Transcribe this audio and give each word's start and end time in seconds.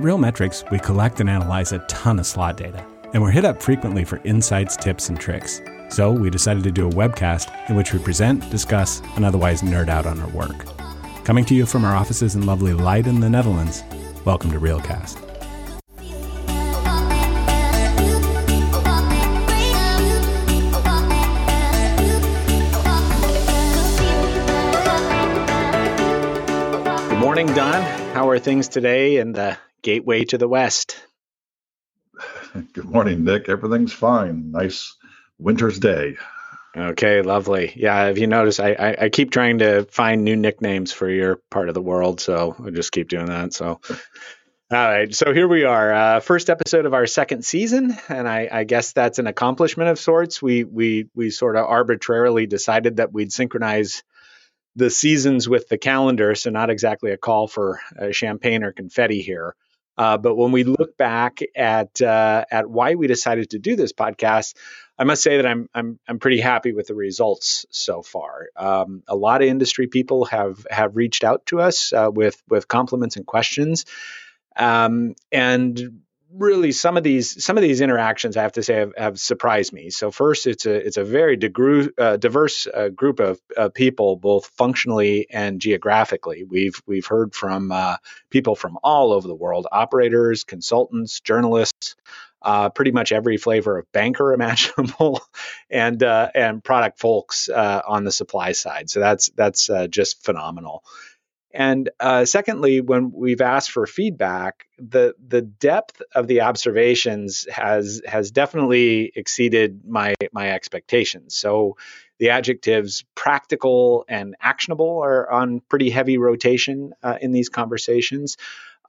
At 0.00 0.06
ReelMetrics, 0.06 0.70
we 0.70 0.78
collect 0.78 1.20
and 1.20 1.28
analyze 1.28 1.72
a 1.72 1.78
ton 1.80 2.18
of 2.18 2.24
slot 2.24 2.56
data, 2.56 2.82
and 3.12 3.22
we're 3.22 3.30
hit 3.30 3.44
up 3.44 3.60
frequently 3.60 4.02
for 4.02 4.18
insights, 4.24 4.74
tips, 4.74 5.10
and 5.10 5.20
tricks. 5.20 5.60
So 5.90 6.10
we 6.10 6.30
decided 6.30 6.64
to 6.64 6.70
do 6.70 6.88
a 6.88 6.90
webcast 6.90 7.68
in 7.68 7.76
which 7.76 7.92
we 7.92 7.98
present, 7.98 8.48
discuss, 8.50 9.02
and 9.16 9.26
otherwise 9.26 9.60
nerd 9.60 9.90
out 9.90 10.06
on 10.06 10.18
our 10.18 10.28
work. 10.30 10.64
Coming 11.24 11.44
to 11.44 11.54
you 11.54 11.66
from 11.66 11.84
our 11.84 11.94
offices 11.94 12.34
in 12.34 12.46
lovely 12.46 12.72
Leiden, 12.72 13.20
the 13.20 13.28
Netherlands, 13.28 13.82
welcome 14.24 14.50
to 14.52 14.58
ReelCast. 14.58 15.20
Good 27.10 27.18
morning, 27.18 27.48
Don. 27.48 27.82
How 28.14 28.30
are 28.30 28.38
things 28.38 28.66
today 28.66 29.18
in 29.18 29.32
the 29.34 29.42
uh, 29.42 29.56
gateway 29.82 30.24
to 30.24 30.38
the 30.38 30.48
West? 30.48 30.96
Good 32.72 32.84
morning, 32.84 33.24
Nick. 33.24 33.48
Everything's 33.48 33.92
fine. 33.92 34.50
Nice 34.52 34.96
winter's 35.38 35.78
day. 35.78 36.16
Okay, 36.76 37.22
lovely. 37.22 37.72
Yeah, 37.74 38.04
have 38.04 38.18
you 38.18 38.28
noticed? 38.28 38.60
I, 38.60 38.72
I, 38.72 39.04
I 39.04 39.08
keep 39.08 39.32
trying 39.32 39.58
to 39.58 39.84
find 39.86 40.22
new 40.24 40.36
nicknames 40.36 40.92
for 40.92 41.08
your 41.08 41.36
part 41.50 41.68
of 41.68 41.74
the 41.74 41.82
world, 41.82 42.20
so 42.20 42.54
I 42.64 42.70
just 42.70 42.92
keep 42.92 43.08
doing 43.08 43.26
that. 43.26 43.52
So, 43.52 43.80
all 43.90 43.98
right. 44.70 45.12
So 45.12 45.34
here 45.34 45.48
we 45.48 45.64
are, 45.64 45.92
uh, 45.92 46.20
first 46.20 46.48
episode 46.48 46.86
of 46.86 46.94
our 46.94 47.06
second 47.06 47.44
season, 47.44 47.96
and 48.08 48.28
I, 48.28 48.48
I 48.52 48.64
guess 48.64 48.92
that's 48.92 49.18
an 49.18 49.26
accomplishment 49.26 49.90
of 49.90 49.98
sorts. 49.98 50.40
We 50.40 50.62
we 50.62 51.08
we 51.12 51.30
sort 51.30 51.56
of 51.56 51.66
arbitrarily 51.66 52.46
decided 52.46 52.96
that 52.98 53.12
we'd 53.12 53.32
synchronize 53.32 54.04
the 54.76 54.90
seasons 54.90 55.48
with 55.48 55.68
the 55.68 55.78
calendar, 55.78 56.36
so 56.36 56.50
not 56.50 56.70
exactly 56.70 57.10
a 57.10 57.16
call 57.16 57.48
for 57.48 57.80
uh, 58.00 58.12
champagne 58.12 58.62
or 58.62 58.70
confetti 58.70 59.22
here. 59.22 59.56
Uh, 60.00 60.16
but 60.16 60.34
when 60.34 60.50
we 60.50 60.64
look 60.64 60.96
back 60.96 61.40
at 61.54 62.00
uh, 62.00 62.42
at 62.50 62.70
why 62.70 62.94
we 62.94 63.06
decided 63.06 63.50
to 63.50 63.58
do 63.58 63.76
this 63.76 63.92
podcast, 63.92 64.56
I 64.98 65.04
must 65.04 65.22
say 65.22 65.36
that 65.36 65.44
I'm 65.44 65.68
I'm 65.74 65.98
I'm 66.08 66.18
pretty 66.18 66.40
happy 66.40 66.72
with 66.72 66.86
the 66.86 66.94
results 66.94 67.66
so 67.68 68.00
far. 68.00 68.46
Um, 68.56 69.02
a 69.06 69.14
lot 69.14 69.42
of 69.42 69.48
industry 69.48 69.88
people 69.88 70.24
have 70.24 70.66
have 70.70 70.96
reached 70.96 71.22
out 71.22 71.44
to 71.46 71.60
us 71.60 71.92
uh, 71.92 72.08
with 72.10 72.42
with 72.48 72.66
compliments 72.66 73.16
and 73.16 73.26
questions, 73.26 73.84
um, 74.56 75.16
and 75.30 76.00
really 76.32 76.72
some 76.72 76.96
of 76.96 77.02
these 77.02 77.44
some 77.44 77.56
of 77.56 77.62
these 77.62 77.80
interactions 77.80 78.36
I 78.36 78.42
have 78.42 78.52
to 78.52 78.62
say 78.62 78.76
have, 78.76 78.92
have 78.96 79.20
surprised 79.20 79.72
me. 79.72 79.90
So 79.90 80.10
first, 80.10 80.46
it's 80.46 80.66
a 80.66 80.74
it's 80.74 80.96
a 80.96 81.04
very 81.04 81.36
degru- 81.36 81.92
uh, 81.98 82.16
diverse 82.16 82.66
uh, 82.66 82.88
group 82.88 83.20
of 83.20 83.40
uh, 83.56 83.68
people, 83.70 84.16
both 84.16 84.46
functionally 84.56 85.26
and 85.30 85.60
geographically. 85.60 86.44
We've 86.44 86.80
we've 86.86 87.06
heard 87.06 87.34
from 87.34 87.72
uh, 87.72 87.96
people 88.30 88.54
from 88.54 88.78
all 88.82 89.12
over 89.12 89.26
the 89.26 89.34
world: 89.34 89.66
operators, 89.70 90.44
consultants, 90.44 91.20
journalists. 91.20 91.96
Uh, 92.42 92.70
pretty 92.70 92.90
much 92.90 93.12
every 93.12 93.36
flavor 93.36 93.76
of 93.76 93.92
banker 93.92 94.32
imaginable, 94.34 95.20
and 95.68 96.02
uh, 96.02 96.30
and 96.34 96.64
product 96.64 96.98
folks 96.98 97.50
on 97.50 98.04
the 98.04 98.12
supply 98.12 98.52
side. 98.52 98.88
So 98.88 99.00
that's 99.00 99.28
that's 99.36 99.68
just 99.90 100.24
phenomenal. 100.24 100.82
And 101.52 101.90
uh, 101.98 102.24
secondly, 102.26 102.80
when 102.80 103.10
we've 103.12 103.40
asked 103.40 103.72
for 103.72 103.86
feedback, 103.86 104.66
the 104.78 105.14
the 105.26 105.42
depth 105.42 106.00
of 106.14 106.28
the 106.28 106.42
observations 106.42 107.46
has 107.50 108.00
has 108.06 108.30
definitely 108.30 109.10
exceeded 109.16 109.80
my 109.84 110.14
my 110.32 110.52
expectations. 110.52 111.34
So 111.34 111.76
the 112.18 112.30
adjectives 112.30 113.04
practical 113.16 114.04
and 114.08 114.36
actionable 114.40 115.00
are 115.02 115.30
on 115.30 115.60
pretty 115.68 115.90
heavy 115.90 116.18
rotation 116.18 116.92
uh, 117.02 117.16
in 117.20 117.32
these 117.32 117.48
conversations. 117.48 118.36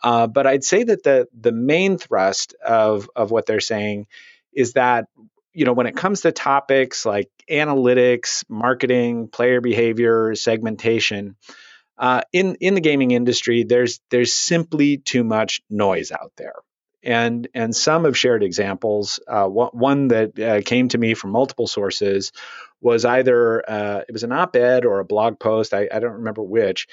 Uh, 0.04 0.28
but 0.28 0.46
I'd 0.46 0.64
say 0.64 0.84
that 0.84 1.02
the 1.04 1.28
the 1.34 1.52
main 1.52 1.98
thrust 1.98 2.54
of 2.64 3.10
of 3.16 3.32
what 3.32 3.48
they're 3.48 3.60
saying 3.60 4.06
is 4.54 4.74
that 4.74 5.08
you 5.54 5.66
know 5.66 5.74
when 5.74 5.88
it 5.88 5.96
comes 5.96 6.22
to 6.22 6.32
topics 6.32 7.08
like 7.08 7.30
analytics, 7.50 8.44
marketing, 8.48 9.30
player 9.30 9.62
behavior, 9.62 10.36
segmentation 10.36 11.36
uh, 11.98 12.22
in 12.32 12.56
in 12.56 12.74
the 12.74 12.82
gaming 12.82 13.12
industry, 13.12 13.64
there's 13.64 14.00
there's 14.10 14.34
simply 14.34 14.98
too 14.98 15.24
much 15.24 15.62
noise 15.70 16.12
out 16.12 16.32
there, 16.38 16.56
and 17.04 17.48
and 17.54 17.76
some 17.76 18.06
have 18.06 18.18
shared 18.18 18.44
examples. 18.44 19.20
Uh, 19.28 19.48
one, 19.48 20.08
that 20.10 20.40
uh, 20.40 20.62
came 20.62 20.88
to 20.90 20.98
me 20.98 21.14
from 21.14 21.32
multiple 21.32 21.68
sources 21.68 22.32
was 22.82 23.06
either 23.06 23.70
uh, 23.70 24.02
it 24.08 24.12
was 24.12 24.24
an 24.24 24.32
op-ed 24.32 24.86
or 24.86 25.00
a 25.00 25.06
blog 25.06 25.40
post. 25.40 25.74
I, 25.74 25.88
I 25.92 26.00
don't 26.00 26.14
remember 26.14 26.42
which, 26.42 26.88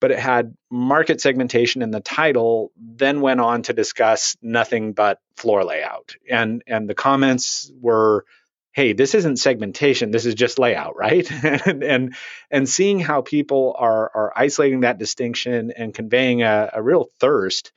but 0.00 0.12
it 0.12 0.18
had 0.18 0.56
market 0.70 1.20
segmentation 1.20 1.82
in 1.82 1.90
the 1.90 2.00
title. 2.00 2.70
Then 2.76 3.20
went 3.20 3.40
on 3.40 3.62
to 3.62 3.72
discuss 3.72 4.36
nothing 4.40 4.92
but 4.92 5.18
floor 5.36 5.64
layout, 5.64 6.14
and 6.30 6.62
and 6.66 6.88
the 6.88 6.94
comments 6.94 7.72
were 7.80 8.24
hey, 8.72 8.94
this 8.94 9.14
isn't 9.14 9.36
segmentation, 9.36 10.10
this 10.10 10.26
is 10.26 10.34
just 10.34 10.58
layout, 10.58 10.96
right? 10.96 11.30
and, 11.66 11.82
and 11.84 12.14
and 12.50 12.68
seeing 12.68 12.98
how 12.98 13.22
people 13.22 13.74
are 13.78 14.10
are 14.14 14.32
isolating 14.34 14.80
that 14.80 14.98
distinction 14.98 15.72
and 15.76 15.94
conveying 15.94 16.42
a, 16.42 16.70
a 16.74 16.82
real 16.82 17.08
thirst 17.20 17.72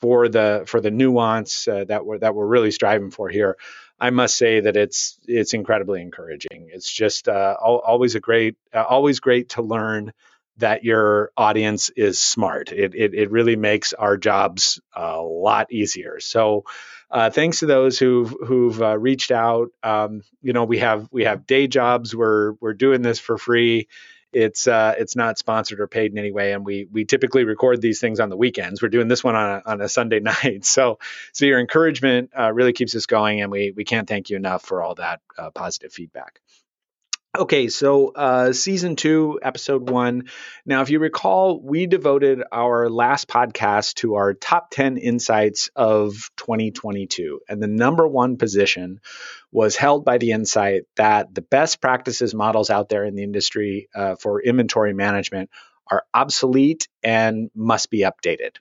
for 0.00 0.28
the 0.28 0.64
for 0.66 0.80
the 0.80 0.90
nuance 0.90 1.68
uh, 1.68 1.84
that 1.84 2.04
we're 2.04 2.18
that 2.18 2.34
we're 2.34 2.46
really 2.46 2.70
striving 2.70 3.10
for 3.10 3.28
here. 3.28 3.56
I 3.98 4.10
must 4.10 4.36
say 4.36 4.60
that 4.60 4.76
it's 4.76 5.18
it's 5.26 5.52
incredibly 5.52 6.00
encouraging. 6.00 6.70
It's 6.72 6.90
just 6.90 7.28
uh, 7.28 7.56
always 7.60 8.14
a 8.14 8.20
great 8.20 8.56
uh, 8.74 8.82
always 8.82 9.20
great 9.20 9.50
to 9.50 9.62
learn 9.62 10.12
that 10.60 10.84
your 10.84 11.32
audience 11.36 11.90
is 11.90 12.20
smart. 12.20 12.70
It, 12.70 12.94
it, 12.94 13.14
it 13.14 13.30
really 13.30 13.56
makes 13.56 13.92
our 13.92 14.16
jobs 14.16 14.80
a 14.94 15.20
lot 15.20 15.72
easier. 15.72 16.20
So, 16.20 16.64
uh, 17.10 17.30
thanks 17.30 17.60
to 17.60 17.66
those 17.66 17.98
who've 17.98 18.34
who've 18.46 18.80
uh, 18.80 18.96
reached 18.98 19.30
out. 19.30 19.70
Um, 19.82 20.22
you 20.42 20.52
know, 20.52 20.64
we 20.64 20.78
have 20.78 21.08
we 21.10 21.24
have 21.24 21.46
day 21.46 21.66
jobs. 21.66 22.14
We're 22.14 22.52
we're 22.60 22.74
doing 22.74 23.02
this 23.02 23.18
for 23.18 23.36
free. 23.36 23.88
It's 24.32 24.68
uh, 24.68 24.94
it's 24.96 25.16
not 25.16 25.38
sponsored 25.38 25.80
or 25.80 25.88
paid 25.88 26.12
in 26.12 26.18
any 26.18 26.30
way, 26.30 26.52
and 26.52 26.64
we 26.64 26.86
we 26.90 27.04
typically 27.04 27.44
record 27.44 27.82
these 27.82 28.00
things 28.00 28.20
on 28.20 28.28
the 28.28 28.36
weekends. 28.36 28.80
We're 28.80 28.88
doing 28.88 29.08
this 29.08 29.24
one 29.24 29.34
on 29.34 29.50
a, 29.50 29.70
on 29.70 29.80
a 29.80 29.88
Sunday 29.88 30.20
night. 30.44 30.64
So 30.64 31.00
so 31.32 31.46
your 31.46 31.58
encouragement 31.58 32.30
uh, 32.38 32.52
really 32.52 32.72
keeps 32.72 32.94
us 32.94 33.06
going, 33.06 33.40
and 33.40 33.50
we 33.50 33.72
we 33.74 33.84
can't 33.84 34.08
thank 34.08 34.30
you 34.30 34.36
enough 34.36 34.62
for 34.62 34.82
all 34.82 34.94
that 34.96 35.20
uh, 35.36 35.50
positive 35.50 35.92
feedback. 35.92 36.40
Okay, 37.38 37.68
so 37.68 38.08
uh, 38.08 38.52
season 38.52 38.96
two, 38.96 39.38
episode 39.40 39.88
one. 39.88 40.24
Now, 40.66 40.82
if 40.82 40.90
you 40.90 40.98
recall, 40.98 41.60
we 41.62 41.86
devoted 41.86 42.42
our 42.50 42.90
last 42.90 43.28
podcast 43.28 43.94
to 43.96 44.16
our 44.16 44.34
top 44.34 44.70
10 44.72 44.96
insights 44.96 45.70
of 45.76 46.28
2022. 46.38 47.38
And 47.48 47.62
the 47.62 47.68
number 47.68 48.08
one 48.08 48.36
position 48.36 48.98
was 49.52 49.76
held 49.76 50.04
by 50.04 50.18
the 50.18 50.32
insight 50.32 50.82
that 50.96 51.32
the 51.32 51.40
best 51.40 51.80
practices 51.80 52.34
models 52.34 52.68
out 52.68 52.88
there 52.88 53.04
in 53.04 53.14
the 53.14 53.22
industry 53.22 53.88
uh, 53.94 54.16
for 54.16 54.42
inventory 54.42 54.92
management 54.92 55.50
are 55.88 56.02
obsolete 56.12 56.88
and 57.04 57.48
must 57.54 57.90
be 57.90 58.00
updated. 58.00 58.56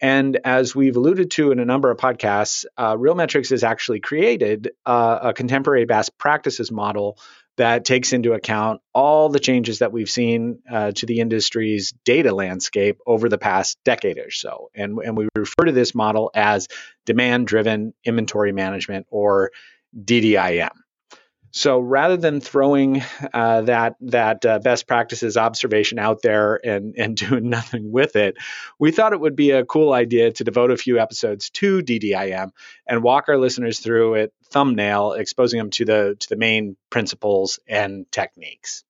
And 0.00 0.38
as 0.44 0.72
we've 0.72 0.96
alluded 0.96 1.32
to 1.32 1.50
in 1.50 1.58
a 1.58 1.64
number 1.64 1.90
of 1.90 1.98
podcasts, 1.98 2.64
uh, 2.76 2.94
ReelMetrics 2.94 3.50
has 3.50 3.64
actually 3.64 3.98
created 3.98 4.70
uh, 4.86 5.18
a 5.22 5.32
contemporary 5.32 5.84
best 5.84 6.16
practices 6.16 6.70
model 6.70 7.18
that 7.58 7.84
takes 7.84 8.12
into 8.12 8.32
account 8.32 8.80
all 8.94 9.28
the 9.28 9.40
changes 9.40 9.80
that 9.80 9.92
we've 9.92 10.08
seen 10.08 10.60
uh, 10.70 10.92
to 10.92 11.06
the 11.06 11.20
industry's 11.20 11.92
data 12.04 12.34
landscape 12.34 12.98
over 13.06 13.28
the 13.28 13.38
past 13.38 13.78
decade 13.84 14.18
or 14.18 14.30
so. 14.30 14.70
And, 14.74 14.98
and 14.98 15.16
we 15.16 15.28
refer 15.36 15.66
to 15.66 15.72
this 15.72 15.94
model 15.94 16.30
as 16.34 16.68
demand 17.04 17.46
driven 17.46 17.94
inventory 18.04 18.52
management 18.52 19.06
or 19.10 19.50
DDIM. 19.96 20.70
So 21.50 21.78
rather 21.78 22.16
than 22.16 22.40
throwing 22.40 23.02
uh, 23.32 23.62
that 23.62 23.96
that 24.00 24.44
uh, 24.44 24.58
best 24.58 24.86
practices 24.86 25.36
observation 25.36 25.98
out 25.98 26.22
there 26.22 26.60
and 26.64 26.94
and 26.96 27.16
doing 27.28 27.48
nothing 27.48 27.90
with 27.90 28.16
it, 28.16 28.36
we 28.78 28.90
thought 28.90 29.12
it 29.12 29.20
would 29.20 29.36
be 29.36 29.50
a 29.52 29.64
cool 29.64 29.92
idea 29.92 30.32
to 30.32 30.44
devote 30.44 30.70
a 30.70 30.76
few 30.76 30.98
episodes 30.98 31.50
to 31.50 31.82
DDIM 31.82 32.50
and 32.86 33.02
walk 33.02 33.28
our 33.28 33.38
listeners 33.38 33.80
through 33.80 34.14
it 34.14 34.32
thumbnail, 34.50 35.12
exposing 35.12 35.58
them 35.58 35.70
to 35.70 35.84
the 35.84 36.16
to 36.18 36.28
the 36.28 36.36
main 36.36 36.76
principles 36.90 37.58
and 37.66 38.10
techniques. 38.12 38.84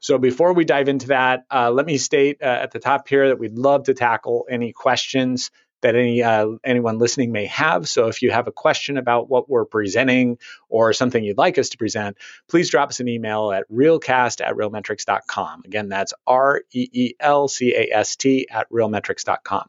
So 0.00 0.18
before 0.18 0.52
we 0.52 0.64
dive 0.64 0.88
into 0.88 1.08
that, 1.08 1.44
uh, 1.50 1.70
let 1.70 1.86
me 1.86 1.96
state 1.96 2.38
uh, 2.42 2.44
at 2.44 2.70
the 2.70 2.78
top 2.78 3.08
here 3.08 3.28
that 3.28 3.38
we'd 3.38 3.58
love 3.58 3.84
to 3.84 3.94
tackle 3.94 4.46
any 4.50 4.72
questions 4.72 5.50
that 5.86 5.94
any 5.94 6.20
uh, 6.20 6.48
anyone 6.64 6.98
listening 6.98 7.30
may 7.30 7.46
have. 7.46 7.88
So 7.88 8.08
if 8.08 8.20
you 8.20 8.32
have 8.32 8.48
a 8.48 8.52
question 8.52 8.96
about 8.96 9.30
what 9.30 9.48
we're 9.48 9.64
presenting 9.64 10.38
or 10.68 10.92
something 10.92 11.22
you'd 11.22 11.38
like 11.38 11.58
us 11.58 11.68
to 11.70 11.78
present, 11.78 12.16
please 12.48 12.70
drop 12.70 12.88
us 12.88 12.98
an 12.98 13.08
email 13.08 13.52
at 13.52 13.70
reelcast 13.70 14.44
at 14.44 14.54
reelmetrics.com. 14.56 15.62
Again, 15.64 15.88
that's 15.88 16.12
R 16.26 16.62
E 16.72 16.88
E 16.92 17.14
L 17.20 17.46
C 17.46 17.74
A 17.74 17.96
S 17.96 18.16
T 18.16 18.48
at 18.50 18.68
reelmetrics.com. 18.70 19.68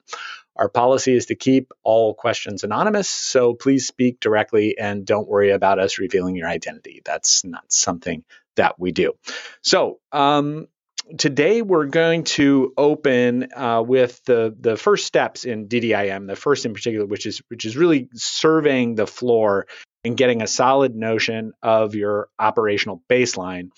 Our 0.55 0.69
policy 0.69 1.13
is 1.13 1.27
to 1.27 1.35
keep 1.35 1.71
all 1.83 2.15
questions 2.15 2.63
anonymous, 2.63 3.07
so 3.07 3.53
please 3.53 3.85
speak 3.85 4.19
directly 4.19 4.75
and 4.79 5.05
don't 5.05 5.27
worry 5.27 5.51
about 5.51 5.77
us 5.77 5.99
revealing 5.99 6.35
your 6.35 6.47
identity. 6.47 7.03
That's 7.05 7.45
not 7.45 7.71
something 7.71 8.23
that 8.55 8.79
we 8.79 8.91
do. 8.91 9.13
So, 9.61 9.99
um, 10.11 10.67
today 11.17 11.61
we're 11.61 11.85
going 11.85 12.23
to 12.23 12.73
open 12.77 13.51
uh, 13.53 13.81
with 13.85 14.23
the 14.25 14.55
the 14.59 14.75
first 14.75 15.05
steps 15.05 15.45
in 15.45 15.67
DDIM, 15.67 16.27
the 16.27 16.35
first 16.35 16.65
in 16.65 16.73
particular, 16.73 17.05
which 17.05 17.25
is 17.25 17.41
which 17.49 17.65
is 17.65 17.77
really 17.77 18.09
surveying 18.13 18.95
the 18.95 19.07
floor 19.07 19.67
and 20.03 20.17
getting 20.17 20.41
a 20.41 20.47
solid 20.47 20.95
notion 20.95 21.53
of 21.61 21.95
your 21.95 22.29
operational 22.39 23.03
baseline. 23.09 23.69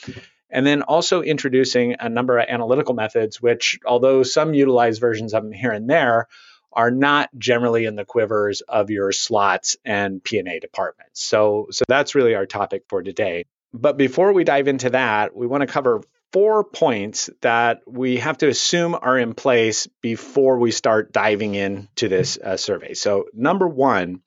And 0.52 0.66
then 0.66 0.82
also 0.82 1.22
introducing 1.22 1.98
a 2.00 2.10
number 2.10 2.40
of 2.40 2.48
analytical 2.50 2.96
methods, 2.96 3.40
which, 3.40 3.80
although 3.86 4.24
some 4.24 4.56
utilize 4.56 4.98
versions 4.98 5.36
of 5.36 5.44
them 5.44 5.52
here 5.52 5.72
and 5.72 5.88
there, 5.88 6.28
are 6.74 6.90
not 6.90 7.30
generally 7.38 7.86
in 7.86 7.96
the 7.96 8.06
quivers 8.06 8.62
of 8.62 8.90
your 8.90 9.12
slots 9.12 9.78
and 9.86 10.24
P&A 10.24 10.60
departments. 10.60 11.22
So, 11.22 11.68
so 11.70 11.84
that's 11.88 12.16
really 12.16 12.34
our 12.34 12.48
topic 12.48 12.84
for 12.90 13.04
today. 13.04 13.46
But 13.74 13.98
before 13.98 14.34
we 14.34 14.44
dive 14.44 14.68
into 14.68 14.92
that, 14.92 15.36
we 15.36 15.46
want 15.46 15.62
to 15.62 15.68
cover 15.68 16.02
four 16.32 16.64
points 16.64 17.30
that 17.42 17.82
we 17.88 18.18
have 18.18 18.38
to 18.40 18.48
assume 18.48 18.96
are 19.00 19.18
in 19.18 19.34
place 19.34 19.88
before 20.02 20.60
we 20.60 20.72
start 20.72 21.12
diving 21.12 21.56
into 21.56 22.08
this 22.08 22.38
uh, 22.38 22.58
survey. 22.58 22.94
So, 22.94 23.26
number 23.34 23.68
one 23.68 24.22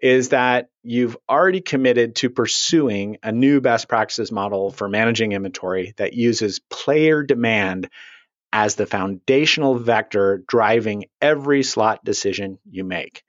is 0.00 0.28
that 0.28 0.68
you've 0.82 1.16
already 1.28 1.60
committed 1.60 2.14
to 2.16 2.30
pursuing 2.30 3.18
a 3.22 3.32
new 3.32 3.60
best 3.60 3.88
practices 3.88 4.30
model 4.30 4.70
for 4.70 4.88
managing 4.88 5.32
inventory 5.32 5.94
that 5.96 6.14
uses 6.14 6.60
player 6.70 7.22
demand 7.22 7.88
as 8.52 8.76
the 8.76 8.86
foundational 8.86 9.74
vector 9.74 10.42
driving 10.46 11.06
every 11.20 11.62
slot 11.62 12.04
decision 12.04 12.58
you 12.70 12.84
make. 12.84 13.24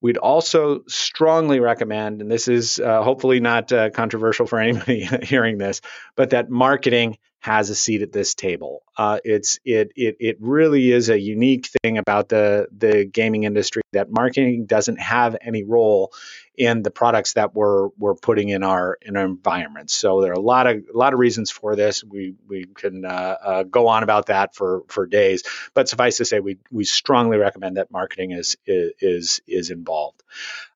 We'd 0.00 0.16
also 0.16 0.84
strongly 0.86 1.60
recommend, 1.60 2.22
and 2.22 2.30
this 2.30 2.48
is 2.48 2.78
uh, 2.78 3.02
hopefully 3.02 3.40
not 3.40 3.72
uh, 3.72 3.90
controversial 3.90 4.46
for 4.46 4.58
anybody 4.58 5.00
hearing 5.22 5.58
this, 5.58 5.80
but 6.16 6.30
that 6.30 6.50
marketing 6.50 7.18
has 7.40 7.70
a 7.70 7.74
seat 7.74 8.02
at 8.02 8.12
this 8.12 8.34
table. 8.34 8.82
Uh, 8.96 9.18
it's 9.24 9.60
it 9.64 9.92
it 9.94 10.16
it 10.18 10.36
really 10.40 10.90
is 10.90 11.08
a 11.08 11.18
unique 11.18 11.68
thing 11.82 11.98
about 11.98 12.28
the 12.28 12.66
the 12.76 13.04
gaming 13.04 13.44
industry 13.44 13.82
that 13.92 14.10
marketing 14.10 14.66
doesn't 14.66 15.00
have 15.00 15.36
any 15.40 15.62
role 15.62 16.12
in 16.56 16.82
the 16.82 16.90
products 16.90 17.34
that 17.34 17.54
we're 17.54 17.88
we're 17.96 18.16
putting 18.16 18.48
in 18.48 18.64
our 18.64 18.98
in 19.00 19.16
our 19.16 19.24
environments. 19.24 19.94
So 19.94 20.20
there 20.20 20.32
are 20.32 20.34
a 20.34 20.40
lot 20.40 20.66
of 20.66 20.76
a 20.92 20.98
lot 20.98 21.12
of 21.12 21.20
reasons 21.20 21.50
for 21.50 21.76
this. 21.76 22.02
We 22.02 22.34
we 22.48 22.64
can 22.64 23.04
uh, 23.04 23.36
uh, 23.40 23.62
go 23.62 23.86
on 23.86 24.02
about 24.02 24.26
that 24.26 24.56
for 24.56 24.82
for 24.88 25.06
days, 25.06 25.44
but 25.74 25.88
suffice 25.88 26.16
to 26.16 26.24
say, 26.24 26.40
we 26.40 26.58
we 26.72 26.84
strongly 26.84 27.36
recommend 27.36 27.76
that 27.76 27.92
marketing 27.92 28.32
is 28.32 28.56
is 28.66 29.40
is 29.46 29.70
involved. 29.70 30.22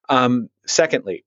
Um, 0.07 0.49
secondly, 0.65 1.25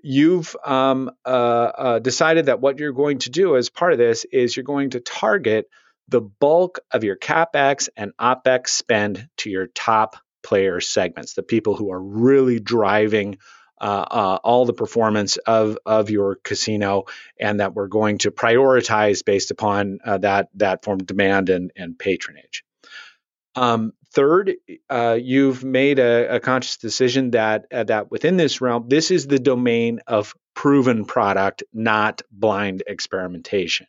you've 0.00 0.54
um, 0.64 1.10
uh, 1.24 1.28
uh, 1.28 1.98
decided 1.98 2.46
that 2.46 2.60
what 2.60 2.78
you're 2.78 2.92
going 2.92 3.18
to 3.18 3.30
do 3.30 3.56
as 3.56 3.70
part 3.70 3.92
of 3.92 3.98
this 3.98 4.24
is 4.24 4.56
you're 4.56 4.64
going 4.64 4.90
to 4.90 5.00
target 5.00 5.66
the 6.08 6.20
bulk 6.20 6.80
of 6.90 7.04
your 7.04 7.16
capex 7.16 7.88
and 7.96 8.12
opex 8.18 8.68
spend 8.68 9.28
to 9.38 9.50
your 9.50 9.66
top 9.66 10.16
player 10.42 10.80
segments, 10.80 11.34
the 11.34 11.42
people 11.42 11.74
who 11.74 11.92
are 11.92 12.00
really 12.00 12.60
driving 12.60 13.38
uh, 13.80 14.06
uh, 14.10 14.38
all 14.42 14.64
the 14.64 14.72
performance 14.72 15.36
of 15.36 15.78
of 15.86 16.10
your 16.10 16.36
casino, 16.42 17.04
and 17.38 17.60
that 17.60 17.74
we're 17.74 17.86
going 17.86 18.18
to 18.18 18.30
prioritize 18.32 19.24
based 19.24 19.52
upon 19.52 20.00
uh, 20.04 20.18
that 20.18 20.48
that 20.54 20.84
form 20.84 21.00
of 21.00 21.06
demand 21.06 21.48
and 21.48 21.70
and 21.76 21.98
patronage. 21.98 22.64
Um, 23.54 23.92
third, 24.12 24.54
uh, 24.88 25.18
you've 25.20 25.64
made 25.64 25.98
a, 25.98 26.36
a, 26.36 26.40
conscious 26.40 26.76
decision 26.76 27.32
that 27.32 27.66
uh, 27.72 27.84
that 27.84 28.10
within 28.10 28.36
this 28.36 28.60
realm, 28.60 28.88
this 28.88 29.10
is 29.10 29.26
the 29.26 29.38
domain 29.38 30.00
of 30.06 30.34
proven 30.54 31.04
product, 31.04 31.62
not 31.72 32.22
blind 32.30 32.82
experimentation. 32.86 33.86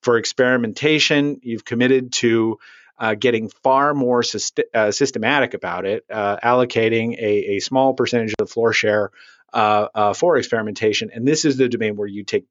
For 0.00 0.18
experimentation, 0.18 1.40
you've 1.42 1.64
committed 1.64 2.12
to 2.14 2.58
uh, 2.98 3.14
getting 3.14 3.48
far 3.48 3.94
more 3.94 4.22
syst- 4.22 4.62
uh, 4.74 4.90
systematic 4.90 5.54
about 5.54 5.86
it, 5.86 6.04
uh, 6.10 6.36
allocating 6.36 7.14
a, 7.18 7.56
a, 7.56 7.58
small 7.60 7.94
percentage 7.94 8.30
of 8.30 8.46
the 8.46 8.46
floor 8.46 8.72
share 8.72 9.10
uh, 9.52 10.14
for 10.14 10.36
experimentation. 10.36 11.10
And 11.12 11.26
this 11.26 11.44
is 11.44 11.56
the 11.56 11.68
domain 11.68 11.96
where 11.96 12.06
you 12.06 12.24
take 12.24 12.46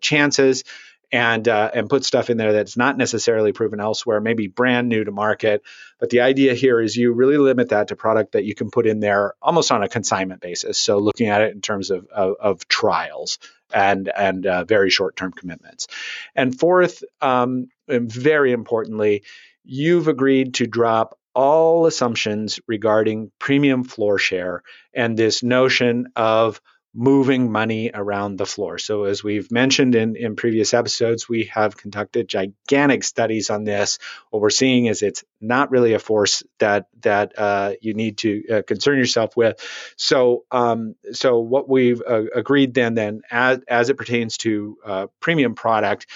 chances 0.00 0.64
and 1.12 1.48
uh, 1.48 1.70
and 1.74 1.88
put 1.88 2.04
stuff 2.04 2.30
in 2.30 2.36
there 2.36 2.52
that's 2.52 2.76
not 2.76 2.96
necessarily 2.96 3.52
proven 3.52 3.80
elsewhere, 3.80 4.20
maybe 4.20 4.46
brand 4.46 4.88
new 4.88 5.04
to 5.04 5.10
market. 5.10 5.62
But 5.98 6.10
the 6.10 6.20
idea 6.20 6.54
here 6.54 6.80
is 6.80 6.96
you 6.96 7.12
really 7.12 7.38
limit 7.38 7.70
that 7.70 7.88
to 7.88 7.96
product 7.96 8.32
that 8.32 8.44
you 8.44 8.54
can 8.54 8.70
put 8.70 8.86
in 8.86 9.00
there 9.00 9.34
almost 9.42 9.72
on 9.72 9.82
a 9.82 9.88
consignment 9.88 10.40
basis. 10.40 10.78
So 10.78 10.98
looking 10.98 11.28
at 11.28 11.42
it 11.42 11.54
in 11.54 11.60
terms 11.60 11.90
of 11.90 12.06
of, 12.08 12.36
of 12.40 12.68
trials 12.68 13.38
and 13.72 14.08
and 14.08 14.46
uh, 14.46 14.64
very 14.64 14.90
short 14.90 15.16
term 15.16 15.32
commitments. 15.32 15.88
And 16.34 16.58
fourth, 16.58 17.02
um, 17.20 17.68
and 17.88 18.10
very 18.10 18.52
importantly, 18.52 19.24
you've 19.64 20.08
agreed 20.08 20.54
to 20.54 20.66
drop 20.66 21.18
all 21.34 21.86
assumptions 21.86 22.58
regarding 22.66 23.30
premium 23.38 23.84
floor 23.84 24.18
share 24.18 24.62
and 24.92 25.16
this 25.16 25.42
notion 25.42 26.08
of 26.16 26.60
moving 26.92 27.52
money 27.52 27.90
around 27.94 28.36
the 28.36 28.46
floor. 28.46 28.78
So, 28.78 29.04
as 29.04 29.22
we've 29.22 29.50
mentioned 29.50 29.94
in, 29.94 30.16
in 30.16 30.34
previous 30.34 30.74
episodes, 30.74 31.28
we 31.28 31.44
have 31.54 31.76
conducted 31.76 32.28
gigantic 32.28 33.04
studies 33.04 33.48
on 33.50 33.64
this. 33.64 33.98
What 34.30 34.42
we're 34.42 34.50
seeing 34.50 34.86
is 34.86 35.02
it's 35.02 35.24
not 35.40 35.70
really 35.70 35.94
a 35.94 35.98
force 35.98 36.42
that 36.58 36.86
that 37.02 37.38
uh, 37.38 37.74
you 37.80 37.94
need 37.94 38.18
to 38.18 38.48
uh, 38.48 38.62
concern 38.62 38.98
yourself 38.98 39.36
with. 39.36 39.60
So, 39.96 40.44
um, 40.50 40.96
so 41.12 41.38
what 41.38 41.68
we've 41.68 42.02
uh, 42.06 42.24
agreed 42.34 42.74
then, 42.74 42.94
then 42.94 43.22
as 43.30 43.60
as 43.68 43.90
it 43.90 43.96
pertains 43.96 44.36
to 44.38 44.76
uh, 44.84 45.06
premium 45.20 45.54
product, 45.54 46.06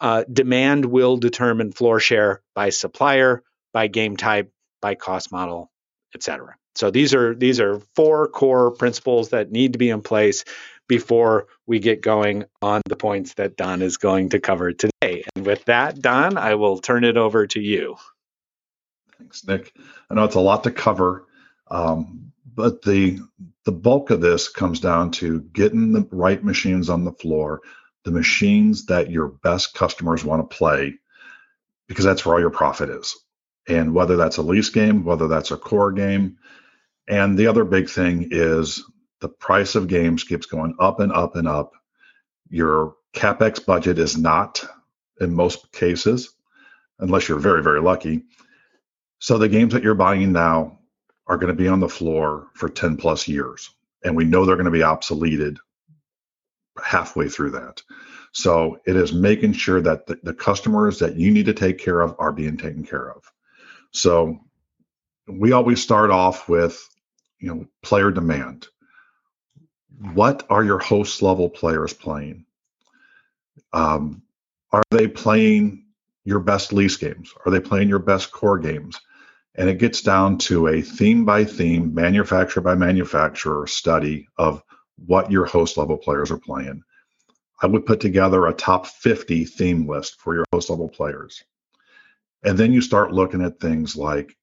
uh, 0.00 0.24
demand 0.32 0.84
will 0.84 1.16
determine 1.16 1.72
floor 1.72 1.98
share 1.98 2.42
by 2.54 2.70
supplier, 2.70 3.42
by 3.72 3.88
game 3.88 4.16
type, 4.16 4.52
by 4.80 4.94
cost 4.94 5.32
model, 5.32 5.70
etc. 6.14 6.56
So 6.74 6.90
these 6.90 7.14
are 7.14 7.34
these 7.34 7.60
are 7.60 7.80
four 7.94 8.28
core 8.28 8.70
principles 8.70 9.30
that 9.30 9.50
need 9.50 9.72
to 9.72 9.78
be 9.78 9.90
in 9.90 10.02
place 10.02 10.44
before 10.88 11.46
we 11.66 11.78
get 11.78 12.02
going 12.02 12.44
on 12.60 12.82
the 12.88 12.96
points 12.96 13.34
that 13.34 13.56
Don 13.56 13.82
is 13.82 13.96
going 13.96 14.30
to 14.30 14.40
cover 14.40 14.72
today. 14.72 15.24
And 15.34 15.46
with 15.46 15.64
that, 15.66 16.00
Don, 16.00 16.36
I 16.36 16.54
will 16.56 16.78
turn 16.78 17.04
it 17.04 17.16
over 17.16 17.46
to 17.46 17.60
you. 17.60 17.96
Thanks, 19.18 19.46
Nick. 19.46 19.72
I 20.10 20.14
know 20.14 20.24
it's 20.24 20.34
a 20.34 20.40
lot 20.40 20.64
to 20.64 20.70
cover, 20.70 21.26
um, 21.70 22.32
but 22.54 22.82
the 22.82 23.20
the 23.64 23.72
bulk 23.72 24.10
of 24.10 24.20
this 24.20 24.48
comes 24.48 24.80
down 24.80 25.12
to 25.12 25.40
getting 25.40 25.92
the 25.92 26.06
right 26.10 26.42
machines 26.42 26.90
on 26.90 27.04
the 27.04 27.12
floor, 27.12 27.60
the 28.04 28.10
machines 28.10 28.86
that 28.86 29.10
your 29.10 29.28
best 29.28 29.74
customers 29.74 30.24
want 30.24 30.48
to 30.48 30.56
play, 30.56 30.94
because 31.86 32.04
that's 32.04 32.26
where 32.26 32.34
all 32.34 32.40
your 32.40 32.50
profit 32.50 32.90
is. 32.90 33.16
And 33.68 33.94
whether 33.94 34.16
that's 34.16 34.38
a 34.38 34.42
lease 34.42 34.70
game, 34.70 35.04
whether 35.04 35.28
that's 35.28 35.52
a 35.52 35.56
core 35.56 35.92
game, 35.92 36.38
and 37.08 37.36
the 37.36 37.46
other 37.46 37.64
big 37.64 37.88
thing 37.88 38.28
is 38.30 38.84
the 39.20 39.28
price 39.28 39.74
of 39.74 39.88
games 39.88 40.24
keeps 40.24 40.46
going 40.46 40.74
up 40.78 41.00
and 41.00 41.12
up 41.12 41.36
and 41.36 41.48
up. 41.48 41.72
Your 42.48 42.96
capex 43.14 43.64
budget 43.64 43.98
is 43.98 44.16
not, 44.16 44.64
in 45.20 45.34
most 45.34 45.72
cases, 45.72 46.34
unless 46.98 47.28
you're 47.28 47.38
very, 47.38 47.62
very 47.62 47.80
lucky. 47.80 48.22
So 49.18 49.38
the 49.38 49.48
games 49.48 49.72
that 49.72 49.82
you're 49.82 49.94
buying 49.94 50.32
now 50.32 50.78
are 51.26 51.36
going 51.36 51.54
to 51.54 51.62
be 51.62 51.68
on 51.68 51.80
the 51.80 51.88
floor 51.88 52.48
for 52.54 52.68
10 52.68 52.96
plus 52.96 53.28
years. 53.28 53.70
And 54.04 54.16
we 54.16 54.24
know 54.24 54.44
they're 54.44 54.56
going 54.56 54.64
to 54.64 54.70
be 54.70 54.80
obsoleted 54.80 55.58
halfway 56.82 57.28
through 57.28 57.50
that. 57.50 57.82
So 58.32 58.78
it 58.86 58.96
is 58.96 59.12
making 59.12 59.52
sure 59.52 59.80
that 59.82 60.06
the, 60.06 60.18
the 60.22 60.34
customers 60.34 60.98
that 60.98 61.16
you 61.16 61.30
need 61.30 61.46
to 61.46 61.54
take 61.54 61.78
care 61.78 62.00
of 62.00 62.16
are 62.18 62.32
being 62.32 62.56
taken 62.56 62.84
care 62.84 63.12
of. 63.12 63.30
So 63.92 64.38
we 65.28 65.52
always 65.52 65.82
start 65.82 66.10
off 66.10 66.48
with 66.48 66.88
you 67.42 67.52
know 67.52 67.66
player 67.82 68.10
demand. 68.10 68.68
What 70.14 70.46
are 70.48 70.64
your 70.64 70.78
host 70.78 71.20
level 71.20 71.50
players 71.50 71.92
playing? 71.92 72.46
Um, 73.72 74.22
are 74.70 74.82
they 74.90 75.08
playing 75.08 75.86
your 76.24 76.40
best 76.40 76.72
lease 76.72 76.96
games? 76.96 77.34
Are 77.44 77.50
they 77.50 77.60
playing 77.60 77.88
your 77.88 77.98
best 77.98 78.32
core 78.32 78.58
games? 78.58 78.98
And 79.54 79.68
it 79.68 79.78
gets 79.78 80.00
down 80.00 80.38
to 80.38 80.68
a 80.68 80.80
theme 80.80 81.24
by 81.24 81.44
theme 81.44 81.92
manufacturer 81.92 82.62
by 82.62 82.74
manufacturer 82.74 83.66
study 83.66 84.28
of 84.38 84.62
what 85.04 85.30
your 85.30 85.44
host 85.44 85.76
level 85.76 85.98
players 85.98 86.30
are 86.30 86.38
playing. 86.38 86.82
I 87.60 87.66
would 87.66 87.86
put 87.86 88.00
together 88.00 88.46
a 88.46 88.54
top 88.54 88.86
50 88.86 89.44
theme 89.44 89.86
list 89.86 90.20
for 90.20 90.34
your 90.34 90.44
host 90.52 90.70
level 90.70 90.88
players. 90.88 91.42
And 92.44 92.56
then 92.56 92.72
you 92.72 92.80
start 92.80 93.12
looking 93.12 93.42
at 93.42 93.60
things 93.60 93.94
like 93.94 94.36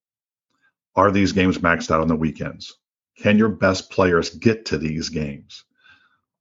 are 0.96 1.12
these 1.12 1.32
games 1.32 1.58
maxed 1.58 1.92
out 1.92 2.02
on 2.02 2.08
the 2.08 2.16
weekends 2.16 2.78
can 3.22 3.38
your 3.38 3.50
best 3.50 3.90
players 3.90 4.30
get 4.30 4.66
to 4.66 4.78
these 4.78 5.10
games? 5.10 5.64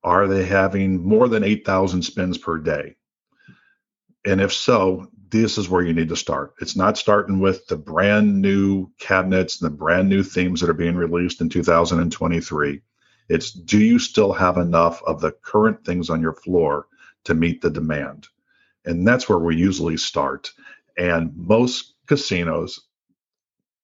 Are 0.04 0.28
they 0.28 0.44
having 0.44 1.02
more 1.02 1.28
than 1.28 1.42
8,000 1.42 2.02
spins 2.02 2.38
per 2.38 2.58
day? 2.58 2.96
And 4.24 4.40
if 4.40 4.52
so, 4.52 5.10
this 5.30 5.58
is 5.58 5.68
where 5.68 5.82
you 5.82 5.92
need 5.92 6.08
to 6.08 6.16
start. 6.16 6.54
It's 6.60 6.76
not 6.76 6.96
starting 6.96 7.40
with 7.40 7.66
the 7.66 7.76
brand 7.76 8.40
new 8.40 8.90
cabinets 8.98 9.60
and 9.60 9.70
the 9.70 9.76
brand 9.76 10.08
new 10.08 10.22
themes 10.22 10.60
that 10.60 10.70
are 10.70 10.74
being 10.74 10.96
released 10.96 11.40
in 11.40 11.48
2023. 11.48 12.80
It's 13.28 13.52
do 13.52 13.78
you 13.78 13.98
still 13.98 14.32
have 14.32 14.56
enough 14.56 15.02
of 15.02 15.20
the 15.20 15.32
current 15.32 15.84
things 15.84 16.08
on 16.10 16.22
your 16.22 16.32
floor 16.32 16.86
to 17.24 17.34
meet 17.34 17.60
the 17.60 17.70
demand? 17.70 18.28
And 18.84 19.06
that's 19.06 19.28
where 19.28 19.38
we 19.38 19.56
usually 19.56 19.96
start. 19.96 20.50
And 20.96 21.36
most 21.36 21.94
casinos 22.06 22.80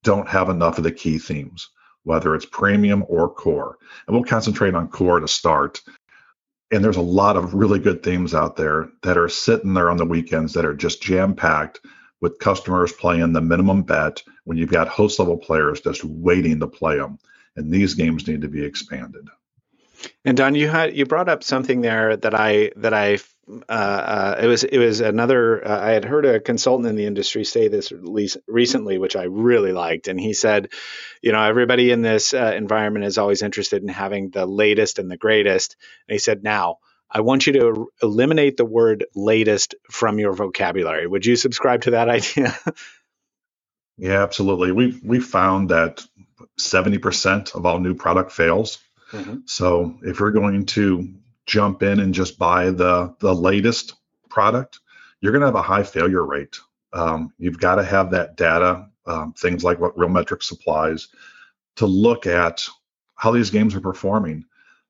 don't 0.02 0.28
have 0.28 0.48
enough 0.48 0.78
of 0.78 0.84
the 0.84 0.92
key 0.92 1.18
themes, 1.18 1.68
whether 2.04 2.34
it's 2.34 2.46
premium 2.46 3.04
or 3.08 3.28
core. 3.28 3.76
And 4.06 4.14
we'll 4.14 4.25
concentrate 4.25 4.75
on 4.75 4.88
core 4.88 5.20
to 5.20 5.28
start. 5.28 5.80
And 6.70 6.84
there's 6.84 6.96
a 6.96 7.02
lot 7.02 7.37
of 7.37 7.54
really 7.54 7.78
good 7.78 8.02
themes 8.02 8.34
out 8.34 8.56
there 8.56 8.88
that 9.02 9.18
are 9.18 9.28
sitting 9.28 9.75
there 9.75 9.90
on 9.90 9.96
the 9.96 10.04
weekends 10.04 10.54
that 10.54 10.64
are 10.64 10.75
just 10.75 11.02
jam 11.02 11.34
packed 11.34 11.80
with 12.20 12.38
customers 12.38 12.92
playing 12.92 13.32
the 13.32 13.40
minimum 13.40 13.82
bet 13.82 14.23
when 14.44 14.56
you've 14.56 14.70
got 14.70 14.88
host 14.88 15.18
level 15.18 15.37
players 15.37 15.80
just 15.80 16.04
waiting 16.04 16.61
to 16.61 16.66
play 16.66 16.96
them. 16.96 17.18
And 17.56 17.70
these 17.70 17.94
games 17.94 18.26
need 18.26 18.40
to 18.42 18.49
be 18.49 18.64
expanded. 18.64 19.28
And 20.25 20.37
Don, 20.37 20.54
you 20.54 20.68
had 20.68 20.96
you 20.96 21.06
brought 21.06 21.28
up 21.28 21.42
something 21.42 21.80
there 21.80 22.16
that 22.16 22.34
I 22.34 22.73
that 22.76 22.92
I 22.92 23.18
uh, 23.68 23.72
uh, 23.72 24.40
it 24.42 24.46
was 24.46 24.64
it 24.64 24.78
was 24.78 25.00
another. 25.00 25.66
Uh, 25.66 25.80
I 25.80 25.90
had 25.90 26.04
heard 26.04 26.24
a 26.24 26.40
consultant 26.40 26.88
in 26.88 26.96
the 26.96 27.06
industry 27.06 27.44
say 27.44 27.68
this 27.68 27.92
recently, 28.46 28.98
which 28.98 29.16
I 29.16 29.24
really 29.24 29.72
liked, 29.72 30.08
and 30.08 30.18
he 30.18 30.32
said, 30.32 30.70
you 31.20 31.32
know, 31.32 31.42
everybody 31.42 31.90
in 31.90 32.00
this 32.00 32.32
uh, 32.32 32.54
environment 32.56 33.04
is 33.04 33.18
always 33.18 33.42
interested 33.42 33.82
in 33.82 33.88
having 33.88 34.30
the 34.30 34.46
latest 34.46 34.98
and 34.98 35.10
the 35.10 35.18
greatest. 35.18 35.76
And 36.08 36.14
he 36.14 36.18
said, 36.18 36.42
now 36.42 36.78
I 37.10 37.20
want 37.20 37.46
you 37.46 37.52
to 37.54 37.92
eliminate 38.02 38.56
the 38.56 38.64
word 38.64 39.06
latest 39.14 39.74
from 39.90 40.18
your 40.18 40.32
vocabulary. 40.32 41.06
Would 41.06 41.26
you 41.26 41.36
subscribe 41.36 41.82
to 41.82 41.92
that 41.92 42.08
idea? 42.18 42.56
yeah, 43.98 44.22
absolutely. 44.22 44.72
We 44.72 45.00
we 45.04 45.20
found 45.20 45.68
that 45.68 46.02
seventy 46.58 46.98
percent 46.98 47.54
of 47.54 47.66
all 47.66 47.78
new 47.78 47.94
product 47.94 48.32
fails. 48.32 48.78
Mm-hmm. 49.12 49.40
So 49.44 49.98
if 50.02 50.18
you're 50.18 50.30
going 50.30 50.66
to 50.66 51.14
jump 51.46 51.82
in 51.82 52.00
and 52.00 52.14
just 52.14 52.38
buy 52.38 52.70
the 52.70 53.14
the 53.20 53.34
latest 53.34 53.94
product, 54.28 54.80
you're 55.20 55.32
going 55.32 55.40
to 55.40 55.46
have 55.46 55.54
a 55.54 55.62
high 55.62 55.82
failure 55.82 56.24
rate. 56.24 56.58
Um, 56.92 57.32
you've 57.38 57.60
got 57.60 57.76
to 57.76 57.84
have 57.84 58.10
that 58.12 58.36
data, 58.36 58.88
um, 59.06 59.32
things 59.32 59.64
like 59.64 59.80
what 59.80 59.96
ReelMetrics 59.96 60.44
supplies, 60.44 61.08
to 61.76 61.86
look 61.86 62.26
at 62.26 62.64
how 63.16 63.30
these 63.30 63.50
games 63.50 63.74
are 63.74 63.80
performing. 63.80 64.44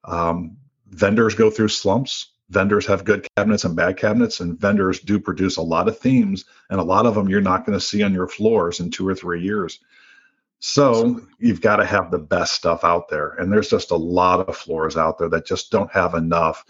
Um, 0.05 0.57
vendors 0.89 1.35
go 1.35 1.51
through 1.51 1.69
slumps. 1.69 2.33
Vendors 2.51 2.87
have 2.87 3.05
good 3.05 3.27
cabinets 3.37 3.65
and 3.65 3.75
bad 3.75 3.97
cabinets, 3.97 4.41
and 4.41 4.59
vendors 4.59 5.01
do 5.01 5.19
produce 5.19 5.57
a 5.57 5.63
lot 5.63 5.89
of 5.89 5.99
themes, 5.99 6.45
and 6.69 6.79
a 6.79 6.85
lot 6.85 7.07
of 7.07 7.15
them 7.15 7.29
you're 7.29 7.41
not 7.41 7.65
going 7.65 7.79
to 7.79 7.85
see 7.85 8.03
on 8.03 8.13
your 8.13 8.29
floors 8.29 8.81
in 8.81 8.91
two 8.91 9.09
or 9.09 9.15
three 9.15 9.43
years. 9.43 9.81
So 10.67 11.21
you've 11.39 11.61
got 11.61 11.77
to 11.77 11.85
have 11.85 12.11
the 12.11 12.19
best 12.19 12.55
stuff 12.55 12.85
out 12.85 13.11
there. 13.11 13.35
And 13.35 13.53
there's 13.53 13.69
just 13.69 13.91
a 13.91 13.97
lot 13.97 14.49
of 14.49 14.57
floors 14.57 14.97
out 14.97 15.19
there 15.19 15.29
that 15.29 15.45
just 15.45 15.71
don't 15.71 15.93
have 15.93 16.15
enough 16.15 16.65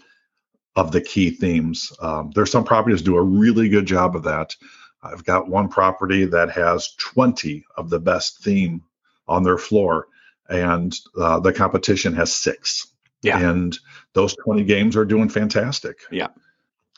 of 0.75 0.91
the 0.91 0.99
key 0.99 1.29
themes. 1.29 1.93
Um, 2.01 2.29
there's 2.35 2.51
some 2.51 2.65
properties 2.65 3.01
do 3.01 3.15
a 3.15 3.23
really 3.23 3.69
good 3.69 3.85
job 3.85 4.17
of 4.17 4.23
that. 4.23 4.53
I've 5.01 5.23
got 5.23 5.47
one 5.47 5.69
property 5.69 6.25
that 6.25 6.51
has 6.51 6.93
20 6.95 7.63
of 7.77 7.89
the 7.89 8.01
best 8.01 8.43
theme 8.43 8.81
on 9.29 9.43
their 9.43 9.57
floor, 9.57 10.07
and 10.49 10.93
uh, 11.17 11.39
the 11.39 11.53
competition 11.53 12.13
has 12.15 12.35
six. 12.35 12.91
Yeah. 13.21 13.39
And 13.39 13.79
those 14.11 14.35
20 14.43 14.65
games 14.65 14.97
are 14.97 15.05
doing 15.05 15.29
fantastic. 15.29 15.99
Yeah 16.11 16.27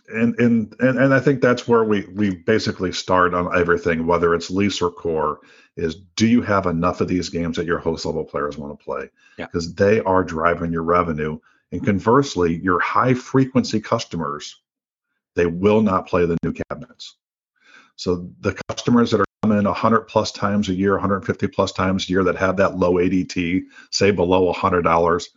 and, 0.08 0.40
and 0.40 0.76
and 0.80 0.98
and 0.98 1.14
I 1.14 1.20
think 1.20 1.42
that's 1.42 1.68
where 1.68 1.84
we 1.84 2.06
we 2.14 2.36
basically 2.36 2.92
start 2.92 3.34
on 3.34 3.58
everything, 3.58 4.08
whether 4.08 4.34
it's 4.34 4.50
lease 4.50 4.82
or 4.82 4.92
core, 4.92 5.40
is 5.76 5.96
do 6.16 6.28
you 6.28 6.42
have 6.42 6.66
enough 6.66 7.02
of 7.02 7.08
these 7.08 7.30
games 7.30 7.58
that 7.58 7.66
your 7.66 7.80
host 7.80 8.06
level 8.06 8.24
players 8.24 8.58
want 8.58 8.78
to 8.78 8.84
play? 8.84 9.10
Because 9.38 9.68
yeah. 9.68 9.74
they 9.76 10.00
are 10.02 10.24
driving 10.24 10.72
your 10.72 10.84
revenue. 10.84 11.40
And 11.72 11.86
conversely, 11.86 12.56
your 12.56 12.80
high 12.80 13.14
frequency 13.14 13.82
customers, 13.82 14.62
they 15.36 15.46
will 15.46 15.82
not 15.82 16.08
play 16.08 16.26
the 16.26 16.38
new 16.42 16.54
cabinets. 16.54 17.16
So 17.98 18.30
the 18.40 18.58
customers 18.70 19.12
that 19.12 19.20
are 19.20 19.26
coming 19.44 19.66
100 19.66 20.02
plus 20.02 20.32
times 20.32 20.70
a 20.70 20.74
year, 20.74 20.94
150 20.94 21.48
plus 21.48 21.74
times 21.74 22.06
a 22.06 22.12
year 22.12 22.24
that 22.24 22.38
have 22.38 22.58
that 22.58 22.78
low 22.78 22.94
ADT, 22.94 23.64
say 23.92 24.12
below 24.12 24.54
$100, 24.54 25.28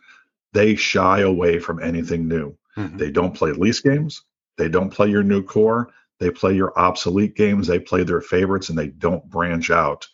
they 0.53 0.77
shy 0.77 1.21
away 1.21 1.59
from 1.59 1.83
anything 1.83 2.29
new. 2.29 2.57
Mm-hmm. 2.77 2.97
They 2.97 3.11
don't 3.11 3.35
play 3.35 3.51
lease 3.51 3.81
games. 3.81 4.23
They 4.57 4.69
don't 4.69 4.91
play 4.91 5.09
your 5.09 5.23
new 5.23 5.43
core. 5.43 5.91
They 6.19 6.31
play 6.31 6.55
your 6.55 6.79
obsolete 6.79 7.35
games. 7.35 7.67
They 7.67 7.79
play 7.79 8.05
their 8.05 8.21
favorites 8.21 8.69
and 8.69 8.79
they 8.79 8.89
don't 8.89 9.29
branch 9.29 9.71
out. 9.71 10.07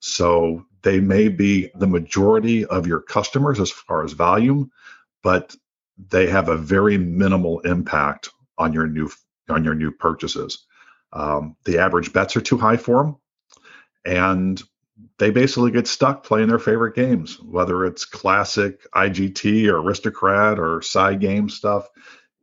So 0.00 0.66
they 0.82 1.00
may 1.00 1.28
be 1.28 1.70
the 1.74 1.86
majority 1.86 2.64
of 2.64 2.86
your 2.86 3.00
customers 3.00 3.58
as 3.58 3.70
far 3.70 4.04
as 4.04 4.12
volume, 4.12 4.70
but 5.22 5.56
they 6.10 6.28
have 6.28 6.48
a 6.48 6.56
very 6.56 6.96
minimal 6.96 7.60
impact 7.60 8.30
on 8.56 8.72
your 8.72 8.86
new 8.86 9.10
on 9.48 9.64
your 9.64 9.74
new 9.74 9.90
purchases. 9.90 10.66
Um, 11.12 11.56
the 11.64 11.78
average 11.78 12.12
bets 12.12 12.36
are 12.36 12.40
too 12.40 12.58
high 12.58 12.76
for 12.76 13.02
them, 13.02 13.16
and 14.04 14.62
they 15.18 15.30
basically 15.30 15.70
get 15.70 15.88
stuck 15.88 16.22
playing 16.24 16.48
their 16.48 16.58
favorite 16.58 16.94
games, 16.94 17.40
whether 17.40 17.84
it's 17.84 18.04
classic 18.04 18.86
IGT 18.92 19.68
or 19.68 19.78
aristocrat 19.78 20.58
or 20.58 20.82
side 20.82 21.20
game 21.20 21.48
stuff. 21.48 21.88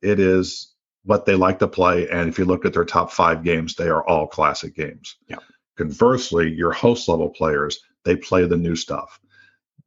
It 0.02 0.20
is 0.20 0.75
what 1.06 1.26
they 1.26 1.36
like 1.36 1.60
to 1.60 1.68
play. 1.68 2.10
And 2.10 2.28
if 2.28 2.38
you 2.38 2.46
look 2.46 2.66
at 2.66 2.74
their 2.74 2.86
top 2.86 3.12
five 3.12 3.44
games, 3.44 3.76
they 3.76 3.88
are 3.88 4.06
all 4.08 4.28
classic 4.28 4.76
games. 4.76 5.16
Yeah. 5.28 5.38
Conversely, 5.78 6.52
your 6.52 6.72
host 6.72 7.08
level 7.08 7.30
players, 7.30 7.80
they 8.04 8.16
play 8.16 8.46
the 8.46 8.58
new 8.58 8.76
stuff. 8.76 9.20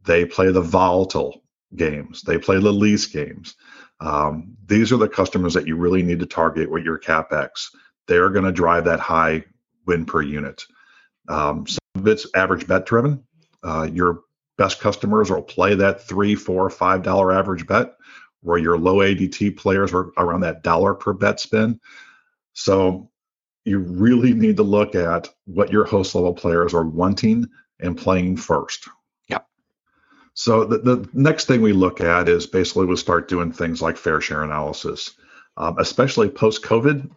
They 0.05 0.25
play 0.25 0.53
the 0.53 0.61
volatile 0.61 1.43
games. 1.77 2.23
They 2.23 2.39
play 2.39 2.61
the 2.61 2.73
lease 2.73 3.07
games. 3.07 3.57
Um, 4.01 4.57
these 4.67 4.93
are 4.93 4.97
the 4.97 5.09
customers 5.09 5.55
that 5.55 5.67
you 5.67 5.77
really 5.77 6.03
need 6.03 6.21
to 6.21 6.27
target 6.27 6.71
with 6.71 6.85
your 6.85 6.99
capex. 6.99 7.67
They're 8.07 8.31
going 8.31 8.45
to 8.45 8.53
drive 8.53 8.85
that 8.85 9.01
high 9.01 9.45
win 9.87 10.05
per 10.05 10.23
unit. 10.23 10.65
Um, 11.29 11.67
some 11.67 11.79
of 11.97 12.07
it's 12.07 12.27
average 12.35 12.67
bet 12.67 12.87
driven. 12.87 13.25
Uh, 13.63 13.89
your 13.93 14.21
best 14.57 14.81
customers 14.81 15.31
will 15.31 15.43
play 15.43 15.75
that 15.75 16.03
three, 16.03 16.35
four, 16.35 16.71
five 16.71 17.03
dollar 17.03 17.33
average 17.33 17.67
bet 17.67 17.95
where 18.43 18.59
your 18.59 18.79
low 18.79 18.97
ADT 18.97 19.57
players 19.57 19.93
are 19.93 20.11
around 20.17 20.41
that 20.41 20.63
dollar 20.63 20.95
per 20.95 21.13
bet 21.13 21.41
spin. 21.41 21.81
So 22.53 23.11
you 23.65 23.79
really 23.79 24.33
need 24.33 24.57
to 24.57 24.63
look 24.63 24.95
at 24.95 25.29
what 25.45 25.73
your 25.73 25.85
host 25.85 26.15
level 26.15 26.33
players 26.33 26.75
are 26.75 26.87
wanting 26.87 27.47
and 27.81 27.97
playing 27.97 28.37
first. 28.37 28.89
Yeah. 29.29 29.41
So 30.35 30.65
the, 30.65 30.79
the 30.79 31.09
next 31.13 31.47
thing 31.47 31.61
we 31.61 31.73
look 31.73 32.01
at 32.01 32.29
is 32.29 32.47
basically 32.47 32.87
we'll 32.87 32.97
start 32.97 33.29
doing 33.29 33.53
things 33.53 33.83
like 33.83 33.97
fair 33.97 34.21
share 34.21 34.43
analysis, 34.43 35.15
um, 35.57 35.77
especially 35.79 36.29
post 36.29 36.63
COVID. 36.63 37.11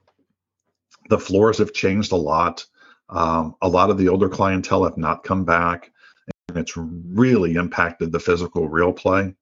The 1.09 1.19
floors 1.19 1.57
have 1.59 1.73
changed 1.73 2.11
a 2.11 2.17
lot. 2.17 2.65
Um, 3.09 3.55
a 3.61 3.67
lot 3.67 3.89
of 3.89 3.97
the 3.97 4.09
older 4.09 4.29
clientele 4.29 4.83
have 4.83 4.97
not 4.97 5.23
come 5.23 5.43
back, 5.43 5.91
and 6.47 6.57
it's 6.57 6.77
really 6.77 7.55
impacted 7.55 8.11
the 8.11 8.19
physical 8.19 8.69
reel 8.69 8.93
play 8.93 9.33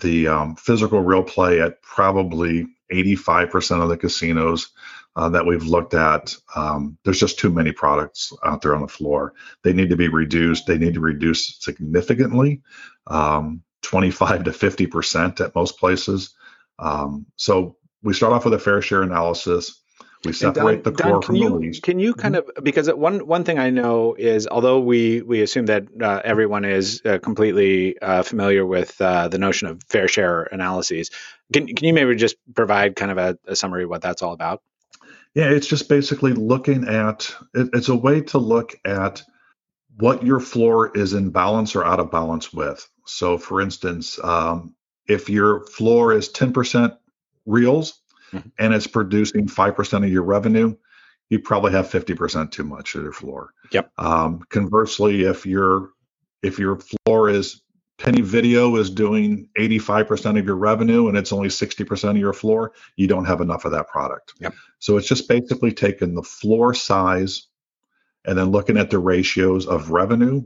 the 0.00 0.28
um, 0.28 0.56
physical 0.56 1.00
reel 1.00 1.22
play 1.22 1.60
at 1.60 1.82
probably 1.82 2.66
85% 2.92 3.82
of 3.82 3.88
the 3.88 3.96
casinos 3.96 4.70
uh, 5.16 5.28
that 5.30 5.46
we've 5.46 5.64
looked 5.64 5.94
at. 5.94 6.36
Um, 6.54 6.98
there's 7.04 7.20
just 7.20 7.38
too 7.38 7.50
many 7.50 7.72
products 7.72 8.32
out 8.44 8.62
there 8.62 8.74
on 8.74 8.82
the 8.82 8.88
floor. 8.88 9.34
They 9.64 9.72
need 9.72 9.90
to 9.90 9.96
be 9.96 10.08
reduced. 10.08 10.66
They 10.66 10.78
need 10.78 10.94
to 10.94 11.00
reduce 11.00 11.58
significantly, 11.60 12.62
um, 13.06 13.62
25 13.82 14.44
to 14.44 14.50
50% 14.50 15.40
at 15.40 15.54
most 15.54 15.78
places. 15.78 16.34
Um, 16.78 17.26
so 17.36 17.76
we 18.02 18.12
start 18.12 18.32
off 18.32 18.44
with 18.44 18.54
a 18.54 18.58
fair 18.58 18.82
share 18.82 19.02
analysis. 19.02 19.82
We 20.26 20.32
separate 20.32 20.82
Don, 20.84 20.94
the 20.94 21.02
core 21.02 21.12
Don, 21.12 21.22
from 21.22 21.36
you, 21.36 21.48
the 21.48 21.54
least. 21.54 21.82
Can 21.82 21.98
you 21.98 22.14
kind 22.14 22.36
of 22.36 22.50
because 22.62 22.88
one 22.88 23.26
one 23.26 23.44
thing 23.44 23.58
I 23.58 23.70
know 23.70 24.14
is 24.14 24.46
although 24.46 24.80
we 24.80 25.22
we 25.22 25.42
assume 25.42 25.66
that 25.66 25.84
uh, 26.00 26.20
everyone 26.24 26.64
is 26.64 27.02
uh, 27.04 27.18
completely 27.18 27.98
uh, 28.00 28.22
familiar 28.22 28.64
with 28.64 29.00
uh, 29.00 29.28
the 29.28 29.38
notion 29.38 29.68
of 29.68 29.82
fair 29.88 30.08
share 30.08 30.44
analyses, 30.44 31.10
can 31.52 31.66
can 31.66 31.86
you 31.86 31.94
maybe 31.94 32.14
just 32.16 32.36
provide 32.54 32.96
kind 32.96 33.10
of 33.10 33.18
a, 33.18 33.38
a 33.46 33.56
summary 33.56 33.84
of 33.84 33.90
what 33.90 34.02
that's 34.02 34.22
all 34.22 34.32
about? 34.32 34.62
Yeah, 35.34 35.50
it's 35.50 35.66
just 35.66 35.88
basically 35.88 36.32
looking 36.32 36.88
at 36.88 37.34
it, 37.54 37.68
it's 37.74 37.88
a 37.88 37.96
way 37.96 38.22
to 38.22 38.38
look 38.38 38.74
at 38.84 39.22
what 39.98 40.24
your 40.24 40.40
floor 40.40 40.96
is 40.96 41.14
in 41.14 41.30
balance 41.30 41.74
or 41.76 41.84
out 41.84 42.00
of 42.00 42.10
balance 42.10 42.52
with. 42.52 42.86
So, 43.06 43.38
for 43.38 43.60
instance, 43.60 44.18
um, 44.22 44.74
if 45.06 45.28
your 45.28 45.66
floor 45.66 46.12
is 46.12 46.30
10% 46.30 46.96
reels 47.46 48.00
mm-hmm. 48.32 48.48
and 48.58 48.74
it's 48.74 48.86
producing 48.86 49.46
5% 49.46 50.04
of 50.04 50.10
your 50.10 50.22
revenue, 50.22 50.76
you 51.28 51.40
probably 51.40 51.72
have 51.72 51.88
50% 51.88 52.50
too 52.50 52.64
much 52.64 52.94
at 52.94 53.02
your 53.02 53.12
floor. 53.12 53.52
Yep. 53.72 53.90
Um, 53.98 54.40
conversely, 54.48 55.22
if 55.24 55.46
your 55.46 55.90
if 56.42 56.58
your 56.58 56.78
floor 56.78 57.28
is 57.28 57.62
penny 57.98 58.20
video 58.20 58.76
is 58.76 58.90
doing 58.90 59.48
85% 59.58 60.38
of 60.38 60.44
your 60.44 60.56
revenue 60.56 61.08
and 61.08 61.16
it's 61.16 61.32
only 61.32 61.48
60% 61.48 62.10
of 62.10 62.16
your 62.18 62.34
floor, 62.34 62.72
you 62.96 63.06
don't 63.06 63.24
have 63.24 63.40
enough 63.40 63.64
of 63.64 63.72
that 63.72 63.88
product. 63.88 64.34
Yep. 64.38 64.54
So 64.78 64.96
it's 64.96 65.08
just 65.08 65.28
basically 65.28 65.72
taking 65.72 66.14
the 66.14 66.22
floor 66.22 66.74
size 66.74 67.46
and 68.24 68.36
then 68.36 68.50
looking 68.50 68.76
at 68.76 68.90
the 68.90 68.98
ratios 68.98 69.66
of 69.66 69.90
revenue 69.90 70.42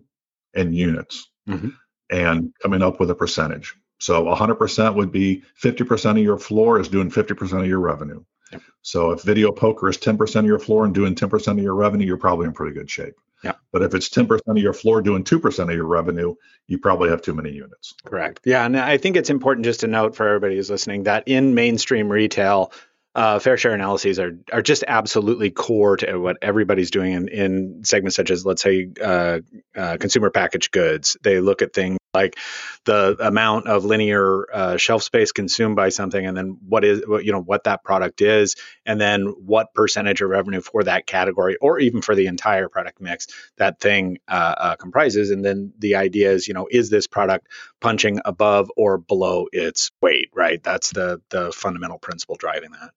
and 0.54 0.74
units 0.74 1.28
mm-hmm. 1.48 1.70
and 2.10 2.52
coming 2.62 2.82
up 2.82 3.00
with 3.00 3.10
a 3.10 3.14
percentage. 3.14 3.74
So 4.00 4.24
100% 4.24 4.94
would 4.94 5.12
be 5.12 5.42
50% 5.62 6.10
of 6.12 6.18
your 6.18 6.38
floor 6.38 6.80
is 6.80 6.88
doing 6.88 7.10
50% 7.10 7.60
of 7.60 7.66
your 7.66 7.80
revenue. 7.80 8.24
Yep. 8.50 8.62
So 8.82 9.10
if 9.12 9.22
video 9.22 9.52
poker 9.52 9.88
is 9.88 9.98
10% 9.98 10.36
of 10.36 10.46
your 10.46 10.58
floor 10.58 10.84
and 10.84 10.94
doing 10.94 11.14
10% 11.14 11.48
of 11.48 11.58
your 11.58 11.74
revenue, 11.74 12.06
you're 12.06 12.16
probably 12.16 12.46
in 12.46 12.52
pretty 12.52 12.74
good 12.74 12.90
shape. 12.90 13.14
Yeah. 13.44 13.52
But 13.72 13.82
if 13.82 13.94
it's 13.94 14.08
10% 14.08 14.40
of 14.46 14.56
your 14.56 14.72
floor 14.72 15.02
doing 15.02 15.22
2% 15.22 15.58
of 15.62 15.70
your 15.70 15.86
revenue, 15.86 16.34
you 16.66 16.78
probably 16.78 17.10
have 17.10 17.22
too 17.22 17.34
many 17.34 17.52
units. 17.52 17.94
Correct. 18.04 18.40
Yeah. 18.44 18.64
And 18.64 18.76
I 18.76 18.96
think 18.96 19.16
it's 19.16 19.30
important 19.30 19.66
just 19.66 19.80
to 19.80 19.86
note 19.86 20.16
for 20.16 20.26
everybody 20.26 20.56
who's 20.56 20.70
listening 20.70 21.04
that 21.04 21.28
in 21.28 21.54
mainstream 21.54 22.10
retail, 22.10 22.72
uh, 23.14 23.38
fair 23.38 23.56
share 23.56 23.72
analyses 23.72 24.20
are 24.20 24.38
are 24.52 24.62
just 24.62 24.84
absolutely 24.86 25.50
core 25.50 25.96
to 25.96 26.16
what 26.16 26.38
everybody's 26.42 26.92
doing 26.92 27.12
in, 27.12 27.28
in 27.28 27.84
segments 27.84 28.14
such 28.14 28.30
as, 28.30 28.46
let's 28.46 28.62
say, 28.62 28.88
uh, 29.02 29.40
uh, 29.76 29.96
consumer 29.98 30.30
packaged 30.30 30.70
goods. 30.70 31.16
They 31.22 31.40
look 31.40 31.60
at 31.60 31.72
things 31.72 31.98
like 32.12 32.36
the 32.84 33.16
amount 33.20 33.66
of 33.66 33.84
linear 33.84 34.46
uh, 34.52 34.76
shelf 34.76 35.02
space 35.02 35.32
consumed 35.32 35.76
by 35.76 35.88
something, 35.90 36.24
and 36.24 36.36
then 36.36 36.58
what 36.66 36.84
is 36.84 37.02
what, 37.06 37.24
you 37.24 37.32
know 37.32 37.40
what 37.40 37.64
that 37.64 37.84
product 37.84 38.20
is, 38.20 38.56
and 38.84 39.00
then 39.00 39.26
what 39.26 39.74
percentage 39.74 40.20
of 40.20 40.30
revenue 40.30 40.60
for 40.60 40.82
that 40.84 41.06
category, 41.06 41.56
or 41.60 41.78
even 41.78 42.02
for 42.02 42.14
the 42.14 42.26
entire 42.26 42.68
product 42.68 43.00
mix 43.00 43.26
that 43.58 43.80
thing 43.80 44.18
uh, 44.28 44.54
uh, 44.56 44.76
comprises. 44.76 45.30
And 45.30 45.44
then 45.44 45.72
the 45.78 45.96
idea 45.96 46.32
is, 46.32 46.48
you 46.48 46.54
know, 46.54 46.68
is 46.70 46.90
this 46.90 47.06
product 47.06 47.48
punching 47.80 48.20
above 48.24 48.70
or 48.76 48.98
below 48.98 49.46
its 49.52 49.90
weight? 50.00 50.30
Right. 50.34 50.62
That's 50.62 50.90
the 50.90 51.20
the 51.30 51.52
fundamental 51.52 51.98
principle 51.98 52.36
driving 52.36 52.72
that. 52.72 52.90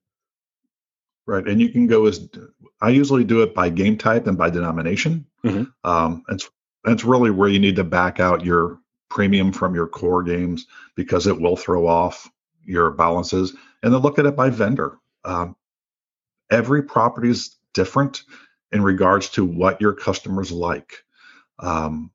Right, 1.25 1.47
and 1.47 1.61
you 1.61 1.69
can 1.69 1.87
go 1.87 2.05
as 2.07 2.27
I 2.81 2.89
usually 2.89 3.23
do 3.23 3.43
it 3.43 3.55
by 3.55 3.69
game 3.69 3.97
type 3.97 4.27
and 4.27 4.37
by 4.37 4.49
denomination. 4.49 5.25
Mm-hmm. 5.45 5.63
Um, 5.89 6.23
it's 6.27 6.49
that's 6.83 7.05
really 7.05 7.31
where 7.31 7.47
you 7.47 7.59
need 7.59 7.77
to 7.77 7.85
back 7.85 8.19
out 8.19 8.43
your 8.43 8.79
premium 9.13 9.51
from 9.51 9.75
your 9.75 9.87
core 9.87 10.23
games 10.23 10.65
because 10.95 11.27
it 11.27 11.39
will 11.39 11.55
throw 11.55 11.85
off 11.87 12.27
your 12.65 12.89
balances. 12.89 13.55
And 13.83 13.93
then 13.93 14.01
look 14.01 14.17
at 14.17 14.25
it 14.25 14.35
by 14.35 14.49
vendor. 14.49 14.97
Um, 15.23 15.55
every 16.49 16.81
property 16.81 17.29
is 17.29 17.57
different 17.75 18.23
in 18.71 18.81
regards 18.81 19.29
to 19.29 19.45
what 19.45 19.79
your 19.79 19.93
customers 19.93 20.51
like. 20.51 21.03
Um, 21.59 22.09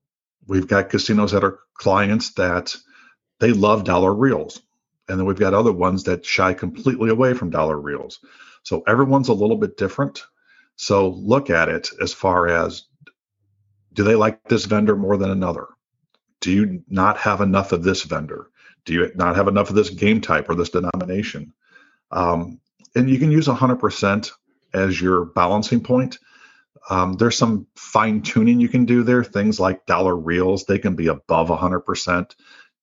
we've 0.48 0.66
got 0.66 0.90
casinos 0.90 1.30
that 1.30 1.44
are 1.44 1.60
clients 1.74 2.34
that 2.34 2.74
they 3.38 3.52
love 3.52 3.84
dollar 3.84 4.12
reels, 4.12 4.60
and 5.08 5.20
then 5.20 5.26
we've 5.26 5.38
got 5.38 5.54
other 5.54 5.72
ones 5.72 6.02
that 6.04 6.26
shy 6.26 6.52
completely 6.52 7.10
away 7.10 7.32
from 7.32 7.50
dollar 7.50 7.78
reels. 7.80 8.18
So 8.64 8.82
everyone's 8.88 9.28
a 9.28 9.34
little 9.34 9.56
bit 9.56 9.76
different. 9.76 10.24
So 10.74 11.10
look 11.10 11.48
at 11.48 11.68
it 11.68 11.90
as 12.02 12.12
far 12.12 12.48
as 12.48 12.82
do 13.92 14.02
they 14.02 14.16
like 14.16 14.42
this 14.48 14.64
vendor 14.64 14.96
more 14.96 15.16
than 15.16 15.30
another? 15.30 15.68
Do 16.40 16.52
you 16.52 16.82
not 16.88 17.18
have 17.18 17.40
enough 17.40 17.72
of 17.72 17.82
this 17.82 18.02
vendor? 18.02 18.50
Do 18.84 18.94
you 18.94 19.10
not 19.14 19.36
have 19.36 19.48
enough 19.48 19.70
of 19.70 19.76
this 19.76 19.90
game 19.90 20.20
type 20.20 20.48
or 20.48 20.54
this 20.54 20.70
denomination? 20.70 21.52
Um, 22.10 22.60
and 22.94 23.10
you 23.10 23.18
can 23.18 23.30
use 23.30 23.48
100% 23.48 24.30
as 24.72 25.00
your 25.00 25.26
balancing 25.26 25.82
point. 25.82 26.18
Um, 26.90 27.14
there's 27.14 27.36
some 27.36 27.66
fine 27.76 28.22
tuning 28.22 28.60
you 28.60 28.68
can 28.68 28.86
do 28.86 29.02
there. 29.02 29.24
Things 29.24 29.60
like 29.60 29.86
dollar 29.86 30.16
reels, 30.16 30.64
they 30.64 30.78
can 30.78 30.94
be 30.94 31.08
above 31.08 31.48
100% 31.48 32.34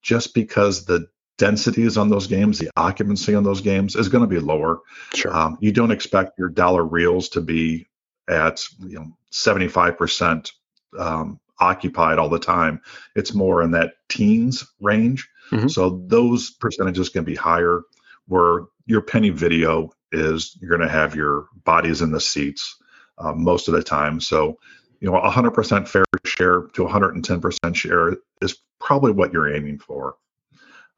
just 0.02 0.34
because 0.34 0.86
the 0.86 1.08
densities 1.38 1.98
on 1.98 2.10
those 2.10 2.28
games, 2.28 2.60
the 2.60 2.70
occupancy 2.78 3.36
on 3.36 3.44
those 3.44 3.62
games 3.62 3.96
is 3.96 4.10
going 4.10 4.22
to 4.22 4.28
be 4.28 4.40
lower. 4.40 4.80
Sure. 5.14 5.36
Um, 5.36 5.58
you 5.60 5.72
don't 5.72 5.92
expect 5.92 6.38
your 6.38 6.50
dollar 6.50 6.84
reels 6.84 7.30
to 7.30 7.42
be 7.42 7.88
at 8.28 8.64
you 8.80 8.96
know 8.96 9.18
75% 9.32 10.52
um, 10.98 11.40
occupied 11.60 12.18
all 12.18 12.30
the 12.30 12.40
time. 12.40 12.82
It's 13.16 13.34
more 13.34 13.62
in 13.62 13.72
that 13.72 13.94
teens 14.10 14.66
range. 14.82 15.28
Mhm. 15.52 15.70
So 15.72 16.04
those 16.08 16.52
percentages 16.52 17.10
can 17.10 17.24
be 17.24 17.36
higher. 17.36 17.82
Where 18.28 18.66
your 18.88 19.02
penny 19.02 19.30
video 19.30 19.92
is, 20.12 20.58
you're 20.60 20.76
going 20.76 20.88
to 20.88 20.94
have 20.94 21.16
your 21.16 21.46
bodies 21.64 22.02
in 22.02 22.12
the 22.12 22.20
seats 22.20 22.76
uh, 23.20 23.34
most 23.34 23.68
of 23.68 23.74
the 23.74 23.84
time. 23.84 24.20
So 24.20 24.58
you 25.00 25.12
know 25.12 25.18
100% 25.20 25.88
fair 25.88 26.06
share 26.26 26.64
to 26.74 26.86
110% 26.86 27.76
share 27.76 28.18
is 28.42 28.58
probably 28.80 29.12
what 29.12 29.32
you're 29.32 29.54
aiming 29.54 29.80
for 29.80 30.16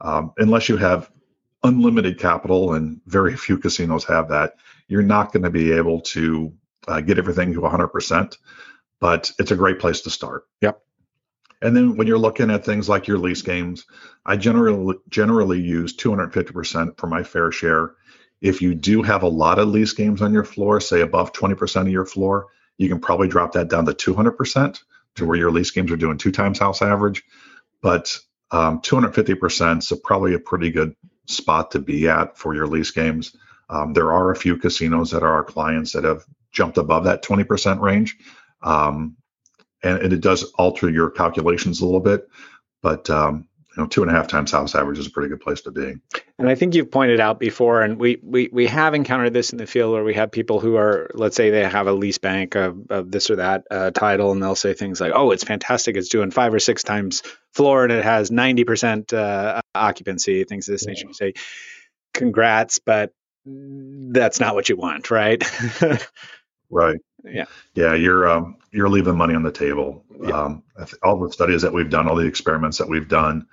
um, 0.01 0.33
unless 0.37 0.69
you 0.69 0.77
have 0.77 1.09
unlimited 1.63 2.19
capital, 2.19 2.73
and 2.73 3.01
very 3.05 3.35
few 3.37 3.57
casinos 3.57 4.05
have 4.05 4.29
that, 4.29 4.53
you're 4.87 5.01
not 5.01 5.31
going 5.31 5.43
to 5.43 5.49
be 5.49 5.71
able 5.71 6.01
to 6.01 6.53
uh, 6.87 7.01
get 7.01 7.17
everything 7.17 7.53
to 7.53 7.61
100%. 7.61 8.37
But 8.99 9.31
it's 9.39 9.51
a 9.51 9.55
great 9.55 9.79
place 9.79 10.01
to 10.01 10.09
start. 10.09 10.45
Yep. 10.61 10.81
And 11.61 11.75
then 11.75 11.97
when 11.97 12.07
you're 12.07 12.19
looking 12.19 12.51
at 12.51 12.65
things 12.65 12.87
like 12.87 13.07
your 13.07 13.17
lease 13.17 13.41
games, 13.41 13.85
I 14.25 14.37
generally 14.37 14.95
generally 15.09 15.59
use 15.59 15.95
250% 15.95 16.97
for 16.97 17.07
my 17.07 17.23
fair 17.23 17.51
share. 17.51 17.93
If 18.41 18.61
you 18.61 18.75
do 18.75 19.01
have 19.01 19.23
a 19.23 19.27
lot 19.27 19.57
of 19.57 19.67
lease 19.69 19.93
games 19.93 20.21
on 20.21 20.33
your 20.33 20.43
floor, 20.43 20.79
say 20.79 21.01
above 21.01 21.33
20% 21.33 21.81
of 21.81 21.89
your 21.89 22.05
floor, 22.05 22.47
you 22.77 22.87
can 22.89 22.99
probably 22.99 23.27
drop 23.27 23.53
that 23.53 23.69
down 23.69 23.85
to 23.85 23.93
200% 23.93 24.79
to 25.15 25.25
where 25.25 25.37
your 25.37 25.51
lease 25.51 25.71
games 25.71 25.91
are 25.91 25.97
doing 25.97 26.17
two 26.17 26.31
times 26.31 26.59
house 26.59 26.83
average. 26.83 27.23
But 27.81 28.19
um, 28.51 28.81
250% 28.81 29.79
is 29.79 29.99
probably 30.03 30.35
a 30.35 30.39
pretty 30.39 30.69
good 30.69 30.95
spot 31.25 31.71
to 31.71 31.79
be 31.79 32.07
at 32.07 32.37
for 32.37 32.53
your 32.53 32.67
lease 32.67 32.91
games. 32.91 33.35
Um, 33.69 33.93
there 33.93 34.13
are 34.13 34.31
a 34.31 34.35
few 34.35 34.57
casinos 34.57 35.11
that 35.11 35.23
are 35.23 35.33
our 35.33 35.43
clients 35.43 35.93
that 35.93 36.03
have 36.03 36.23
jumped 36.51 36.77
above 36.77 37.05
that 37.05 37.23
20% 37.23 37.81
range. 37.81 38.17
Um, 38.61 39.17
and, 39.83 39.99
and, 39.99 40.13
it 40.13 40.21
does 40.21 40.43
alter 40.55 40.89
your 40.89 41.11
calculations 41.11 41.81
a 41.81 41.85
little 41.85 41.99
bit, 41.99 42.27
but 42.81 43.09
um, 43.09 43.47
you 43.77 43.83
know, 43.83 43.87
two 43.87 44.01
and 44.01 44.11
a 44.11 44.13
half 44.13 44.27
times 44.27 44.51
house 44.51 44.73
average 44.73 44.97
is 44.97 45.05
a 45.05 45.11
pretty 45.11 45.29
good 45.29 45.39
place 45.39 45.61
to 45.61 45.71
be. 45.71 45.93
And 46.39 46.49
I 46.49 46.55
think 46.55 46.73
you've 46.73 46.89
pointed 46.89 47.19
out 47.19 47.39
before, 47.39 47.83
and 47.83 47.99
we 47.99 48.19
we 48.23 48.49
we 48.51 48.65
have 48.65 48.95
encountered 48.95 49.33
this 49.33 49.51
in 49.51 49.59
the 49.59 49.67
field 49.67 49.93
where 49.93 50.03
we 50.03 50.15
have 50.15 50.31
people 50.31 50.59
who 50.59 50.77
are, 50.77 51.11
let's 51.13 51.35
say, 51.35 51.51
they 51.51 51.63
have 51.63 51.85
a 51.85 51.93
lease 51.93 52.17
bank 52.17 52.55
of, 52.55 52.89
of 52.89 53.11
this 53.11 53.29
or 53.29 53.35
that 53.35 53.65
uh, 53.69 53.91
title, 53.91 54.31
and 54.31 54.41
they'll 54.41 54.55
say 54.55 54.73
things 54.73 54.99
like, 54.99 55.11
"Oh, 55.13 55.29
it's 55.29 55.43
fantastic! 55.43 55.95
It's 55.95 56.09
doing 56.09 56.31
five 56.31 56.53
or 56.55 56.59
six 56.59 56.81
times 56.83 57.21
floor, 57.53 57.83
and 57.83 57.93
it 57.93 58.03
has 58.03 58.31
ninety 58.31 58.63
percent 58.63 59.13
uh, 59.13 59.61
occupancy." 59.75 60.43
Things 60.43 60.67
of 60.67 60.73
this 60.73 60.87
nature. 60.87 61.07
You 61.07 61.13
say, 61.13 61.33
"Congrats," 62.15 62.79
but 62.79 63.11
that's 63.45 64.39
not 64.39 64.55
what 64.55 64.69
you 64.69 64.75
want, 64.75 65.11
right? 65.11 65.43
right. 66.71 66.99
Yeah. 67.23 67.45
Yeah, 67.73 67.93
you're 67.93 68.27
um, 68.27 68.57
you're 68.71 68.89
leaving 68.89 69.17
money 69.17 69.33
on 69.33 69.43
the 69.43 69.51
table. 69.51 70.03
Yeah. 70.21 70.31
Um, 70.31 70.63
all 71.03 71.19
the 71.19 71.31
studies 71.31 71.61
that 71.61 71.73
we've 71.73 71.89
done, 71.89 72.07
all 72.07 72.15
the 72.15 72.25
experiments 72.25 72.77
that 72.77 72.89
we've 72.89 73.07
done, 73.07 73.47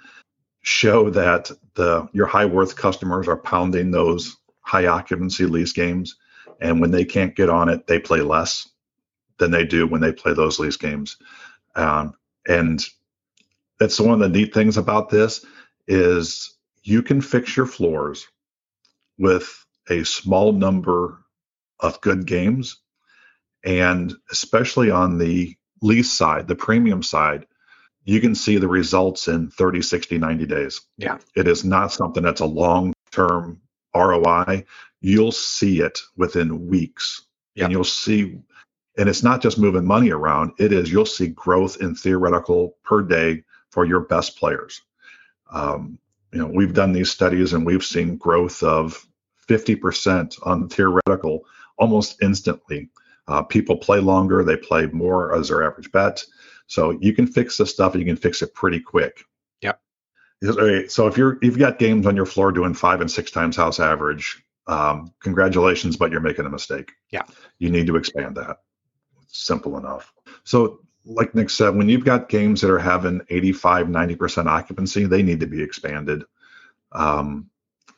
show 0.62 1.10
that 1.10 1.50
the 1.74 2.08
your 2.12 2.26
high 2.26 2.46
worth 2.46 2.76
customers 2.76 3.28
are 3.28 3.36
pounding 3.36 3.90
those 3.90 4.36
high 4.60 4.86
occupancy 4.86 5.46
lease 5.46 5.72
games, 5.72 6.16
and 6.60 6.80
when 6.80 6.90
they 6.90 7.04
can't 7.04 7.36
get 7.36 7.48
on 7.48 7.68
it, 7.68 7.86
they 7.86 7.98
play 7.98 8.20
less 8.20 8.68
than 9.38 9.50
they 9.50 9.64
do 9.64 9.86
when 9.86 10.00
they 10.00 10.12
play 10.12 10.32
those 10.32 10.58
lease 10.58 10.76
games. 10.76 11.16
Um, 11.74 12.14
and 12.46 12.84
that's 13.80 13.98
one 13.98 14.14
of 14.14 14.20
the 14.20 14.28
neat 14.28 14.54
things 14.54 14.76
about 14.76 15.08
this 15.08 15.44
is 15.88 16.54
you 16.82 17.02
can 17.02 17.20
fix 17.20 17.56
your 17.56 17.66
floors 17.66 18.28
with 19.18 19.64
a 19.90 20.04
small 20.04 20.52
number 20.52 21.18
of 21.80 22.00
good 22.00 22.26
games 22.26 22.80
and 23.64 24.12
especially 24.30 24.90
on 24.90 25.18
the 25.18 25.56
lease 25.80 26.12
side, 26.12 26.46
the 26.46 26.54
premium 26.54 27.02
side, 27.02 27.46
you 28.04 28.20
can 28.20 28.34
see 28.34 28.58
the 28.58 28.68
results 28.68 29.28
in 29.28 29.50
30, 29.50 29.80
60, 29.80 30.18
90 30.18 30.46
days. 30.46 30.82
Yeah. 30.98 31.18
It 31.34 31.48
is 31.48 31.64
not 31.64 31.92
something 31.92 32.22
that's 32.22 32.42
a 32.42 32.46
long 32.46 32.92
term 33.10 33.60
ROI. 33.94 34.64
You'll 35.00 35.32
see 35.32 35.80
it 35.80 36.00
within 36.16 36.66
weeks. 36.66 37.22
Yeah. 37.54 37.64
And 37.64 37.72
you'll 37.72 37.84
see, 37.84 38.38
and 38.98 39.08
it's 39.08 39.22
not 39.22 39.40
just 39.40 39.58
moving 39.58 39.86
money 39.86 40.10
around, 40.10 40.52
it 40.58 40.72
is 40.72 40.92
you'll 40.92 41.06
see 41.06 41.28
growth 41.28 41.78
in 41.80 41.94
theoretical 41.94 42.76
per 42.84 43.02
day 43.02 43.44
for 43.70 43.84
your 43.84 44.00
best 44.00 44.36
players. 44.38 44.82
Um, 45.50 45.98
you 46.32 46.40
know, 46.40 46.50
we've 46.52 46.74
done 46.74 46.92
these 46.92 47.10
studies 47.10 47.52
and 47.52 47.64
we've 47.64 47.84
seen 47.84 48.16
growth 48.16 48.62
of 48.62 49.06
50% 49.48 50.38
on 50.42 50.68
theoretical 50.68 51.44
almost 51.78 52.22
instantly. 52.22 52.90
Uh, 53.26 53.42
people 53.42 53.76
play 53.76 54.00
longer, 54.00 54.44
they 54.44 54.56
play 54.56 54.86
more 54.86 55.34
as 55.34 55.48
their 55.48 55.62
average 55.62 55.90
bet. 55.92 56.24
So 56.66 56.90
you 56.90 57.12
can 57.12 57.26
fix 57.26 57.56
this 57.56 57.70
stuff, 57.70 57.94
you 57.94 58.04
can 58.04 58.16
fix 58.16 58.42
it 58.42 58.54
pretty 58.54 58.80
quick. 58.80 59.24
Yep. 59.62 59.80
So 60.88 61.06
if 61.06 61.16
you're 61.16 61.38
you've 61.40 61.58
got 61.58 61.78
games 61.78 62.06
on 62.06 62.16
your 62.16 62.26
floor 62.26 62.52
doing 62.52 62.74
five 62.74 63.00
and 63.00 63.10
six 63.10 63.30
times 63.30 63.56
house 63.56 63.80
average, 63.80 64.42
um, 64.66 65.12
congratulations, 65.20 65.96
but 65.96 66.10
you're 66.10 66.20
making 66.20 66.46
a 66.46 66.50
mistake. 66.50 66.92
Yeah. 67.10 67.22
You 67.58 67.70
need 67.70 67.86
to 67.86 67.96
expand 67.96 68.36
that. 68.36 68.58
It's 69.22 69.38
simple 69.46 69.78
enough. 69.78 70.12
So 70.44 70.80
like 71.06 71.34
Nick 71.34 71.50
said, 71.50 71.74
when 71.74 71.88
you've 71.88 72.04
got 72.04 72.28
games 72.28 72.60
that 72.60 72.70
are 72.70 72.78
having 72.78 73.20
85, 73.28 73.88
90% 73.88 74.46
occupancy, 74.46 75.04
they 75.04 75.22
need 75.22 75.40
to 75.40 75.46
be 75.46 75.62
expanded. 75.62 76.24
Um, 76.92 77.50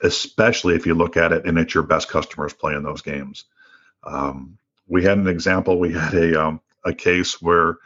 especially 0.03 0.75
if 0.75 0.87
you 0.87 0.95
look 0.95 1.17
at 1.17 1.33
it 1.33 1.47
and 1.47 1.59
it's 1.59 1.75
your 1.75 1.83
best 1.83 2.09
customers 2.09 2.53
playing 2.53 2.83
those 2.83 3.03
games. 3.03 3.45
Um, 4.05 4.59
we 4.89 5.03
had 5.03 5.19
an 5.19 5.29
example. 5.29 5.79
We 5.79 5.93
had 5.93 6.15
a 6.15 6.47
um, 6.47 6.61
a 6.85 6.95
case 6.95 7.41
where 7.43 7.79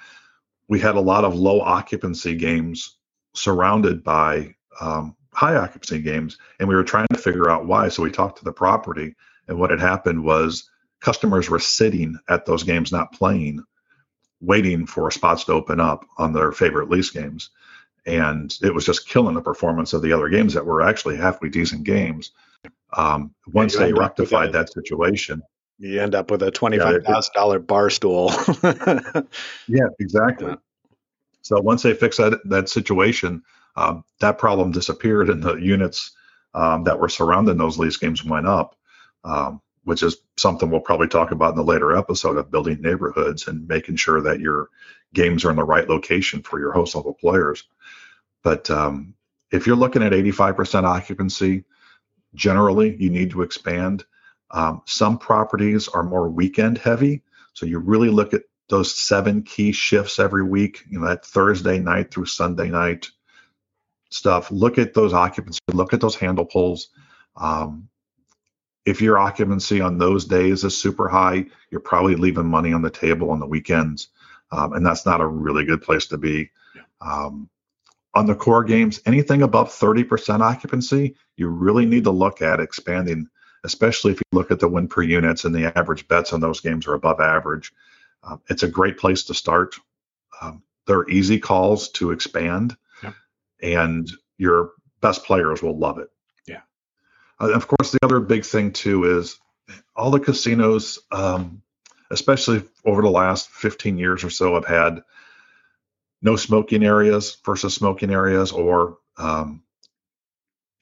we 0.69 0.79
had 0.79 0.95
a 0.95 1.01
lot 1.01 1.25
of 1.25 1.35
low 1.35 1.61
occupancy 1.61 2.35
games 2.35 2.97
surrounded 3.35 4.05
by 4.05 4.55
um, 4.81 5.17
high 5.33 5.57
occupancy 5.57 6.01
games, 6.01 6.39
and 6.59 6.69
we 6.69 6.75
were 6.75 6.85
trying 6.85 7.09
to 7.13 7.19
figure 7.19 7.51
out 7.51 7.67
why. 7.67 7.89
So 7.89 8.03
we 8.03 8.11
talked 8.11 8.39
to 8.39 8.45
the 8.45 8.53
property, 8.53 9.15
And 9.49 9.59
what 9.59 9.71
had 9.71 9.81
happened 9.81 10.23
was 10.23 10.71
customers 11.01 11.49
were 11.49 11.59
sitting 11.59 12.19
at 12.29 12.47
those 12.47 12.63
games, 12.63 12.93
not 12.93 13.13
playing, 13.13 13.65
waiting 14.41 14.87
for 14.87 15.11
spots 15.11 15.45
to 15.45 15.53
open 15.53 15.81
up 15.81 16.05
on 16.19 16.33
their 16.33 16.53
favorite 16.53 16.91
lease 16.91 17.11
games. 17.11 17.51
And 18.07 18.57
it 18.63 18.75
was 18.75 18.87
just 18.87 19.09
killing 19.09 19.35
the 19.35 19.43
performance 19.43 19.93
of 19.93 20.03
the 20.03 20.13
other 20.13 20.29
games 20.29 20.55
that 20.55 20.65
were 20.65 20.83
actually 20.83 21.17
halfway 21.17 21.49
decent 21.49 21.85
games. 21.85 22.33
Um, 22.97 23.35
once 23.47 23.77
they 23.77 23.93
rectified 23.93 24.53
that 24.53 24.73
situation, 24.73 25.43
you 25.81 26.01
end 26.01 26.15
up 26.15 26.31
with 26.31 26.43
a 26.43 26.51
twenty-five 26.51 27.05
thousand 27.05 27.33
yeah, 27.35 27.41
dollar 27.41 27.59
bar 27.59 27.91
stool. 27.91 28.31
yeah, 29.67 29.89
exactly. 29.99 30.55
So 31.43 31.61
once 31.61 31.83
they 31.83 31.95
fixed 31.95 32.19
that 32.19 32.41
that 32.45 32.69
situation, 32.69 33.43
um, 33.77 34.05
that 34.21 34.39
problem 34.39 34.71
disappeared, 34.71 35.31
and 35.31 35.43
the 35.43 35.55
units 35.57 36.13
um, 36.55 36.85
that 36.85 37.01
were 37.01 37.09
surrounding 37.09 37.57
those 37.57 37.79
lease 37.79 37.97
games 37.97 38.23
went 38.23 38.47
up, 38.47 38.77
um, 39.25 39.61
which 39.85 40.03
is 40.03 40.19
something 40.37 40.71
we'll 40.71 40.81
probably 40.81 41.09
talk 41.09 41.31
about 41.31 41.51
in 41.51 41.57
the 41.57 41.65
later 41.65 41.97
episode 41.97 42.37
of 42.37 42.51
building 42.51 42.81
neighborhoods 42.83 43.49
and 43.49 43.67
making 43.67 43.97
sure 43.97 44.21
that 44.21 44.41
your 44.41 44.69
games 45.15 45.45
are 45.45 45.51
in 45.51 45.57
the 45.57 45.65
right 45.65 45.89
location 45.89 46.43
for 46.43 46.61
your 46.61 46.73
host 46.73 46.95
level 46.95 47.15
players. 47.15 47.65
But 48.43 48.71
um, 48.71 49.15
if 49.51 49.67
you're 49.67 49.77
looking 49.77 50.03
at 50.03 50.13
85% 50.13 50.85
occupancy, 50.85 51.65
generally 52.35 52.97
you 52.97 53.11
need 53.11 53.31
to 53.31 53.43
expand. 53.43 54.05
Um, 54.51 54.83
some 54.87 55.19
properties 55.19 55.89
are 55.89 56.03
more 56.03 56.29
weekend 56.29 56.79
heavy, 56.79 57.23
so 57.53 57.67
you 57.67 57.79
really 57.79 58.11
look 58.11 58.35
at 58.35 58.43
those 58.69 58.95
seven 58.95 59.43
key 59.43 59.73
shifts 59.73 60.19
every 60.19 60.45
week. 60.45 60.85
You 60.89 61.01
know 61.01 61.07
that 61.07 61.25
Thursday 61.25 61.79
night 61.79 62.13
through 62.13 62.27
Sunday 62.27 62.69
night 62.69 63.09
stuff. 64.11 64.51
Look 64.51 64.79
at 64.79 64.95
those 64.95 65.13
occupancy. 65.13 65.61
Look 65.73 65.93
at 65.93 66.01
those 66.01 66.17
handle 66.17 66.45
pulls. 66.45 66.89
Um, 67.37 67.89
if 68.85 69.01
your 69.01 69.19
occupancy 69.19 69.81
on 69.81 69.99
those 69.99 70.25
days 70.25 70.65
is 70.65 70.81
super 70.81 71.09
high, 71.09 71.47
you're 71.71 71.81
probably 71.81 72.17
leaving 72.17 72.47
money 72.47 72.73
on 72.73 72.83
the 72.83 72.91
table 72.91 73.31
on 73.31 73.39
the 73.39 73.47
weekends, 73.47 74.09
um, 74.51 74.73
and 74.73 74.85
that's 74.85 75.07
not 75.07 75.21
a 75.21 75.27
really 75.27 75.65
good 75.65 75.83
place 75.83 76.07
to 76.07 76.19
be. 76.19 76.51
Um, 77.01 77.49
on 78.15 78.27
the 78.27 78.35
core 78.35 78.65
games, 78.65 79.01
anything 79.07 79.43
above 79.43 79.71
30% 79.71 80.41
occupancy, 80.41 81.15
you 81.37 81.49
really 81.49 81.87
need 81.87 82.05
to 82.05 82.11
look 82.11 82.43
at 82.43 82.59
expanding, 82.59 83.29
especially 83.65 84.13
if 84.13 84.19
you 84.19 84.39
look 84.39 84.51
at 84.51 84.61
the 84.61 84.69
win 84.69 84.89
per 84.89 85.03
units 85.03 85.45
and 85.45 85.55
the 85.55 85.77
average 85.79 86.09
bets 86.09 86.33
on 86.33 86.41
those 86.41 86.61
games 86.61 86.87
are 86.87 86.95
above 86.95 87.21
average. 87.21 87.73
Um, 88.23 88.41
it's 88.49 88.63
a 88.63 88.69
great 88.69 88.99
place 88.99 89.25
to 89.25 89.35
start. 89.35 89.77
Um, 90.41 90.63
they're 90.87 91.09
easy 91.09 91.39
calls 91.39 91.91
to 91.91 92.11
expand, 92.11 92.77
and 93.63 94.11
your 94.39 94.73
best 95.01 95.25
players 95.25 95.63
will 95.63 95.79
love 95.79 95.99
it. 95.99 96.09
Yeah. 96.47 96.63
Uh, 97.41 97.53
of 97.53 97.69
course, 97.69 97.93
the 97.93 97.99
other 98.03 98.21
big 98.21 98.45
thing 98.45 98.73
too 98.73 99.19
is 99.19 99.39
all 99.95 100.11
the 100.11 100.21
casinos, 100.21 100.99
um, 101.13 101.63
especially 102.11 102.63
over 102.85 103.03
the 103.03 103.11
last 103.11 103.51
15 103.51 103.99
years 103.99 104.25
or 104.25 104.31
so, 104.31 104.55
have 104.55 104.67
had 104.67 105.03
no 106.23 106.37
smoking 106.37 106.85
areas 106.85 107.37
versus 107.45 107.75
smoking 107.75 108.11
areas, 108.11 108.53
or 108.53 108.99
um, 109.17 109.63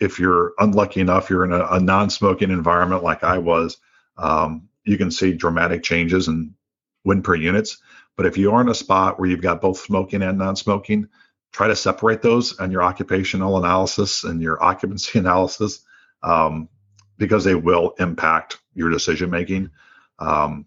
if 0.01 0.19
you're 0.19 0.53
unlucky 0.59 1.01
enough, 1.01 1.31
you're 1.31 1.45
in 1.45 1.53
a, 1.53 1.65
a 1.73 1.81
non-smoking 1.81 2.51
environment 2.51 3.03
like 3.03 3.25
I 3.25 3.39
was, 3.39 3.79
um, 4.17 4.69
you 4.85 4.97
can 4.97 5.11
see 5.11 5.33
dramatic 5.33 5.83
changes 5.83 6.29
in 6.29 6.55
win 7.05 7.23
per 7.23 7.35
units. 7.35 7.79
But 8.17 8.27
if 8.27 8.37
you 8.37 8.53
are 8.53 8.61
in 8.61 8.69
a 8.69 8.75
spot 8.75 9.19
where 9.19 9.29
you've 9.29 9.41
got 9.43 9.61
both 9.61 9.79
smoking 9.79 10.23
and 10.23 10.39
non-smoking, 10.39 11.09
try 11.53 11.69
to 11.69 11.77
separate 11.77 12.23
those 12.23 12.59
on 12.59 12.71
your 12.71 12.83
occupational 12.83 13.59
analysis 13.59 14.25
and 14.25 14.43
your 14.43 14.63
occupancy 14.71 15.19
analysis 15.19 15.81
um, 16.23 16.69
because 17.17 17.45
they 17.45 17.55
will 17.55 17.95
impact 17.99 18.59
your 18.75 18.91
decision 18.91 19.31
making. 19.31 19.71
Um, 20.19 20.67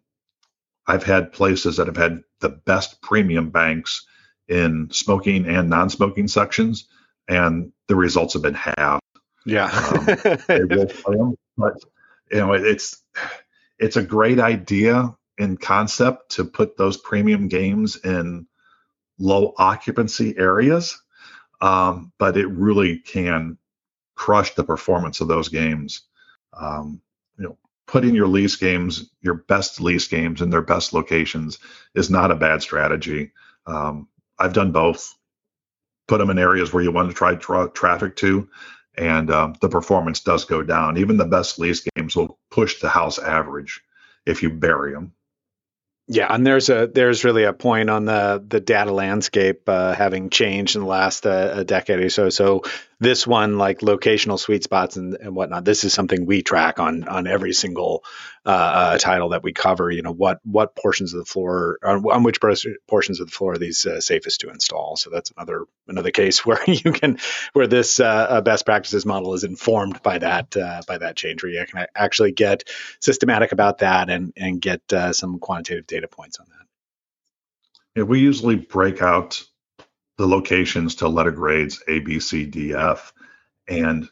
I've 0.87 1.03
had 1.03 1.33
places 1.33 1.77
that 1.77 1.87
have 1.87 1.97
had 1.97 2.23
the 2.39 2.49
best 2.49 3.01
premium 3.01 3.49
banks 3.49 4.05
in 4.47 4.89
smoking 4.91 5.45
and 5.45 5.69
non-smoking 5.69 6.27
sections, 6.27 6.87
and 7.27 7.71
the 7.87 7.95
results 7.95 8.33
have 8.33 8.41
been 8.41 8.55
half. 8.55 9.00
Yeah, 9.45 9.71
um, 9.83 10.13
they 10.53 10.63
will 10.65 10.87
play 10.87 11.17
them, 11.17 11.35
but 11.57 11.73
you 12.31 12.39
know 12.39 12.53
it's 12.53 13.03
it's 13.79 13.97
a 13.97 14.03
great 14.03 14.39
idea 14.39 15.15
in 15.37 15.57
concept 15.57 16.33
to 16.33 16.45
put 16.45 16.77
those 16.77 16.97
premium 16.97 17.47
games 17.49 17.97
in 17.97 18.47
low 19.19 19.53
occupancy 19.57 20.37
areas, 20.37 21.01
um, 21.61 22.11
but 22.19 22.37
it 22.37 22.47
really 22.47 22.99
can 22.99 23.57
crush 24.15 24.55
the 24.55 24.63
performance 24.63 25.21
of 25.21 25.27
those 25.27 25.49
games. 25.49 26.03
Um, 26.53 27.01
you 27.37 27.45
know, 27.45 27.57
putting 27.87 28.15
your 28.15 28.27
lease 28.27 28.55
games, 28.57 29.09
your 29.21 29.35
best 29.35 29.81
lease 29.81 30.07
games 30.07 30.41
in 30.41 30.49
their 30.49 30.61
best 30.61 30.93
locations 30.93 31.59
is 31.95 32.09
not 32.09 32.31
a 32.31 32.35
bad 32.35 32.61
strategy. 32.61 33.31
Um, 33.67 34.07
I've 34.39 34.53
done 34.53 34.71
both. 34.71 35.15
Put 36.07 36.19
them 36.19 36.29
in 36.31 36.39
areas 36.39 36.73
where 36.73 36.83
you 36.83 36.91
want 36.91 37.09
to 37.09 37.15
try 37.15 37.35
draw 37.35 37.67
traffic 37.67 38.15
to, 38.17 38.49
and 38.95 39.31
um, 39.31 39.55
the 39.61 39.69
performance 39.69 40.21
does 40.21 40.45
go 40.45 40.63
down. 40.63 40.97
Even 40.97 41.17
the 41.17 41.25
best 41.25 41.59
lease 41.59 41.87
games 41.95 42.15
will 42.15 42.37
push 42.49 42.79
the 42.79 42.89
house 42.89 43.19
average 43.19 43.81
if 44.25 44.43
you 44.43 44.49
bury 44.49 44.93
them. 44.93 45.13
Yeah, 46.07 46.27
and 46.29 46.45
there's 46.45 46.69
a 46.69 46.87
there's 46.87 47.23
really 47.23 47.45
a 47.45 47.53
point 47.53 47.89
on 47.89 48.05
the 48.05 48.43
the 48.45 48.59
data 48.59 48.91
landscape 48.91 49.61
uh, 49.67 49.93
having 49.93 50.29
changed 50.29 50.75
in 50.75 50.81
the 50.81 50.87
last 50.87 51.25
uh, 51.25 51.63
decade 51.63 51.99
or 51.99 52.09
so. 52.09 52.29
So 52.29 52.63
this 53.01 53.25
one, 53.25 53.57
like 53.57 53.79
locational 53.79 54.37
sweet 54.37 54.63
spots 54.63 54.95
and, 54.95 55.15
and 55.15 55.35
whatnot, 55.35 55.65
this 55.65 55.83
is 55.83 55.91
something 55.91 56.27
we 56.27 56.43
track 56.43 56.79
on 56.79 57.07
on 57.07 57.25
every 57.25 57.51
single 57.51 58.03
uh, 58.45 58.49
uh 58.49 58.97
title 58.99 59.29
that 59.29 59.41
we 59.41 59.53
cover. 59.53 59.89
You 59.89 60.03
know 60.03 60.13
what 60.13 60.39
what 60.43 60.75
portions 60.75 61.11
of 61.13 61.19
the 61.19 61.25
floor 61.25 61.79
on, 61.83 62.05
on 62.05 62.21
which 62.21 62.39
portions 62.39 63.19
of 63.19 63.27
the 63.27 63.33
floor 63.33 63.53
are 63.53 63.57
these 63.57 63.87
uh, 63.87 63.99
safest 63.99 64.41
to 64.41 64.51
install. 64.51 64.97
So 64.97 65.09
that's 65.09 65.31
another 65.35 65.65
another 65.87 66.11
case 66.11 66.45
where 66.45 66.63
you 66.67 66.91
can 66.91 67.17
where 67.53 67.65
this 67.65 67.99
uh, 67.99 68.39
best 68.41 68.67
practices 68.67 69.03
model 69.03 69.33
is 69.33 69.43
informed 69.43 70.03
by 70.03 70.19
that 70.19 70.51
by 70.87 70.99
that 70.99 71.15
change, 71.15 71.41
where 71.41 71.51
you 71.51 71.65
can 71.65 71.87
actually 71.95 72.33
get 72.33 72.65
systematic 72.99 73.51
about 73.51 73.79
that 73.79 74.11
and 74.11 74.31
and 74.37 74.61
get 74.61 74.81
some 75.13 75.39
quantitative 75.39 75.87
data 75.87 76.07
points 76.07 76.39
on 76.39 76.45
that? 76.49 76.67
Yeah, 77.95 78.03
we 78.03 78.19
usually 78.19 78.57
break 78.57 79.01
out 79.01 79.43
the 80.17 80.27
locations 80.27 80.95
to 80.95 81.07
letter 81.07 81.31
grades 81.31 81.81
A, 81.87 81.99
B, 81.99 82.19
C, 82.19 82.45
D, 82.45 82.73
F, 82.73 83.13
and 83.67 84.09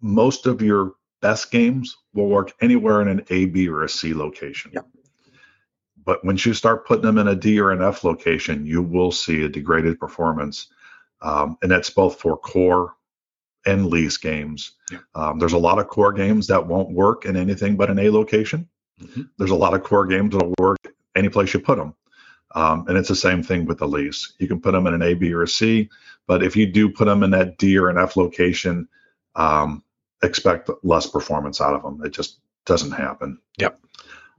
most 0.00 0.46
of 0.46 0.62
your 0.62 0.94
best 1.20 1.50
games 1.50 1.96
will 2.14 2.28
work 2.28 2.52
anywhere 2.60 3.02
in 3.02 3.08
an 3.08 3.24
A, 3.30 3.46
B, 3.46 3.68
or 3.68 3.84
a 3.84 3.88
C 3.88 4.14
location. 4.14 4.72
But 6.04 6.24
once 6.24 6.44
you 6.46 6.54
start 6.54 6.86
putting 6.86 7.04
them 7.04 7.18
in 7.18 7.28
a 7.28 7.36
D 7.36 7.60
or 7.60 7.70
an 7.70 7.82
F 7.82 8.04
location, 8.04 8.66
you 8.66 8.82
will 8.82 9.12
see 9.12 9.44
a 9.44 9.48
degraded 9.48 10.00
performance. 10.00 10.68
Um, 11.22 11.58
and 11.62 11.70
that's 11.70 11.90
both 11.90 12.18
for 12.18 12.36
core 12.36 12.94
and 13.66 13.86
lease 13.86 14.16
games. 14.16 14.72
Yeah. 14.90 14.98
Um, 15.14 15.38
there's 15.38 15.52
a 15.52 15.58
lot 15.58 15.78
of 15.78 15.88
core 15.88 16.12
games 16.12 16.46
that 16.46 16.66
won't 16.66 16.90
work 16.90 17.26
in 17.26 17.36
anything 17.36 17.76
but 17.76 17.90
an 17.90 17.98
A 17.98 18.10
location. 18.10 18.68
Mm-hmm. 19.00 19.22
There's 19.38 19.50
a 19.50 19.56
lot 19.56 19.74
of 19.74 19.82
core 19.82 20.06
games 20.06 20.32
that'll 20.32 20.54
work 20.58 20.78
any 21.14 21.28
place 21.28 21.52
you 21.52 21.60
put 21.60 21.76
them. 21.76 21.94
Um, 22.52 22.86
and 22.88 22.98
it's 22.98 23.08
the 23.08 23.16
same 23.16 23.42
thing 23.42 23.64
with 23.64 23.78
the 23.78 23.86
lease. 23.86 24.32
You 24.38 24.48
can 24.48 24.60
put 24.60 24.72
them 24.72 24.86
in 24.86 24.94
an 24.94 25.02
A, 25.02 25.14
B, 25.14 25.32
or 25.32 25.42
a 25.42 25.48
C, 25.48 25.88
but 26.26 26.42
if 26.42 26.56
you 26.56 26.66
do 26.66 26.90
put 26.90 27.04
them 27.04 27.22
in 27.22 27.30
that 27.30 27.58
D 27.58 27.78
or 27.78 27.88
an 27.88 27.98
F 27.98 28.16
location, 28.16 28.88
um, 29.36 29.84
expect 30.22 30.70
less 30.82 31.06
performance 31.06 31.60
out 31.60 31.74
of 31.74 31.82
them. 31.82 32.04
It 32.04 32.10
just 32.10 32.40
doesn't 32.66 32.92
happen. 32.92 33.38
Yep. 33.58 33.78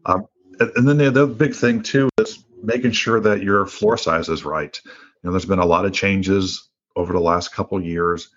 Um, 0.05 0.27
and, 0.59 0.87
then 0.87 0.97
the 0.97 1.07
other 1.07 1.25
big 1.25 1.55
thing 1.55 1.81
too 1.81 2.09
is 2.19 2.43
making 2.61 2.91
sure 2.91 3.19
that 3.19 3.43
your 3.43 3.65
floor 3.65 3.97
size 3.97 4.29
is 4.29 4.45
right. 4.45 4.79
You 4.85 4.91
know, 5.23 5.31
there's 5.31 5.45
been 5.45 5.59
a 5.59 5.65
lot 5.65 5.85
of 5.85 5.93
changes 5.93 6.69
over 6.95 7.13
the 7.13 7.19
last 7.19 7.53
couple 7.53 7.81
years, 7.81 8.29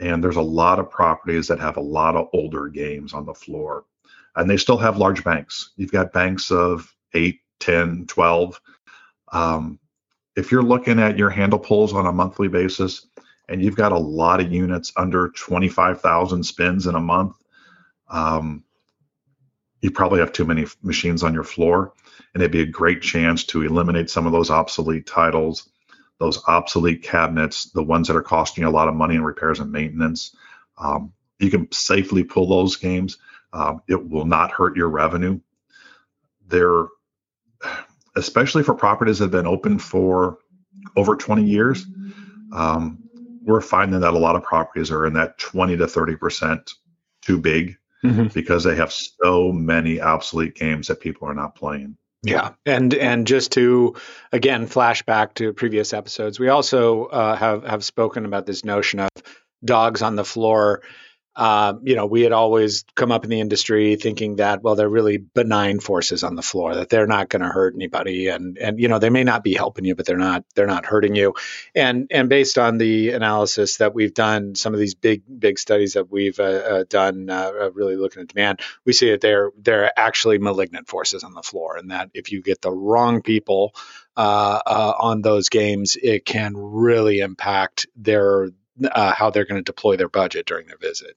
and 0.00 0.22
there's 0.22 0.36
a 0.36 0.42
lot 0.42 0.78
of 0.78 0.90
properties 0.90 1.48
that 1.48 1.60
have 1.60 1.76
a 1.76 1.82
lot 1.82 2.16
of 2.16 2.28
older 2.32 2.68
games 2.68 3.14
on 3.14 3.24
the 3.24 3.34
floor, 3.34 3.84
and 4.36 4.50
they 4.50 4.56
still 4.56 4.78
have 4.78 4.98
large 4.98 5.22
banks. 5.24 5.72
You've 5.76 5.92
got 5.92 6.12
banks 6.12 6.50
of 6.50 6.92
eight, 7.14 7.40
10, 7.60 8.06
12. 8.06 8.60
Um, 9.34 9.80
if 10.36 10.50
you're 10.50 10.62
looking 10.62 11.00
at 11.00 11.18
your 11.18 11.28
handle 11.28 11.58
pulls 11.58 11.92
on 11.92 12.06
a 12.06 12.12
monthly 12.12 12.48
basis 12.48 13.06
and 13.48 13.62
you've 13.62 13.76
got 13.76 13.92
a 13.92 13.98
lot 13.98 14.40
of 14.40 14.52
units 14.52 14.92
under 14.96 15.28
25,000 15.30 16.42
spins 16.42 16.86
in 16.86 16.94
a 16.94 17.00
month, 17.00 17.34
um, 18.08 18.64
you 19.80 19.90
probably 19.90 20.20
have 20.20 20.32
too 20.32 20.44
many 20.44 20.66
machines 20.82 21.22
on 21.22 21.34
your 21.34 21.44
floor. 21.44 21.92
And 22.32 22.42
it'd 22.42 22.52
be 22.52 22.62
a 22.62 22.66
great 22.66 23.02
chance 23.02 23.44
to 23.46 23.62
eliminate 23.62 24.08
some 24.08 24.24
of 24.24 24.32
those 24.32 24.50
obsolete 24.50 25.06
titles, 25.06 25.68
those 26.18 26.42
obsolete 26.46 27.02
cabinets, 27.02 27.70
the 27.70 27.82
ones 27.82 28.08
that 28.08 28.16
are 28.16 28.22
costing 28.22 28.62
you 28.62 28.68
a 28.68 28.70
lot 28.70 28.88
of 28.88 28.94
money 28.94 29.16
in 29.16 29.22
repairs 29.22 29.60
and 29.60 29.70
maintenance. 29.70 30.34
Um, 30.78 31.12
you 31.38 31.50
can 31.50 31.70
safely 31.70 32.24
pull 32.24 32.48
those 32.48 32.76
games. 32.76 33.18
Um, 33.52 33.82
it 33.88 34.08
will 34.08 34.26
not 34.26 34.52
hurt 34.52 34.76
your 34.76 34.88
revenue. 34.88 35.40
They're 36.46 36.86
especially 38.16 38.62
for 38.62 38.74
properties 38.74 39.18
that 39.18 39.26
have 39.26 39.32
been 39.32 39.46
open 39.46 39.78
for 39.78 40.38
over 40.96 41.16
20 41.16 41.44
years, 41.44 41.86
um, 42.52 42.98
we're 43.42 43.60
finding 43.60 44.00
that 44.00 44.14
a 44.14 44.18
lot 44.18 44.36
of 44.36 44.42
properties 44.42 44.90
are 44.90 45.06
in 45.06 45.14
that 45.14 45.38
20 45.38 45.76
to 45.76 45.86
30 45.86 46.16
percent 46.16 46.72
too 47.22 47.38
big. 47.38 47.76
mm-hmm. 48.04 48.26
because 48.28 48.64
they 48.64 48.76
have 48.76 48.92
so 48.92 49.50
many 49.50 50.00
obsolete 50.00 50.54
games 50.54 50.88
that 50.88 51.00
people 51.00 51.28
are 51.28 51.34
not 51.34 51.54
playing. 51.54 51.96
Yeah, 52.22 52.52
and 52.64 52.94
and 52.94 53.26
just 53.26 53.52
to 53.52 53.96
again 54.32 54.66
flash 54.66 55.02
back 55.02 55.34
to 55.34 55.52
previous 55.52 55.92
episodes, 55.92 56.40
we 56.40 56.48
also 56.48 57.06
uh, 57.06 57.36
have 57.36 57.64
have 57.64 57.84
spoken 57.84 58.24
about 58.24 58.46
this 58.46 58.64
notion 58.64 59.00
of 59.00 59.08
dogs 59.64 60.00
on 60.00 60.16
the 60.16 60.24
floor 60.24 60.82
uh, 61.36 61.74
you 61.82 61.96
know, 61.96 62.06
we 62.06 62.22
had 62.22 62.30
always 62.30 62.84
come 62.94 63.10
up 63.10 63.24
in 63.24 63.30
the 63.30 63.40
industry 63.40 63.96
thinking 63.96 64.36
that, 64.36 64.62
well, 64.62 64.76
they're 64.76 64.88
really 64.88 65.16
benign 65.16 65.80
forces 65.80 66.22
on 66.22 66.36
the 66.36 66.42
floor, 66.42 66.76
that 66.76 66.88
they're 66.88 67.08
not 67.08 67.28
going 67.28 67.42
to 67.42 67.48
hurt 67.48 67.74
anybody, 67.74 68.28
and 68.28 68.56
and 68.56 68.78
you 68.78 68.86
know, 68.86 69.00
they 69.00 69.10
may 69.10 69.24
not 69.24 69.42
be 69.42 69.54
helping 69.54 69.84
you, 69.84 69.96
but 69.96 70.06
they're 70.06 70.16
not 70.16 70.44
they're 70.54 70.68
not 70.68 70.86
hurting 70.86 71.16
you. 71.16 71.34
And 71.74 72.06
and 72.12 72.28
based 72.28 72.56
on 72.56 72.78
the 72.78 73.10
analysis 73.10 73.78
that 73.78 73.94
we've 73.94 74.14
done, 74.14 74.54
some 74.54 74.74
of 74.74 74.80
these 74.80 74.94
big 74.94 75.22
big 75.40 75.58
studies 75.58 75.94
that 75.94 76.08
we've 76.08 76.38
uh, 76.38 76.42
uh, 76.44 76.84
done, 76.88 77.28
uh, 77.28 77.52
uh, 77.62 77.70
really 77.72 77.96
looking 77.96 78.22
at 78.22 78.28
demand, 78.28 78.60
we 78.84 78.92
see 78.92 79.10
that 79.10 79.20
they're 79.20 79.50
they're 79.58 79.90
actually 79.98 80.38
malignant 80.38 80.88
forces 80.88 81.24
on 81.24 81.34
the 81.34 81.42
floor, 81.42 81.76
and 81.76 81.90
that 81.90 82.10
if 82.14 82.30
you 82.30 82.42
get 82.42 82.62
the 82.62 82.70
wrong 82.70 83.22
people 83.22 83.74
uh, 84.16 84.60
on 85.00 85.22
those 85.22 85.48
games, 85.48 85.96
it 86.00 86.24
can 86.24 86.54
really 86.56 87.18
impact 87.18 87.88
their 87.96 88.50
how 88.94 89.30
they're 89.30 89.44
going 89.44 89.58
to 89.58 89.62
deploy 89.62 89.96
their 89.96 90.08
budget 90.08 90.46
during 90.46 90.68
their 90.68 90.78
visit 90.78 91.16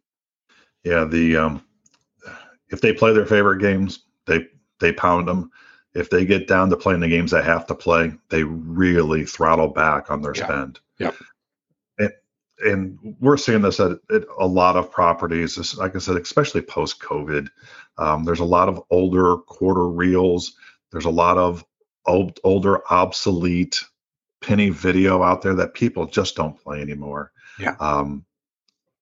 yeah, 0.84 1.06
the 1.06 1.38
um, 1.38 1.64
if 2.70 2.82
they 2.82 2.94
play 2.94 3.14
their 3.14 3.26
favorite 3.26 3.60
games, 3.60 4.04
they 4.26 4.48
they 4.80 4.94
pound 4.94 5.28
them. 5.28 5.52
If 5.94 6.10
they 6.10 6.26
get 6.26 6.48
down 6.48 6.70
to 6.70 6.78
playing 6.78 7.00
the 7.00 7.08
games 7.08 7.32
they 7.32 7.42
have 7.42 7.66
to 7.68 7.76
play, 7.76 8.14
they 8.30 8.44
really 8.44 9.26
throttle 9.26 9.70
back 9.70 10.12
on 10.12 10.22
their 10.22 10.34
yeah. 10.36 10.44
spend. 10.44 10.80
Yep. 11.00 11.16
And, 11.98 12.12
and 12.60 13.16
we're 13.20 13.38
seeing 13.38 13.64
this 13.64 13.80
at, 13.80 13.94
at 14.14 14.24
a 14.38 14.46
lot 14.46 14.76
of 14.76 14.92
properties. 14.92 15.76
Like 15.76 15.96
I 15.96 16.00
said, 16.00 16.18
especially 16.18 16.62
post 16.62 17.00
COVID, 17.02 17.48
um, 17.98 18.26
there's 18.26 18.42
a 18.42 18.46
lot 18.46 18.70
of 18.70 18.84
older 18.92 19.38
quarter 19.38 19.88
reels. 19.88 20.56
There's 20.92 21.06
a 21.06 21.10
lot 21.10 21.40
of 21.40 21.66
old, 22.06 22.40
older, 22.44 22.82
obsolete 22.92 23.84
penny 24.42 24.70
video 24.70 25.24
out 25.24 25.42
there 25.42 25.56
that 25.56 25.74
people 25.74 26.06
just 26.06 26.36
don't 26.36 26.62
play 26.62 26.80
anymore. 26.80 27.32
Yeah. 27.58 27.76
Um, 27.80 28.24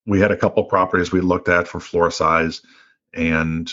we 0.06 0.20
had 0.20 0.32
a 0.32 0.38
couple 0.38 0.64
properties 0.66 1.12
we 1.12 1.22
looked 1.22 1.50
at 1.50 1.68
for 1.68 1.80
floor 1.80 2.12
size, 2.12 2.62
and 3.14 3.72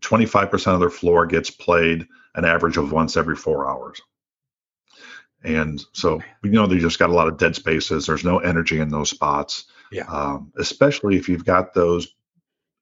25% 0.00 0.74
of 0.74 0.80
their 0.80 0.90
floor 0.90 1.26
gets 1.26 1.50
played 1.50 2.06
an 2.34 2.44
average 2.44 2.76
of 2.76 2.92
once 2.92 3.16
every 3.16 3.36
four 3.36 3.68
hours. 3.68 4.00
And 5.44 5.80
so, 5.92 6.20
you 6.42 6.50
know, 6.50 6.66
they 6.66 6.78
just 6.78 6.98
got 6.98 7.10
a 7.10 7.14
lot 7.14 7.28
of 7.28 7.38
dead 7.38 7.54
spaces. 7.54 8.06
There's 8.06 8.24
no 8.24 8.38
energy 8.38 8.80
in 8.80 8.88
those 8.88 9.10
spots. 9.10 9.66
Yeah. 9.92 10.04
Um, 10.04 10.52
especially 10.58 11.16
if 11.16 11.28
you've 11.28 11.44
got 11.44 11.74
those 11.74 12.08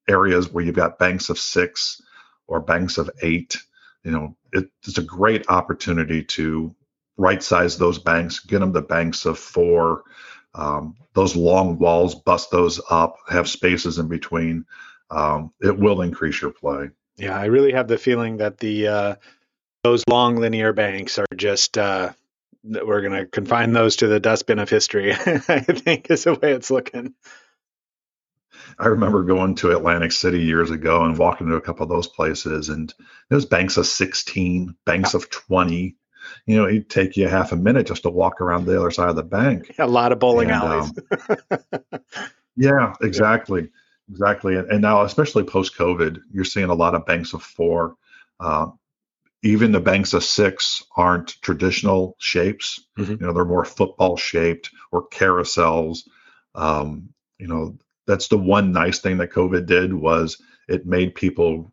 areas 0.08 0.50
where 0.50 0.64
you've 0.64 0.74
got 0.74 0.98
banks 0.98 1.28
of 1.28 1.38
six 1.38 2.00
or 2.46 2.60
banks 2.60 2.98
of 2.98 3.10
eight. 3.22 3.56
You 4.04 4.12
know, 4.12 4.36
it, 4.52 4.70
it's 4.86 4.98
a 4.98 5.02
great 5.02 5.48
opportunity 5.48 6.24
to 6.24 6.74
right 7.16 7.42
size 7.42 7.76
those 7.76 7.98
banks, 7.98 8.40
get 8.40 8.60
them 8.60 8.72
to 8.72 8.82
banks 8.82 9.24
of 9.26 9.38
four, 9.38 10.04
um, 10.56 10.96
those 11.14 11.36
long 11.36 11.78
walls, 11.78 12.14
bust 12.14 12.50
those 12.50 12.80
up, 12.90 13.16
have 13.28 13.48
spaces 13.48 13.98
in 13.98 14.08
between. 14.08 14.64
Um, 15.10 15.52
it 15.60 15.78
will 15.78 16.00
increase 16.00 16.40
your 16.40 16.50
play. 16.50 16.90
Yeah, 17.16 17.38
I 17.38 17.46
really 17.46 17.72
have 17.72 17.88
the 17.88 17.98
feeling 17.98 18.38
that 18.38 18.58
the 18.58 18.88
uh, 18.88 19.14
those 19.84 20.02
long 20.08 20.36
linear 20.36 20.72
banks 20.72 21.18
are 21.18 21.26
just 21.36 21.78
uh, 21.78 22.12
we're 22.64 23.02
going 23.02 23.12
to 23.12 23.26
confine 23.26 23.72
those 23.72 23.96
to 23.96 24.08
the 24.08 24.20
dustbin 24.20 24.58
of 24.58 24.68
history. 24.68 25.12
I 25.16 25.60
think 25.60 26.10
is 26.10 26.24
the 26.24 26.34
way 26.34 26.52
it's 26.52 26.70
looking. 26.70 27.14
I 28.78 28.88
remember 28.88 29.22
going 29.22 29.54
to 29.56 29.70
Atlantic 29.70 30.12
City 30.12 30.42
years 30.42 30.70
ago 30.70 31.04
and 31.04 31.16
walking 31.16 31.48
to 31.48 31.54
a 31.54 31.60
couple 31.60 31.84
of 31.84 31.88
those 31.88 32.08
places, 32.08 32.68
and 32.68 32.92
there's 33.30 33.46
banks 33.46 33.76
of 33.76 33.86
16, 33.86 34.74
banks 34.84 35.14
of 35.14 35.30
20, 35.30 35.96
you 36.46 36.56
know, 36.56 36.66
it'd 36.66 36.90
take 36.90 37.16
you 37.16 37.28
half 37.28 37.52
a 37.52 37.56
minute 37.56 37.86
just 37.86 38.02
to 38.02 38.10
walk 38.10 38.40
around 38.40 38.66
the 38.66 38.78
other 38.78 38.90
side 38.90 39.08
of 39.08 39.16
the 39.16 39.22
bank. 39.22 39.74
A 39.78 39.86
lot 39.86 40.12
of 40.12 40.18
bowling 40.18 40.50
and, 40.50 40.62
alleys. 40.62 40.92
um, 41.50 42.00
yeah, 42.56 42.94
exactly. 43.00 43.62
Yeah. 43.62 43.68
Exactly. 44.08 44.54
And, 44.54 44.70
and, 44.70 44.82
now, 44.82 45.02
especially 45.02 45.42
post 45.42 45.76
COVID, 45.76 46.20
you're 46.32 46.44
seeing 46.44 46.70
a 46.70 46.74
lot 46.74 46.94
of 46.94 47.06
banks 47.06 47.32
of 47.32 47.42
four. 47.42 47.96
Uh, 48.38 48.68
even 49.42 49.72
the 49.72 49.80
banks 49.80 50.12
of 50.12 50.24
six 50.24 50.82
aren't 50.96 51.40
traditional 51.42 52.16
shapes. 52.18 52.86
Mm-hmm. 52.98 53.12
You 53.12 53.18
know, 53.18 53.32
they're 53.32 53.44
more 53.44 53.64
football 53.64 54.16
shaped 54.16 54.70
or 54.92 55.08
carousels. 55.08 56.00
Um, 56.54 57.10
you 57.38 57.48
know, 57.48 57.76
that's 58.06 58.28
the 58.28 58.38
one 58.38 58.72
nice 58.72 59.00
thing 59.00 59.18
that 59.18 59.32
COVID 59.32 59.66
did 59.66 59.92
was 59.92 60.40
it 60.68 60.86
made 60.86 61.14
people 61.14 61.72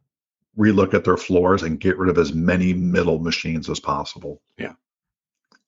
relook 0.57 0.93
at 0.93 1.03
their 1.03 1.17
floors 1.17 1.63
and 1.63 1.79
get 1.79 1.97
rid 1.97 2.09
of 2.09 2.17
as 2.17 2.33
many 2.33 2.73
middle 2.73 3.19
machines 3.19 3.69
as 3.69 3.79
possible. 3.79 4.41
Yeah. 4.57 4.73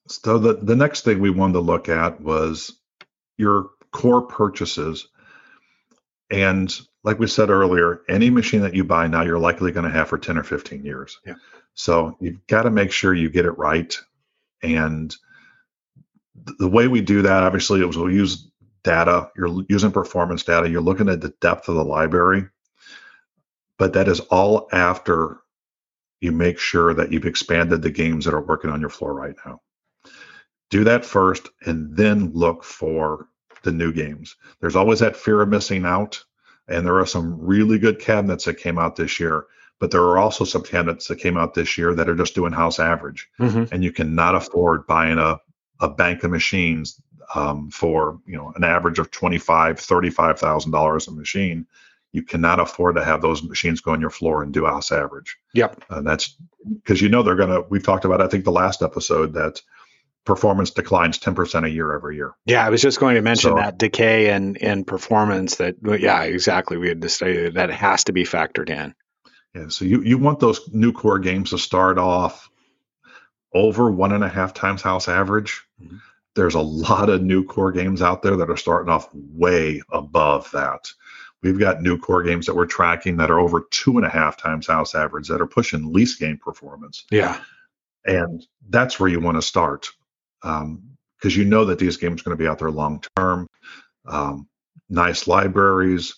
So 0.08 0.38
the, 0.38 0.54
the 0.56 0.76
next 0.76 1.04
thing 1.04 1.20
we 1.20 1.32
wanted 1.32 1.54
to 1.54 1.60
look 1.62 1.90
at 1.90 2.22
was 2.22 2.80
your 3.38 3.70
core 3.92 4.22
purchases. 4.22 5.08
And 6.30 6.74
like 7.04 7.20
we 7.20 7.28
said 7.28 7.50
earlier, 7.50 8.02
any 8.08 8.30
machine 8.30 8.62
that 8.62 8.76
you 8.76 8.84
buy 8.84 9.08
now, 9.08 9.24
you're 9.24 9.40
likely 9.40 9.72
going 9.72 9.86
to 9.86 9.98
have 9.98 10.10
for 10.10 10.18
10 10.18 10.38
or 10.38 10.44
15 10.44 10.86
years. 10.86 11.20
Yeah. 11.26 11.36
So 11.74 12.16
you've 12.20 12.46
got 12.48 12.64
to 12.64 12.72
make 12.72 12.92
sure 12.92 13.14
you 13.14 13.30
get 13.30 13.46
it 13.46 13.58
right. 13.58 13.96
And 14.62 15.16
the 16.36 16.70
way 16.70 16.88
we 16.88 17.02
do 17.02 17.24
that, 17.24 17.44
obviously, 17.44 17.84
is 17.84 17.98
we'll 17.98 18.12
use 18.12 18.48
data. 18.84 19.32
You're 19.36 19.64
using 19.68 19.92
performance 19.92 20.44
data. 20.44 20.70
You're 20.70 20.82
looking 20.82 21.10
at 21.10 21.22
the 21.22 21.34
depth 21.42 21.68
of 21.68 21.76
the 21.76 21.84
library 21.84 22.48
but 23.78 23.94
that 23.94 24.08
is 24.08 24.20
all 24.22 24.68
after 24.72 25.40
you 26.22 26.32
make 26.32 26.60
sure 26.60 26.94
that 26.94 27.12
you've 27.12 27.26
expanded 27.26 27.82
the 27.82 27.92
games 27.92 28.26
that 28.26 28.34
are 28.34 28.46
working 28.46 28.70
on 28.70 28.82
your 28.82 28.90
floor 28.90 29.14
right 29.14 29.36
now. 29.46 29.62
Do 30.70 30.84
that 30.86 31.06
first 31.06 31.50
and 31.66 31.96
then 31.96 32.32
look 32.34 32.64
for 32.64 33.28
the 33.64 33.72
new 33.72 33.92
games. 33.92 34.36
There's 34.60 34.76
always 34.76 35.00
that 35.00 35.16
fear 35.16 35.42
of 35.42 35.50
missing 35.50 35.86
out. 35.86 36.24
And 36.68 36.86
there 36.86 37.00
are 37.00 37.06
some 37.06 37.40
really 37.40 37.78
good 37.78 38.00
cabinets 38.00 38.46
that 38.46 38.56
came 38.56 38.80
out 38.80 38.96
this 38.96 39.20
year, 39.20 39.46
but 39.80 39.92
there 39.92 40.02
are 40.02 40.18
also 40.18 40.46
some 40.46 40.64
cabinets 40.64 41.08
that 41.08 41.20
came 41.20 41.38
out 41.38 41.54
this 41.54 41.78
year 41.78 41.94
that 41.94 42.10
are 42.10 42.16
just 42.16 42.34
doing 42.34 42.54
house 42.54 42.80
average. 42.80 43.28
Mm-hmm. 43.40 43.74
And 43.74 43.84
you 43.84 43.92
cannot 43.92 44.34
afford 44.34 44.88
buying 44.88 45.20
a, 45.20 45.40
a 45.80 45.90
bank 45.90 46.24
of 46.24 46.32
machines 46.32 47.00
um, 47.36 47.70
for 47.70 48.20
you 48.26 48.38
know 48.38 48.52
an 48.56 48.64
average 48.64 48.98
of 48.98 49.12
twenty 49.12 49.38
five, 49.38 49.80
thirty 49.80 50.10
five 50.10 50.40
thousand 50.40 50.72
dollars 50.72 51.08
a 51.08 51.12
machine 51.12 51.68
you 52.16 52.24
cannot 52.24 52.62
afford 52.62 52.96
to 52.96 53.04
have 53.04 53.22
those 53.22 53.44
machines 53.44 53.82
go 53.82 53.92
on 53.92 54.00
your 54.00 54.10
floor 54.10 54.42
and 54.42 54.54
do 54.54 54.66
house 54.66 54.90
average. 54.90 55.36
Yep. 55.54 55.84
And 55.90 56.08
that's 56.08 56.38
because 56.74 57.02
you 57.02 57.10
know 57.10 57.24
they're 57.24 57.36
going 57.36 57.50
to, 57.50 57.66
we've 57.70 57.84
talked 57.84 58.06
about, 58.06 58.22
I 58.22 58.30
think 58.30 58.46
the 58.46 58.54
last 58.54 58.82
episode 58.82 59.34
that 59.34 59.62
performance 60.24 60.72
declines 60.72 61.20
10% 61.20 61.66
a 61.66 61.70
year 61.70 61.94
every 61.94 62.16
year. 62.16 62.32
Yeah, 62.46 62.66
I 62.66 62.70
was 62.70 62.82
just 62.82 63.02
going 63.02 63.16
to 63.16 63.22
mention 63.22 63.52
so, 63.52 63.56
that 63.58 63.78
decay 63.78 64.30
and 64.30 64.56
in, 64.56 64.72
in 64.72 64.86
performance 64.86 65.56
that, 65.56 65.76
yeah, 66.00 66.24
exactly. 66.24 66.78
We 66.78 66.88
had 66.88 67.02
to 67.02 67.10
say 67.10 67.50
that 67.50 67.70
has 67.70 68.06
to 68.06 68.14
be 68.14 68.24
factored 68.24 68.70
in. 68.70 68.96
Yeah. 69.54 69.68
So 69.68 69.84
you, 69.84 70.02
you 70.02 70.18
want 70.18 70.40
those 70.40 70.70
new 70.72 70.94
core 70.94 71.20
games 71.20 71.50
to 71.50 71.58
start 71.58 71.98
off 71.98 72.50
over 73.54 73.92
one 73.92 74.14
and 74.14 74.24
a 74.24 74.30
half 74.30 74.54
times 74.54 74.82
house 74.82 75.10
average. 75.10 75.66
Mm-hmm. 75.84 75.98
There's 76.34 76.56
a 76.56 76.62
lot 76.62 77.10
of 77.10 77.22
new 77.22 77.44
core 77.44 77.74
games 77.74 78.02
out 78.02 78.22
there 78.22 78.38
that 78.38 78.50
are 78.50 78.58
starting 78.58 78.90
off 78.90 79.10
way 79.14 79.82
above 79.92 80.50
that. 80.52 80.88
We've 81.46 81.60
got 81.60 81.84
new 81.84 82.00
core 82.00 82.24
games 82.24 82.48
that 82.48 82.56
we're 82.56 82.66
tracking 82.66 83.18
that 83.18 83.30
are 83.30 83.40
over 83.40 83.68
two 83.70 83.98
and 83.98 84.06
a 84.06 84.10
half 84.10 84.36
times 84.36 84.66
house 84.66 84.96
average 84.96 85.28
that 85.28 85.42
are 85.42 85.46
pushing 85.46 85.94
lease 85.94 86.16
game 86.16 86.40
performance. 86.40 87.06
Yeah. 87.12 87.40
And 88.04 88.44
that's 88.68 89.00
where 89.00 89.10
you 89.10 89.20
want 89.20 89.38
to 89.38 89.44
start 89.44 89.90
because 90.42 90.64
um, 90.64 90.98
you 91.24 91.46
know 91.46 91.66
that 91.66 91.78
these 91.78 91.98
games 91.98 92.22
are 92.22 92.24
going 92.24 92.36
to 92.36 92.44
be 92.44 92.48
out 92.48 92.58
there 92.58 92.72
long 92.72 93.04
term. 93.16 93.48
Um, 94.08 94.48
nice 94.90 95.28
libraries. 95.28 96.16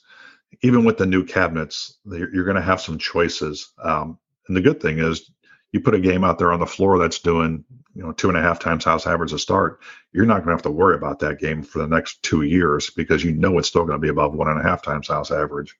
Even 0.61 0.85
with 0.85 0.97
the 0.97 1.05
new 1.05 1.25
cabinets, 1.25 1.97
you're 2.05 2.45
going 2.45 2.55
to 2.55 2.61
have 2.61 2.79
some 2.79 2.97
choices. 2.97 3.73
Um, 3.83 4.17
and 4.47 4.55
the 4.55 4.61
good 4.61 4.81
thing 4.81 4.99
is 4.99 5.29
you 5.77 5.83
put 5.83 5.95
a 5.95 5.99
game 5.99 6.23
out 6.23 6.39
there 6.39 6.51
on 6.51 6.59
the 6.59 6.65
floor 6.65 6.97
that's 6.97 7.19
doing 7.19 7.63
you 7.95 8.03
know 8.03 8.11
two 8.11 8.29
and 8.29 8.37
a 8.37 8.41
half 8.41 8.59
times 8.59 8.83
house 8.83 9.05
average 9.05 9.31
to 9.31 9.39
start 9.39 9.79
you're 10.11 10.25
not 10.25 10.37
going 10.37 10.47
to 10.47 10.53
have 10.53 10.61
to 10.63 10.71
worry 10.71 10.95
about 10.95 11.19
that 11.19 11.39
game 11.39 11.61
for 11.61 11.77
the 11.77 11.87
next 11.87 12.21
two 12.23 12.41
years 12.41 12.89
because 12.89 13.23
you 13.23 13.31
know 13.31 13.57
it's 13.59 13.67
still 13.67 13.85
going 13.85 13.99
to 13.99 14.01
be 14.01 14.09
above 14.09 14.33
one 14.33 14.47
and 14.47 14.59
a 14.59 14.63
half 14.63 14.81
times 14.81 15.07
house 15.07 15.29
average. 15.29 15.75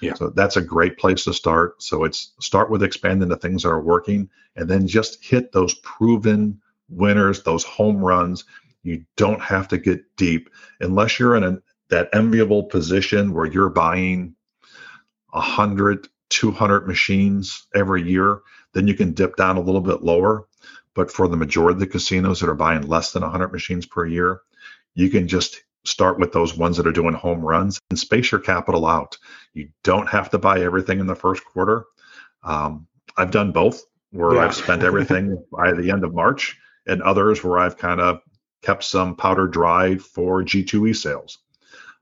Yeah. 0.00 0.14
so 0.14 0.30
that's 0.30 0.56
a 0.56 0.62
great 0.62 0.98
place 0.98 1.24
to 1.24 1.34
start. 1.34 1.80
So 1.82 2.04
it's 2.04 2.32
start 2.40 2.70
with 2.70 2.82
expanding 2.82 3.28
the 3.28 3.36
things 3.36 3.62
that 3.62 3.68
are 3.68 3.82
working 3.82 4.30
and 4.56 4.68
then 4.68 4.88
just 4.88 5.22
hit 5.22 5.52
those 5.52 5.74
proven 5.74 6.60
winners 6.88 7.42
those 7.42 7.64
home 7.64 7.98
runs. 7.98 8.44
You 8.82 9.04
don't 9.16 9.40
have 9.40 9.68
to 9.68 9.78
get 9.78 10.16
deep 10.16 10.48
unless 10.80 11.18
you're 11.18 11.36
in 11.36 11.44
a, 11.44 11.58
that 11.90 12.08
enviable 12.14 12.64
position 12.64 13.34
where 13.34 13.46
you're 13.46 13.68
buying 13.68 14.34
100 15.30 16.08
200 16.30 16.88
machines 16.88 17.66
every 17.74 18.02
year 18.02 18.40
then 18.74 18.88
you 18.88 18.94
can 18.94 19.12
dip 19.12 19.36
down 19.36 19.56
a 19.56 19.62
little 19.62 19.80
bit 19.80 20.02
lower. 20.02 20.46
But 20.94 21.10
for 21.10 21.26
the 21.26 21.36
majority 21.36 21.74
of 21.74 21.80
the 21.80 21.86
casinos 21.86 22.40
that 22.40 22.50
are 22.50 22.54
buying 22.54 22.82
less 22.82 23.12
than 23.12 23.22
100 23.22 23.48
machines 23.48 23.86
per 23.86 24.04
year, 24.04 24.40
you 24.94 25.08
can 25.08 25.26
just 25.26 25.62
start 25.84 26.18
with 26.18 26.32
those 26.32 26.56
ones 26.56 26.76
that 26.76 26.86
are 26.86 26.92
doing 26.92 27.14
home 27.14 27.40
runs 27.40 27.80
and 27.90 27.98
space 27.98 28.30
your 28.30 28.40
capital 28.40 28.86
out. 28.86 29.16
You 29.54 29.70
don't 29.82 30.08
have 30.08 30.30
to 30.30 30.38
buy 30.38 30.60
everything 30.60 31.00
in 31.00 31.06
the 31.06 31.14
first 31.14 31.44
quarter. 31.44 31.86
Um, 32.44 32.86
I've 33.16 33.30
done 33.30 33.52
both 33.52 33.84
where 34.10 34.34
yeah. 34.34 34.42
I've 34.42 34.54
spent 34.54 34.82
everything 34.84 35.42
by 35.50 35.72
the 35.72 35.90
end 35.90 36.04
of 36.04 36.14
March, 36.14 36.58
and 36.86 37.02
others 37.02 37.42
where 37.42 37.58
I've 37.58 37.78
kind 37.78 38.00
of 38.00 38.20
kept 38.62 38.84
some 38.84 39.16
powder 39.16 39.48
dry 39.48 39.96
for 39.96 40.42
G2E 40.42 40.96
sales. 40.96 41.38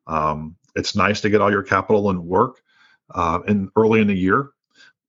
Um, 0.06 0.56
it's 0.74 0.94
nice 0.94 1.20
to 1.22 1.30
get 1.30 1.40
all 1.40 1.50
your 1.50 1.62
capital 1.62 2.10
and 2.10 2.24
work 2.24 2.60
uh, 3.14 3.40
in 3.46 3.70
early 3.76 4.00
in 4.00 4.08
the 4.08 4.14
year, 4.14 4.50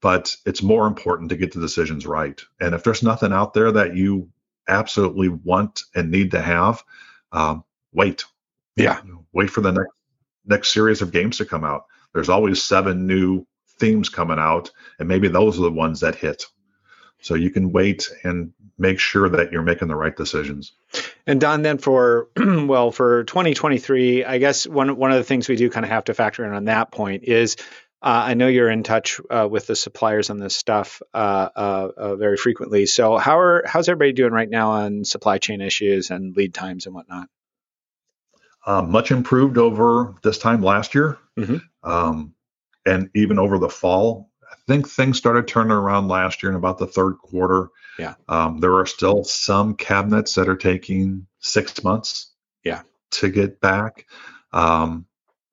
but 0.01 0.35
it's 0.45 0.63
more 0.63 0.87
important 0.87 1.29
to 1.29 1.37
get 1.37 1.53
the 1.53 1.61
decisions 1.61 2.05
right. 2.05 2.41
And 2.59 2.73
if 2.73 2.83
there's 2.83 3.03
nothing 3.03 3.31
out 3.31 3.53
there 3.53 3.71
that 3.71 3.95
you 3.95 4.29
absolutely 4.67 5.29
want 5.29 5.83
and 5.95 6.11
need 6.11 6.31
to 6.31 6.41
have, 6.41 6.83
um, 7.31 7.63
wait. 7.93 8.25
Yeah. 8.75 9.01
Wait 9.31 9.49
for 9.49 9.61
the 9.61 9.71
next 9.71 9.93
next 10.45 10.73
series 10.73 11.01
of 11.01 11.11
games 11.11 11.37
to 11.37 11.45
come 11.45 11.63
out. 11.63 11.85
There's 12.13 12.29
always 12.29 12.63
seven 12.63 13.05
new 13.05 13.45
themes 13.79 14.09
coming 14.09 14.39
out, 14.39 14.71
and 14.99 15.07
maybe 15.07 15.27
those 15.27 15.59
are 15.59 15.63
the 15.63 15.71
ones 15.71 16.01
that 16.01 16.15
hit. 16.15 16.45
So 17.21 17.35
you 17.35 17.51
can 17.51 17.71
wait 17.71 18.09
and 18.23 18.51
make 18.79 18.99
sure 18.99 19.29
that 19.29 19.51
you're 19.51 19.61
making 19.61 19.87
the 19.87 19.95
right 19.95 20.15
decisions. 20.15 20.71
And 21.27 21.39
Don, 21.39 21.61
then 21.61 21.77
for 21.77 22.29
well 22.35 22.91
for 22.91 23.23
2023, 23.25 24.25
I 24.25 24.39
guess 24.39 24.65
one 24.65 24.97
one 24.97 25.11
of 25.11 25.17
the 25.17 25.23
things 25.23 25.47
we 25.47 25.55
do 25.55 25.69
kind 25.69 25.85
of 25.85 25.91
have 25.91 26.05
to 26.05 26.13
factor 26.15 26.43
in 26.45 26.53
on 26.53 26.65
that 26.65 26.91
point 26.91 27.23
is 27.23 27.57
uh, 28.03 28.23
I 28.25 28.33
know 28.33 28.47
you're 28.47 28.69
in 28.69 28.83
touch 28.83 29.21
uh, 29.29 29.47
with 29.49 29.67
the 29.67 29.75
suppliers 29.75 30.29
on 30.29 30.39
this 30.39 30.55
stuff 30.55 31.01
uh, 31.13 31.49
uh, 31.55 31.89
uh 31.95 32.15
very 32.15 32.37
frequently. 32.37 32.87
So 32.87 33.17
how 33.17 33.39
are 33.39 33.63
how's 33.65 33.89
everybody 33.89 34.13
doing 34.13 34.33
right 34.33 34.49
now 34.49 34.71
on 34.71 35.05
supply 35.05 35.37
chain 35.37 35.61
issues 35.61 36.09
and 36.09 36.35
lead 36.35 36.53
times 36.53 36.87
and 36.87 36.95
whatnot? 36.95 37.27
Uh, 38.65 38.81
much 38.81 39.11
improved 39.11 39.57
over 39.57 40.15
this 40.23 40.37
time 40.37 40.61
last 40.61 40.93
year, 40.93 41.17
mm-hmm. 41.37 41.57
um, 41.89 42.33
and 42.85 43.09
even 43.15 43.39
over 43.39 43.57
the 43.57 43.69
fall. 43.69 44.29
I 44.43 44.55
think 44.67 44.87
things 44.87 45.17
started 45.17 45.47
turning 45.47 45.71
around 45.71 46.07
last 46.07 46.43
year 46.43 46.51
in 46.51 46.55
about 46.55 46.77
the 46.77 46.87
third 46.87 47.17
quarter. 47.17 47.69
Yeah. 47.97 48.15
Um, 48.27 48.59
there 48.59 48.75
are 48.75 48.85
still 48.85 49.23
some 49.23 49.75
cabinets 49.75 50.35
that 50.35 50.49
are 50.49 50.57
taking 50.57 51.27
six 51.39 51.83
months. 51.83 52.31
Yeah. 52.63 52.81
To 53.11 53.29
get 53.29 53.59
back. 53.59 54.05
Um, 54.53 55.05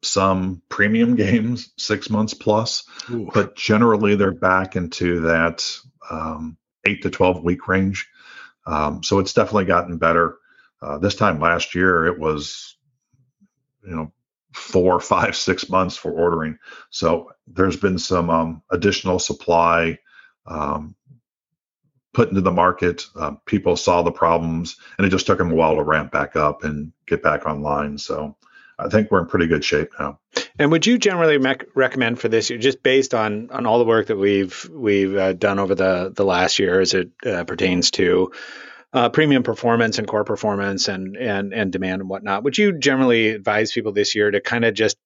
some 0.02 0.62
premium 0.68 1.16
games 1.16 1.72
six 1.76 2.10
months 2.10 2.34
plus, 2.34 2.84
Ooh. 3.10 3.30
but 3.32 3.56
generally 3.56 4.16
they're 4.16 4.32
back 4.32 4.76
into 4.76 5.20
that 5.20 5.64
um, 6.10 6.56
eight 6.84 7.02
to 7.02 7.10
12 7.10 7.42
week 7.42 7.68
range. 7.68 8.08
Um, 8.66 9.02
so 9.02 9.18
it's 9.18 9.32
definitely 9.32 9.64
gotten 9.64 9.98
better. 9.98 10.36
Uh, 10.80 10.98
this 10.98 11.14
time 11.14 11.40
last 11.40 11.74
year, 11.74 12.06
it 12.06 12.18
was, 12.18 12.76
you 13.84 13.94
know, 13.94 14.12
four, 14.52 15.00
five, 15.00 15.36
six 15.36 15.68
months 15.68 15.96
for 15.96 16.12
ordering. 16.12 16.58
So 16.90 17.32
there's 17.46 17.76
been 17.76 17.98
some 17.98 18.30
um, 18.30 18.62
additional 18.70 19.18
supply 19.18 19.98
um, 20.46 20.94
put 22.12 22.28
into 22.28 22.40
the 22.40 22.52
market. 22.52 23.06
Uh, 23.14 23.32
people 23.46 23.76
saw 23.76 24.02
the 24.02 24.12
problems, 24.12 24.76
and 24.96 25.06
it 25.06 25.10
just 25.10 25.26
took 25.26 25.38
them 25.38 25.52
a 25.52 25.54
while 25.54 25.76
to 25.76 25.82
ramp 25.82 26.12
back 26.12 26.36
up 26.36 26.64
and 26.64 26.92
get 27.06 27.22
back 27.22 27.46
online. 27.46 27.98
So 27.98 28.36
I 28.78 28.88
think 28.88 29.10
we're 29.10 29.20
in 29.20 29.26
pretty 29.26 29.48
good 29.48 29.64
shape 29.64 29.90
now. 29.98 30.20
And 30.58 30.70
would 30.70 30.86
you 30.86 30.98
generally 30.98 31.38
mec- 31.38 31.66
recommend 31.74 32.20
for 32.20 32.28
this 32.28 32.50
year, 32.50 32.58
just 32.58 32.82
based 32.82 33.14
on 33.14 33.50
on 33.50 33.66
all 33.66 33.78
the 33.78 33.84
work 33.84 34.06
that 34.06 34.16
we've 34.16 34.68
we've 34.72 35.16
uh, 35.16 35.32
done 35.32 35.58
over 35.58 35.74
the 35.74 36.12
the 36.14 36.24
last 36.24 36.58
year 36.58 36.80
as 36.80 36.94
it 36.94 37.10
uh, 37.26 37.44
pertains 37.44 37.90
to 37.92 38.32
uh, 38.92 39.08
premium 39.08 39.42
performance 39.42 39.98
and 39.98 40.06
core 40.06 40.24
performance 40.24 40.88
and 40.88 41.16
and 41.16 41.52
and 41.52 41.72
demand 41.72 42.02
and 42.02 42.10
whatnot? 42.10 42.44
Would 42.44 42.56
you 42.56 42.78
generally 42.78 43.30
advise 43.30 43.72
people 43.72 43.92
this 43.92 44.14
year 44.14 44.30
to 44.30 44.40
kind 44.40 44.64
of 44.64 44.74
just 44.74 44.96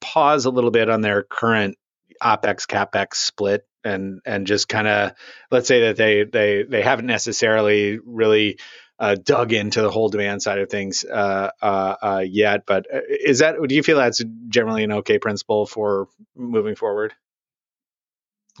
pause 0.00 0.44
a 0.44 0.50
little 0.50 0.70
bit 0.70 0.88
on 0.88 1.00
their 1.00 1.22
current 1.22 1.76
opex 2.22 2.66
capex 2.66 3.14
split 3.14 3.66
and 3.84 4.20
and 4.24 4.46
just 4.46 4.68
kind 4.68 4.88
of 4.88 5.12
let's 5.50 5.68
say 5.68 5.82
that 5.82 5.96
they 5.96 6.24
they 6.24 6.62
they 6.62 6.82
haven't 6.82 7.06
necessarily 7.06 7.98
really 8.04 8.58
uh, 8.98 9.14
dug 9.14 9.52
into 9.52 9.82
the 9.82 9.90
whole 9.90 10.08
demand 10.08 10.42
side 10.42 10.58
of 10.58 10.70
things 10.70 11.04
uh, 11.04 11.50
uh, 11.60 11.96
uh 12.02 12.24
yet. 12.26 12.64
But 12.66 12.86
is 13.08 13.40
that 13.40 13.56
do 13.66 13.74
you 13.74 13.82
feel 13.82 13.98
that's 13.98 14.22
generally 14.48 14.84
an 14.84 14.92
okay 14.92 15.18
principle 15.18 15.66
for 15.66 16.08
moving 16.34 16.74
forward? 16.74 17.12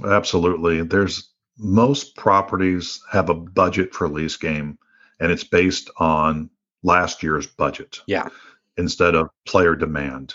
Absolutely. 0.04 0.82
There's 0.82 1.30
most 1.58 2.16
properties 2.16 3.00
have 3.10 3.30
a 3.30 3.34
budget 3.34 3.94
for 3.94 4.08
lease 4.08 4.36
game, 4.36 4.78
and 5.20 5.32
it's 5.32 5.44
based 5.44 5.90
on 5.96 6.50
last 6.82 7.22
year's 7.22 7.46
budget. 7.46 8.00
Yeah. 8.06 8.28
Instead 8.76 9.14
of 9.14 9.30
player 9.46 9.74
demand. 9.74 10.34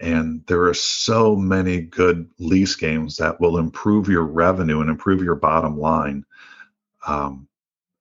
And 0.00 0.42
there 0.46 0.62
are 0.62 0.74
so 0.74 1.34
many 1.34 1.80
good 1.80 2.30
lease 2.38 2.76
games 2.76 3.16
that 3.16 3.40
will 3.40 3.58
improve 3.58 4.08
your 4.08 4.22
revenue 4.22 4.80
and 4.80 4.88
improve 4.88 5.22
your 5.22 5.34
bottom 5.34 5.76
line. 5.76 6.24
Um, 7.06 7.48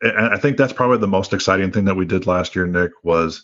I 0.04 0.38
think 0.38 0.58
that's 0.58 0.74
probably 0.74 1.00
the 1.00 1.08
most 1.08 1.34
exciting 1.34 1.72
thing 1.72 1.86
that 1.86 1.96
we 1.96 2.06
did 2.06 2.28
last 2.28 2.56
year, 2.56 2.68
Nick, 2.68 2.92
was 3.04 3.44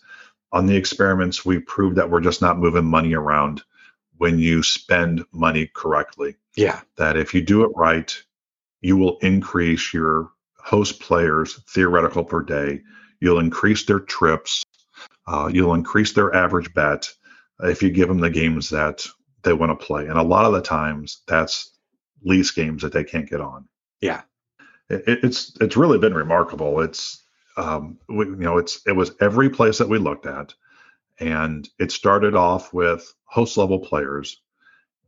on 0.51 0.67
the 0.67 0.75
experiments, 0.75 1.43
we 1.43 1.59
proved 1.59 1.97
that 1.97 2.11
we're 2.11 2.21
just 2.21 2.41
not 2.41 2.59
moving 2.59 2.85
money 2.85 3.15
around 3.15 3.63
when 4.17 4.37
you 4.37 4.61
spend 4.61 5.25
money 5.31 5.69
correctly. 5.73 6.35
Yeah. 6.55 6.81
That 6.97 7.17
if 7.17 7.33
you 7.33 7.41
do 7.41 7.63
it 7.63 7.71
right, 7.75 8.15
you 8.79 8.95
will 8.95 9.17
increase 9.19 9.93
your 9.93 10.29
host 10.57 10.99
players 10.99 11.59
theoretical 11.69 12.23
per 12.23 12.43
day. 12.43 12.81
You'll 13.19 13.39
increase 13.39 13.85
their 13.85 13.99
trips. 13.99 14.63
Uh, 15.25 15.49
you'll 15.51 15.73
increase 15.73 16.13
their 16.13 16.33
average 16.35 16.71
bet 16.75 17.09
if 17.61 17.81
you 17.81 17.89
give 17.89 18.07
them 18.07 18.19
the 18.19 18.29
games 18.29 18.69
that 18.69 19.07
they 19.41 19.53
want 19.53 19.77
to 19.77 19.85
play. 19.85 20.05
And 20.05 20.19
a 20.19 20.23
lot 20.23 20.45
of 20.45 20.53
the 20.53 20.61
times, 20.61 21.21
that's 21.27 21.71
lease 22.21 22.51
games 22.51 22.83
that 22.83 22.93
they 22.93 23.03
can't 23.03 23.29
get 23.29 23.41
on. 23.41 23.67
Yeah 24.01 24.21
it, 24.95 25.19
it's 25.23 25.56
it's 25.62 25.77
really 25.77 25.99
been 25.99 26.13
remarkable. 26.13 26.82
It's 26.82 27.23
um, 27.58 27.99
we, 28.10 28.25
you 28.25 28.36
know 28.36 28.58
it's 28.58 28.82
it 28.86 28.93
was 28.93 29.12
every 29.19 29.49
place 29.49 29.77
that 29.77 29.89
we 29.89 29.97
looked 29.97 30.25
at, 30.25 30.53
and 31.19 31.67
it 31.79 31.91
started 31.91 32.36
off 32.36 32.73
with 32.73 33.13
host 33.25 33.58
level 33.58 33.79
players, 33.79 34.41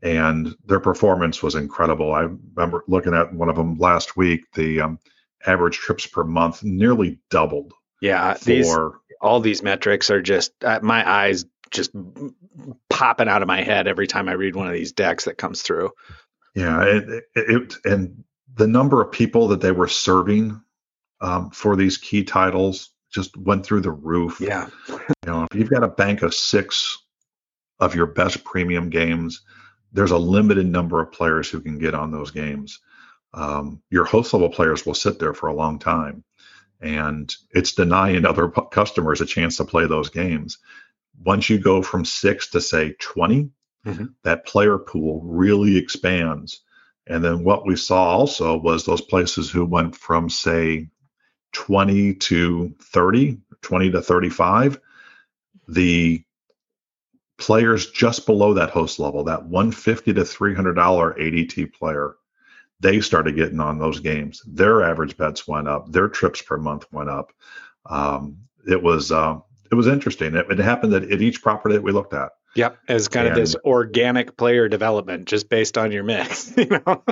and 0.02 0.56
their 0.66 0.80
performance 0.80 1.42
was 1.42 1.56
incredible. 1.56 2.14
I 2.14 2.28
remember 2.56 2.84
looking 2.88 3.14
at 3.14 3.34
one 3.34 3.50
of 3.50 3.56
them 3.56 3.78
last 3.78 4.18
week. 4.18 4.52
The 4.54 4.82
um, 4.82 5.00
average 5.46 5.78
trips 5.78 6.08
per 6.08 6.24
month 6.24 6.64
nearly 6.64 7.20
doubled. 7.30 7.74
Yeah, 8.02 8.34
for, 8.34 8.46
these 8.46 8.76
all 9.22 9.40
these 9.40 9.64
metrics 9.64 10.10
are 10.10 10.22
just 10.22 10.52
uh, 10.64 10.80
my 10.82 11.10
eyes 11.10 11.46
just 11.72 11.92
popping 12.90 13.28
out 13.28 13.42
of 13.42 13.48
my 13.48 13.64
head 13.64 13.88
every 13.88 14.08
time 14.08 14.30
I 14.30 14.34
read 14.34 14.56
one 14.56 14.68
of 14.68 14.74
these 14.74 14.92
decks 14.92 15.26
that 15.26 15.38
comes 15.38 15.62
through. 15.62 15.92
Yeah, 16.54 16.84
it, 16.84 17.10
it, 17.10 17.24
it 17.36 17.76
and 17.84 18.24
the 18.56 18.68
number 18.68 19.02
of 19.02 19.12
people 19.12 19.50
that 19.50 19.62
they 19.62 19.72
were 19.72 19.88
serving 19.88 20.62
um, 21.22 21.50
for 21.52 21.76
these 21.76 21.98
key 21.98 22.24
titles 22.24 22.92
just 23.12 23.36
went 23.38 23.66
through 23.66 23.82
the 23.82 23.92
roof. 23.92 24.40
Yeah. 24.42 24.70
you 24.90 25.00
know, 25.26 25.48
if 25.50 25.58
you've 25.58 25.70
got 25.70 25.84
a 25.84 25.90
bank 25.90 26.22
of 26.22 26.34
six 26.34 27.04
of 27.80 27.96
your 27.96 28.06
best 28.08 28.44
premium 28.44 28.90
games, 28.90 29.42
there's 29.92 30.12
a 30.12 30.18
limited 30.18 30.66
number 30.66 31.02
of 31.02 31.12
players 31.12 31.50
who 31.50 31.62
can 31.62 31.78
get 31.78 31.94
on 31.94 32.12
those 32.12 32.32
games. 32.32 32.80
Um, 33.34 33.82
your 33.90 34.06
host 34.06 34.34
level 34.34 34.50
players 34.50 34.86
will 34.86 34.94
sit 34.94 35.20
there 35.20 35.34
for 35.34 35.48
a 35.48 35.54
long 35.54 35.80
time, 35.80 36.24
and 36.82 37.34
it's 37.52 37.74
denying 37.74 38.26
other 38.26 38.50
p- 38.50 38.62
customers 38.72 39.22
a 39.22 39.26
chance 39.26 39.58
to 39.58 39.66
play 39.66 39.88
those 39.88 40.10
games. 40.10 40.58
Once 41.24 41.50
you 41.50 41.58
go 41.58 41.82
from 41.82 42.06
six 42.06 42.50
to 42.52 42.62
say 42.62 42.96
20, 43.00 43.50
mm-hmm. 43.86 44.06
that 44.24 44.46
player 44.46 44.78
pool 44.78 45.22
really 45.24 45.78
expands 45.78 46.62
and 47.08 47.24
then 47.24 47.44
what 47.44 47.66
we 47.66 47.76
saw 47.76 48.04
also 48.06 48.58
was 48.58 48.86
those 48.86 49.02
places 49.02 49.50
who 49.50 49.66
went 49.66 49.96
from, 49.96 50.30
say, 50.30 50.90
20 51.54 52.16
to 52.16 52.76
30, 52.82 53.38
20 53.62 53.92
to 53.92 54.02
35, 54.02 54.80
the 55.68 56.24
players 57.38 57.92
just 57.92 58.26
below 58.26 58.54
that 58.54 58.72
host 58.72 59.00
level, 59.00 59.24
that 59.26 59.46
150 59.46 60.14
to 60.14 60.22
$300 60.22 60.76
ADT 60.76 61.74
player, 61.74 62.16
they 62.80 63.02
started 63.02 63.36
getting 63.36 63.60
on 63.60 63.78
those 63.78 64.00
games. 64.00 64.42
Their 64.48 64.84
average 64.84 65.18
bets 65.18 65.48
went 65.48 65.68
up. 65.68 65.92
Their 65.92 66.08
trips 66.08 66.42
per 66.42 66.58
month 66.58 66.86
went 66.92 67.10
up. 67.10 67.32
Um, 67.86 68.38
it 68.68 68.82
was 68.82 69.12
uh, 69.12 69.40
it 69.72 69.76
was 69.76 69.88
interesting. 69.88 70.36
It, 70.36 70.48
it 70.50 70.60
happened 70.60 70.94
at, 70.94 71.04
at 71.04 71.22
each 71.22 71.42
property 71.42 71.76
that 71.76 71.84
we 71.84 71.92
looked 71.92 72.14
at. 72.14 72.32
Yep, 72.56 72.78
as 72.88 73.08
kind 73.08 73.28
and, 73.28 73.38
of 73.38 73.42
this 73.42 73.56
organic 73.66 74.38
player 74.38 74.70
development, 74.70 75.26
just 75.26 75.50
based 75.50 75.78
on 75.78 75.92
your 75.92 76.04
mix. 76.04 76.54
You 76.58 76.68
know. 76.68 77.04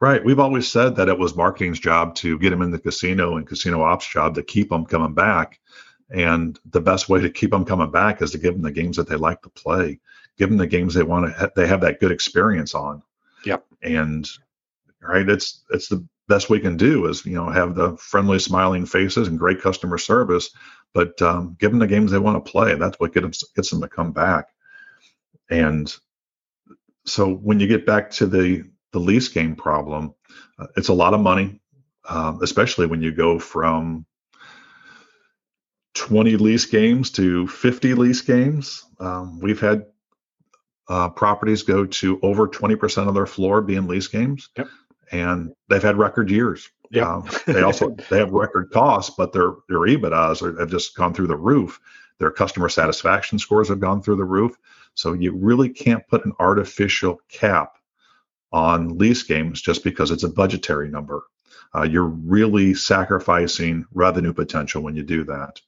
Right. 0.00 0.24
We've 0.24 0.40
always 0.40 0.66
said 0.66 0.96
that 0.96 1.08
it 1.08 1.18
was 1.18 1.36
marketing's 1.36 1.78
job 1.78 2.14
to 2.16 2.38
get 2.38 2.50
them 2.50 2.62
in 2.62 2.70
the 2.70 2.78
casino 2.78 3.36
and 3.36 3.46
casino 3.46 3.82
ops 3.82 4.10
job 4.10 4.34
to 4.36 4.42
keep 4.42 4.70
them 4.70 4.86
coming 4.86 5.12
back. 5.12 5.60
And 6.10 6.58
the 6.64 6.80
best 6.80 7.08
way 7.08 7.20
to 7.20 7.30
keep 7.30 7.50
them 7.50 7.66
coming 7.66 7.90
back 7.90 8.22
is 8.22 8.30
to 8.32 8.38
give 8.38 8.54
them 8.54 8.62
the 8.62 8.72
games 8.72 8.96
that 8.96 9.08
they 9.08 9.16
like 9.16 9.42
to 9.42 9.50
play, 9.50 10.00
give 10.38 10.48
them 10.48 10.58
the 10.58 10.66
games 10.66 10.94
they 10.94 11.02
want 11.02 11.26
to, 11.26 11.52
they 11.54 11.66
have 11.66 11.82
that 11.82 12.00
good 12.00 12.12
experience 12.12 12.74
on. 12.74 13.02
Yep. 13.44 13.64
And 13.82 14.28
right, 15.00 15.28
it's 15.28 15.62
it's 15.70 15.88
the 15.88 16.06
best 16.28 16.48
we 16.48 16.60
can 16.60 16.76
do 16.76 17.06
is 17.06 17.26
you 17.26 17.34
know 17.34 17.50
have 17.50 17.74
the 17.74 17.96
friendly, 17.96 18.38
smiling 18.38 18.86
faces 18.86 19.28
and 19.28 19.38
great 19.38 19.60
customer 19.60 19.98
service, 19.98 20.50
but 20.92 21.20
um, 21.22 21.56
give 21.58 21.70
them 21.70 21.80
the 21.80 21.86
games 21.86 22.10
they 22.10 22.18
want 22.18 22.44
to 22.44 22.50
play. 22.50 22.74
That's 22.74 22.98
what 22.98 23.14
gets 23.14 23.44
gets 23.52 23.70
them 23.70 23.80
to 23.80 23.88
come 23.88 24.12
back. 24.12 24.46
And 25.48 25.94
so 27.06 27.32
when 27.32 27.60
you 27.60 27.66
get 27.66 27.86
back 27.86 28.10
to 28.12 28.26
the 28.26 28.64
the 28.92 29.00
lease 29.00 29.28
game 29.28 29.54
problem, 29.54 30.14
uh, 30.58 30.66
it's 30.76 30.88
a 30.88 30.94
lot 30.94 31.14
of 31.14 31.20
money, 31.20 31.60
um, 32.08 32.40
especially 32.42 32.86
when 32.86 33.02
you 33.02 33.12
go 33.12 33.38
from 33.38 34.04
20 35.94 36.36
lease 36.36 36.66
games 36.66 37.10
to 37.12 37.46
50 37.46 37.94
lease 37.94 38.22
games. 38.22 38.84
Um, 38.98 39.38
we've 39.40 39.60
had 39.60 39.86
uh, 40.88 41.08
properties 41.08 41.62
go 41.62 41.86
to 41.86 42.18
over 42.22 42.48
20% 42.48 43.08
of 43.08 43.14
their 43.14 43.26
floor 43.26 43.60
being 43.62 43.86
lease 43.86 44.08
games, 44.08 44.48
yep. 44.56 44.68
and 45.12 45.52
they've 45.68 45.82
had 45.82 45.96
record 45.96 46.30
years. 46.30 46.68
Yeah. 46.90 47.14
Um, 47.14 47.28
they 47.46 47.62
also 47.62 47.90
they 48.10 48.18
have 48.18 48.32
record 48.32 48.70
costs, 48.70 49.14
but 49.16 49.32
their 49.32 49.52
their 49.68 49.80
EBITDAs 49.80 50.42
are, 50.42 50.58
have 50.58 50.70
just 50.70 50.96
gone 50.96 51.14
through 51.14 51.28
the 51.28 51.36
roof. 51.36 51.80
Their 52.18 52.30
customer 52.30 52.68
satisfaction 52.68 53.38
scores 53.38 53.68
have 53.68 53.80
gone 53.80 54.02
through 54.02 54.16
the 54.16 54.24
roof. 54.24 54.56
So 54.94 55.12
you 55.14 55.32
really 55.34 55.68
can't 55.68 56.06
put 56.08 56.24
an 56.26 56.32
artificial 56.38 57.20
cap 57.28 57.78
on 58.52 58.98
lease 58.98 59.22
games 59.22 59.62
just 59.62 59.84
because 59.84 60.10
it's 60.10 60.24
a 60.24 60.28
budgetary 60.28 60.88
number. 60.88 61.22
Uh, 61.74 61.82
you're 61.82 62.04
really 62.04 62.74
sacrificing 62.74 63.84
revenue 63.94 64.32
potential 64.32 64.82
when 64.82 64.96
you 64.96 65.04
do 65.04 65.24
that. 65.24 65.60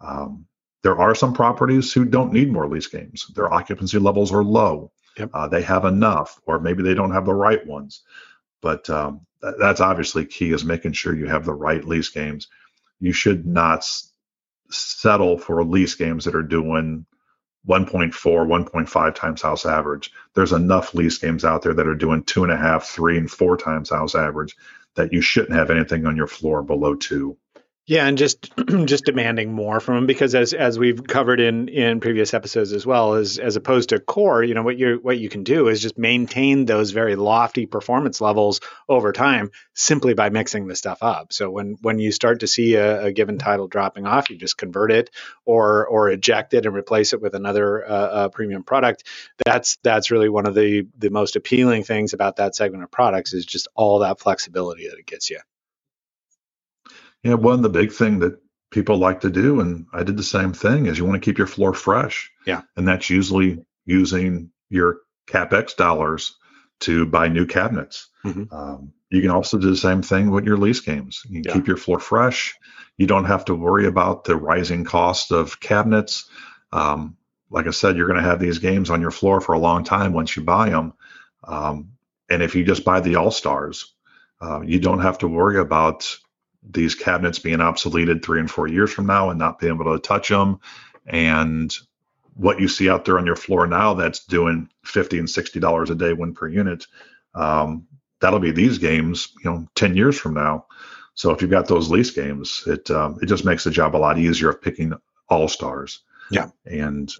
Um, 0.00 0.46
there 0.82 0.98
are 0.98 1.14
some 1.14 1.32
properties 1.32 1.92
who 1.92 2.04
don't 2.04 2.32
need 2.32 2.52
more 2.52 2.68
lease 2.68 2.88
games. 2.88 3.26
Their 3.34 3.52
occupancy 3.52 3.98
levels 3.98 4.32
are 4.32 4.44
low. 4.44 4.92
Yep. 5.16 5.30
Uh, 5.32 5.48
they 5.48 5.62
have 5.62 5.84
enough, 5.84 6.40
or 6.46 6.58
maybe 6.60 6.82
they 6.82 6.94
don't 6.94 7.12
have 7.12 7.26
the 7.26 7.34
right 7.34 7.64
ones. 7.66 8.02
But 8.62 8.90
um, 8.90 9.26
th- 9.42 9.56
that's 9.60 9.82
obviously 9.82 10.26
key 10.26 10.52
is 10.52 10.64
making 10.64 10.94
sure 10.94 11.16
you 11.16 11.28
have 11.28 11.46
the 11.46 11.54
right 11.54 11.84
lease 11.84 12.10
games. 12.10 12.48
You 13.00 13.12
should 13.14 13.46
not 13.46 13.80
s- 13.80 14.12
settle 14.70 15.38
for 15.38 15.64
lease 15.64 15.96
games 15.96 16.26
that 16.26 16.36
are 16.36 16.42
doing 16.42 17.06
1.4, 17.68 18.12
1.5 18.12 19.14
times 19.14 19.42
house 19.42 19.66
average. 19.66 20.12
There's 20.34 20.52
enough 20.52 20.94
lease 20.94 21.18
games 21.18 21.44
out 21.44 21.62
there 21.62 21.74
that 21.74 21.88
are 21.88 21.94
doing 21.96 22.24
two 22.24 22.44
and 22.44 22.52
a 22.52 22.56
half, 22.56 22.86
three, 22.86 23.18
and 23.18 23.30
four 23.30 23.56
times 23.58 23.90
house 23.90 24.14
average 24.14 24.56
that 24.96 25.12
you 25.12 25.20
shouldn't 25.22 25.54
have 25.54 25.70
anything 25.70 26.06
on 26.06 26.16
your 26.16 26.28
floor 26.28 26.62
below 26.62 26.94
two. 26.96 27.38
Yeah, 27.84 28.06
and 28.06 28.16
just 28.16 28.52
just 28.84 29.06
demanding 29.06 29.52
more 29.52 29.80
from 29.80 29.96
them 29.96 30.06
because 30.06 30.36
as 30.36 30.52
as 30.54 30.78
we've 30.78 31.04
covered 31.04 31.40
in 31.40 31.66
in 31.68 31.98
previous 31.98 32.32
episodes 32.32 32.72
as 32.72 32.86
well 32.86 33.14
as 33.14 33.38
as 33.38 33.56
opposed 33.56 33.88
to 33.88 33.98
core, 33.98 34.44
you 34.44 34.54
know 34.54 34.62
what 34.62 34.78
you 34.78 35.00
what 35.02 35.18
you 35.18 35.28
can 35.28 35.42
do 35.42 35.66
is 35.66 35.82
just 35.82 35.98
maintain 35.98 36.64
those 36.64 36.92
very 36.92 37.16
lofty 37.16 37.66
performance 37.66 38.20
levels 38.20 38.60
over 38.88 39.10
time 39.10 39.50
simply 39.74 40.14
by 40.14 40.30
mixing 40.30 40.68
the 40.68 40.76
stuff 40.76 40.98
up. 41.02 41.32
So 41.32 41.50
when 41.50 41.76
when 41.82 41.98
you 41.98 42.12
start 42.12 42.40
to 42.40 42.46
see 42.46 42.76
a, 42.76 43.06
a 43.06 43.12
given 43.12 43.38
title 43.38 43.66
dropping 43.66 44.06
off, 44.06 44.30
you 44.30 44.36
just 44.38 44.56
convert 44.56 44.92
it 44.92 45.10
or 45.44 45.84
or 45.88 46.08
eject 46.08 46.54
it 46.54 46.66
and 46.66 46.76
replace 46.76 47.12
it 47.14 47.20
with 47.20 47.34
another 47.34 47.84
uh, 47.84 47.90
uh, 47.90 48.28
premium 48.28 48.62
product. 48.62 49.08
That's 49.44 49.78
that's 49.82 50.12
really 50.12 50.28
one 50.28 50.46
of 50.46 50.54
the 50.54 50.86
the 50.98 51.10
most 51.10 51.34
appealing 51.34 51.82
things 51.82 52.12
about 52.12 52.36
that 52.36 52.54
segment 52.54 52.84
of 52.84 52.92
products 52.92 53.32
is 53.32 53.44
just 53.44 53.66
all 53.74 53.98
that 54.00 54.20
flexibility 54.20 54.88
that 54.88 54.98
it 55.00 55.06
gets 55.06 55.30
you. 55.30 55.40
Yeah, 57.22 57.34
one 57.34 57.54
of 57.54 57.62
the 57.62 57.68
big 57.68 57.92
thing 57.92 58.20
that 58.20 58.38
people 58.70 58.96
like 58.96 59.20
to 59.20 59.30
do, 59.30 59.60
and 59.60 59.86
I 59.92 60.02
did 60.02 60.16
the 60.16 60.22
same 60.22 60.52
thing, 60.52 60.86
is 60.86 60.98
you 60.98 61.04
want 61.04 61.22
to 61.22 61.24
keep 61.24 61.38
your 61.38 61.46
floor 61.46 61.72
fresh. 61.74 62.30
Yeah. 62.46 62.62
And 62.76 62.88
that's 62.88 63.10
usually 63.10 63.64
using 63.84 64.50
your 64.70 64.98
capex 65.26 65.76
dollars 65.76 66.36
to 66.80 67.06
buy 67.06 67.28
new 67.28 67.46
cabinets. 67.46 68.08
Mm-hmm. 68.24 68.52
Um, 68.52 68.92
you 69.10 69.20
can 69.20 69.30
also 69.30 69.58
do 69.58 69.70
the 69.70 69.76
same 69.76 70.02
thing 70.02 70.30
with 70.30 70.46
your 70.46 70.56
lease 70.56 70.80
games. 70.80 71.22
You 71.28 71.42
yeah. 71.44 71.52
keep 71.52 71.66
your 71.66 71.76
floor 71.76 72.00
fresh. 72.00 72.54
You 72.96 73.06
don't 73.06 73.26
have 73.26 73.44
to 73.46 73.54
worry 73.54 73.86
about 73.86 74.24
the 74.24 74.36
rising 74.36 74.84
cost 74.84 75.32
of 75.32 75.60
cabinets. 75.60 76.28
Um, 76.72 77.16
like 77.50 77.66
I 77.66 77.70
said, 77.70 77.96
you're 77.96 78.08
going 78.08 78.22
to 78.22 78.28
have 78.28 78.40
these 78.40 78.58
games 78.58 78.90
on 78.90 79.00
your 79.00 79.10
floor 79.10 79.40
for 79.40 79.52
a 79.52 79.58
long 79.58 79.84
time 79.84 80.12
once 80.12 80.34
you 80.34 80.42
buy 80.42 80.70
them. 80.70 80.94
Um, 81.44 81.92
and 82.30 82.42
if 82.42 82.54
you 82.54 82.64
just 82.64 82.84
buy 82.84 83.00
the 83.00 83.16
All 83.16 83.30
Stars, 83.30 83.92
uh, 84.40 84.62
you 84.62 84.80
don't 84.80 85.00
have 85.00 85.18
to 85.18 85.28
worry 85.28 85.58
about 85.58 86.16
these 86.68 86.94
cabinets 86.94 87.38
being 87.38 87.58
obsoleted 87.58 88.24
three 88.24 88.40
and 88.40 88.50
four 88.50 88.68
years 88.68 88.92
from 88.92 89.06
now 89.06 89.30
and 89.30 89.38
not 89.38 89.58
being 89.58 89.74
able 89.74 89.92
to 89.92 89.98
touch 89.98 90.28
them. 90.28 90.60
And 91.06 91.74
what 92.34 92.60
you 92.60 92.68
see 92.68 92.88
out 92.88 93.04
there 93.04 93.18
on 93.18 93.26
your 93.26 93.36
floor 93.36 93.66
now 93.66 93.94
that's 93.94 94.24
doing 94.24 94.68
50 94.84 95.18
and 95.18 95.30
60 95.30 95.60
dollars 95.60 95.90
a 95.90 95.94
day 95.94 96.12
win 96.12 96.34
per 96.34 96.48
unit 96.48 96.86
um, 97.34 97.86
that'll 98.20 98.38
be 98.38 98.52
these 98.52 98.78
games 98.78 99.32
you 99.44 99.50
know 99.50 99.66
10 99.74 99.96
years 99.96 100.18
from 100.18 100.34
now. 100.34 100.66
So 101.14 101.30
if 101.30 101.42
you've 101.42 101.50
got 101.50 101.68
those 101.68 101.90
lease 101.90 102.10
games 102.10 102.64
it 102.66 102.90
um, 102.90 103.18
it 103.20 103.26
just 103.26 103.44
makes 103.44 103.64
the 103.64 103.70
job 103.70 103.94
a 103.94 103.98
lot 103.98 104.18
easier 104.18 104.50
of 104.50 104.62
picking 104.62 104.94
all 105.28 105.48
stars. 105.48 106.00
Yeah. 106.30 106.48
And 106.64 107.12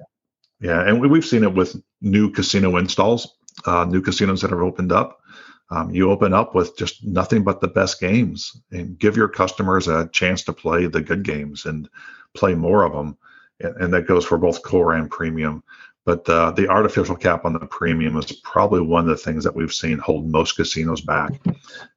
yeah 0.60 0.80
and 0.80 1.00
we've 1.00 1.26
seen 1.26 1.44
it 1.44 1.54
with 1.54 1.76
new 2.00 2.30
casino 2.30 2.76
installs 2.76 3.34
uh, 3.66 3.84
new 3.84 4.00
casinos 4.00 4.40
that 4.40 4.50
have 4.50 4.60
opened 4.60 4.92
up 4.92 5.20
um, 5.72 5.90
you 5.90 6.10
open 6.10 6.34
up 6.34 6.54
with 6.54 6.76
just 6.76 7.02
nothing 7.02 7.44
but 7.44 7.62
the 7.62 7.68
best 7.68 7.98
games 7.98 8.60
and 8.70 8.98
give 8.98 9.16
your 9.16 9.28
customers 9.28 9.88
a 9.88 10.06
chance 10.08 10.42
to 10.42 10.52
play 10.52 10.86
the 10.86 11.00
good 11.00 11.22
games 11.22 11.64
and 11.64 11.88
play 12.34 12.54
more 12.54 12.84
of 12.84 12.92
them. 12.92 13.16
And, 13.58 13.76
and 13.76 13.94
that 13.94 14.06
goes 14.06 14.26
for 14.26 14.36
both 14.36 14.62
core 14.62 14.92
and 14.92 15.10
premium. 15.10 15.64
But 16.04 16.28
uh, 16.28 16.50
the 16.50 16.68
artificial 16.68 17.16
cap 17.16 17.46
on 17.46 17.54
the 17.54 17.60
premium 17.60 18.18
is 18.18 18.32
probably 18.32 18.82
one 18.82 19.04
of 19.04 19.06
the 19.06 19.16
things 19.16 19.44
that 19.44 19.56
we've 19.56 19.72
seen 19.72 19.96
hold 19.96 20.30
most 20.30 20.56
casinos 20.56 21.00
back, 21.00 21.40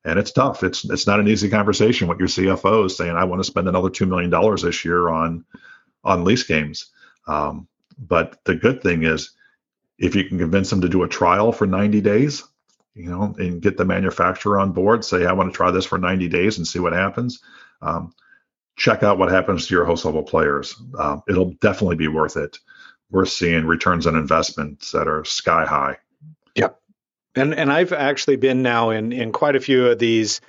and 0.05 0.19
it's 0.19 0.31
tough. 0.31 0.61
It's 0.61 0.85
it's 0.85 1.07
not 1.07 1.19
an 1.19 1.27
easy 1.27 1.49
conversation 1.49 2.07
with 2.07 2.19
your 2.19 2.27
CFOs 2.27 2.91
saying, 2.91 3.15
"I 3.15 3.23
want 3.23 3.39
to 3.39 3.43
spend 3.43 3.67
another 3.67 3.89
two 3.89 4.05
million 4.05 4.29
dollars 4.29 4.61
this 4.61 4.85
year 4.85 5.09
on 5.09 5.43
on 6.03 6.23
lease 6.23 6.43
games." 6.43 6.91
Um, 7.27 7.67
but 7.97 8.37
the 8.45 8.53
good 8.53 8.83
thing 8.83 9.05
is, 9.05 9.31
if 9.97 10.15
you 10.15 10.23
can 10.23 10.37
convince 10.37 10.69
them 10.69 10.81
to 10.81 10.89
do 10.89 11.01
a 11.01 11.07
trial 11.07 11.51
for 11.51 11.65
90 11.65 11.99
days, 12.01 12.43
you 12.95 13.09
know, 13.09 13.35
and 13.37 13.61
get 13.61 13.77
the 13.77 13.85
manufacturer 13.85 14.57
on 14.57 14.71
board. 14.71 15.03
Say, 15.03 15.25
I 15.25 15.33
want 15.33 15.51
to 15.51 15.55
try 15.55 15.69
this 15.69 15.85
for 15.85 15.97
90 15.97 16.29
days 16.29 16.57
and 16.57 16.67
see 16.67 16.79
what 16.79 16.93
happens. 16.93 17.41
Um, 17.81 18.13
check 18.77 19.03
out 19.03 19.17
what 19.17 19.29
happens 19.29 19.67
to 19.67 19.73
your 19.75 19.85
host 19.85 20.05
level 20.05 20.23
players. 20.23 20.75
Uh, 20.97 21.17
it'll 21.27 21.53
definitely 21.61 21.97
be 21.97 22.07
worth 22.07 22.37
it. 22.37 22.57
We're 23.11 23.25
seeing 23.25 23.65
returns 23.65 24.07
on 24.07 24.15
investments 24.15 24.91
that 24.93 25.07
are 25.07 25.25
sky 25.25 25.65
high. 25.65 25.97
Yep. 26.55 26.79
And 27.35 27.53
and 27.53 27.71
I've 27.71 27.93
actually 27.93 28.37
been 28.37 28.63
now 28.63 28.89
in 28.89 29.11
in 29.11 29.31
quite 29.31 29.55
a 29.55 29.59
few 29.59 29.87
of 29.87 29.99
these 29.99 30.41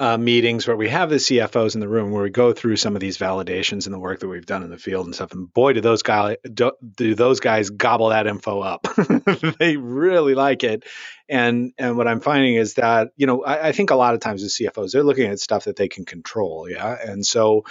uh, 0.00 0.16
meetings 0.16 0.66
where 0.66 0.78
we 0.78 0.88
have 0.88 1.10
the 1.10 1.16
CFOs 1.16 1.74
in 1.74 1.80
the 1.80 1.88
room 1.88 2.10
where 2.10 2.22
we 2.22 2.30
go 2.30 2.54
through 2.54 2.76
some 2.76 2.96
of 2.96 3.00
these 3.00 3.18
validations 3.18 3.84
and 3.84 3.92
the 3.92 3.98
work 3.98 4.20
that 4.20 4.28
we've 4.28 4.46
done 4.46 4.62
in 4.62 4.70
the 4.70 4.78
field 4.78 5.04
and 5.04 5.14
stuff. 5.14 5.32
And 5.32 5.52
boy, 5.52 5.74
do 5.74 5.82
those 5.82 6.02
guys 6.02 6.38
do, 6.54 6.72
do 6.96 7.14
those 7.14 7.40
guys 7.40 7.68
gobble 7.68 8.08
that 8.08 8.26
info 8.26 8.60
up. 8.60 8.86
they 9.58 9.76
really 9.76 10.34
like 10.34 10.64
it. 10.64 10.84
And 11.28 11.74
and 11.78 11.98
what 11.98 12.08
I'm 12.08 12.20
finding 12.20 12.54
is 12.54 12.74
that 12.74 13.10
you 13.16 13.26
know 13.26 13.44
I, 13.44 13.68
I, 13.68 13.72
think 13.72 13.90
a 13.90 13.94
lot 13.94 14.14
of 14.14 14.20
times 14.20 14.42
the 14.42 14.64
CFOs 14.64 14.92
they're 14.92 15.04
looking 15.04 15.30
at 15.30 15.38
stuff 15.38 15.64
that 15.64 15.76
they 15.76 15.88
can 15.88 16.06
control, 16.06 16.66
yeah. 16.68 16.96
And 17.06 17.24
so 17.24 17.64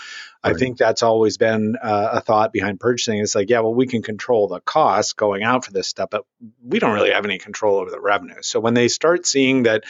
right. 0.44 0.56
I 0.56 0.58
think 0.58 0.78
that's 0.78 1.04
always 1.04 1.38
been 1.38 1.76
uh, 1.82 2.10
a 2.14 2.22
thought 2.22 2.54
behind 2.54 2.80
purchasing. 2.80 3.20
It's 3.20 3.36
like 3.36 3.50
yeah, 3.50 3.60
well 3.60 3.74
we 3.74 3.88
can 3.88 4.02
control 4.02 4.48
the 4.48 4.62
costs 4.62 5.14
going 5.14 5.44
out 5.44 5.66
for 5.66 5.72
this 5.72 5.88
stuff, 5.88 6.10
but 6.10 6.26
we 6.64 6.80
don't 6.80 6.94
really 6.94 7.12
have 7.12 7.26
any 7.26 7.40
control 7.40 7.78
over 7.78 7.92
the 7.92 8.00
revenue. 8.00 8.42
So 8.42 8.60
when 8.60 8.74
they 8.74 8.88
start 8.88 9.26
seeing 9.26 9.64
that 9.64 9.84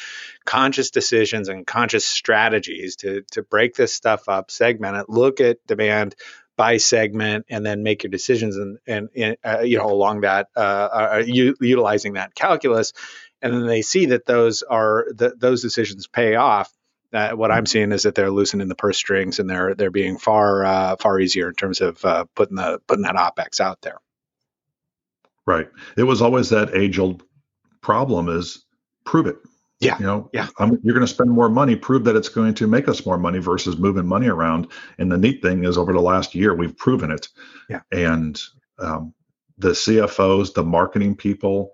conscious 0.46 0.92
decisions 0.92 1.50
and 1.50 1.66
conscious 1.66 2.06
strategies 2.06 2.98
to 2.98 3.24
to 3.32 3.44
break 3.44 3.76
this 3.76 3.94
stuff 3.94 4.30
up, 4.30 4.52
segment 4.52 4.98
it, 4.98 5.10
look 5.10 5.42
at 5.42 5.66
demand 5.68 6.16
by 6.58 6.78
segment 6.78 7.46
and 7.50 7.66
then 7.66 7.84
make 7.84 8.04
your 8.04 8.12
decisions 8.12 8.58
and 8.58 9.10
and, 9.16 9.38
uh, 9.44 9.60
you 9.60 9.78
know 9.78 9.90
along 9.90 10.22
that 10.22 10.48
uh, 10.56 10.60
uh, 10.60 11.24
u- 11.26 11.56
utilizing 11.62 12.14
that 12.14 12.36
calculus 12.36 12.94
and 13.42 13.54
then 13.54 13.68
they 13.68 13.82
see 13.82 14.08
that 14.08 14.26
those 14.26 14.64
are 14.64 15.08
the, 15.14 15.34
those 15.38 15.62
decisions 15.62 16.08
pay 16.08 16.36
off. 16.36 16.72
Uh, 17.12 17.32
what 17.32 17.52
I'm 17.52 17.66
seeing 17.66 17.92
is 17.92 18.04
that 18.04 18.16
they're 18.16 18.30
loosening 18.30 18.68
the 18.68 18.76
purse 18.76 18.98
strings 18.98 19.40
and 19.40 19.50
they're 19.50 19.74
they're 19.74 19.92
being 19.92 20.18
far 20.18 20.64
uh, 20.64 20.96
far 20.98 21.20
easier 21.20 21.50
in 21.50 21.56
terms 21.56 21.82
of 21.82 22.04
uh, 22.06 22.26
putting 22.36 22.56
the 22.56 22.80
putting 22.88 23.04
that 23.04 23.16
opex 23.16 23.60
out 23.60 23.82
there. 23.82 23.98
Right. 25.46 25.70
It 25.98 26.04
was 26.04 26.22
always 26.22 26.50
that 26.50 26.76
age 26.76 27.00
old 27.00 27.24
problem 27.82 28.30
is 28.30 28.64
prove 29.04 29.26
it. 29.26 29.38
Yeah. 29.80 29.98
You 29.98 30.06
know, 30.06 30.30
yeah. 30.34 30.48
I'm, 30.60 30.78
you're 30.84 30.94
going 30.94 31.06
to 31.06 31.12
spend 31.12 31.32
more 31.32 31.50
money, 31.50 31.76
prove 31.76 32.04
that 32.04 32.16
it's 32.16 32.30
going 32.30 32.54
to 32.56 32.68
make 32.68 32.88
us 32.88 33.06
more 33.06 33.18
money 33.18 33.40
versus 33.40 33.78
moving 33.78 34.06
money 34.06 34.28
around. 34.28 34.68
And 34.98 35.12
the 35.12 35.18
neat 35.18 35.42
thing 35.42 35.64
is, 35.64 35.78
over 35.78 35.94
the 35.94 36.02
last 36.02 36.36
year, 36.36 36.54
we've 36.54 36.78
proven 36.78 37.12
it. 37.12 37.30
Yeah. 37.70 37.82
And 37.92 38.40
um, 38.78 39.14
the 39.58 39.70
CFOs, 39.70 40.54
the 40.54 40.64
marketing 40.64 41.16
people, 41.16 41.72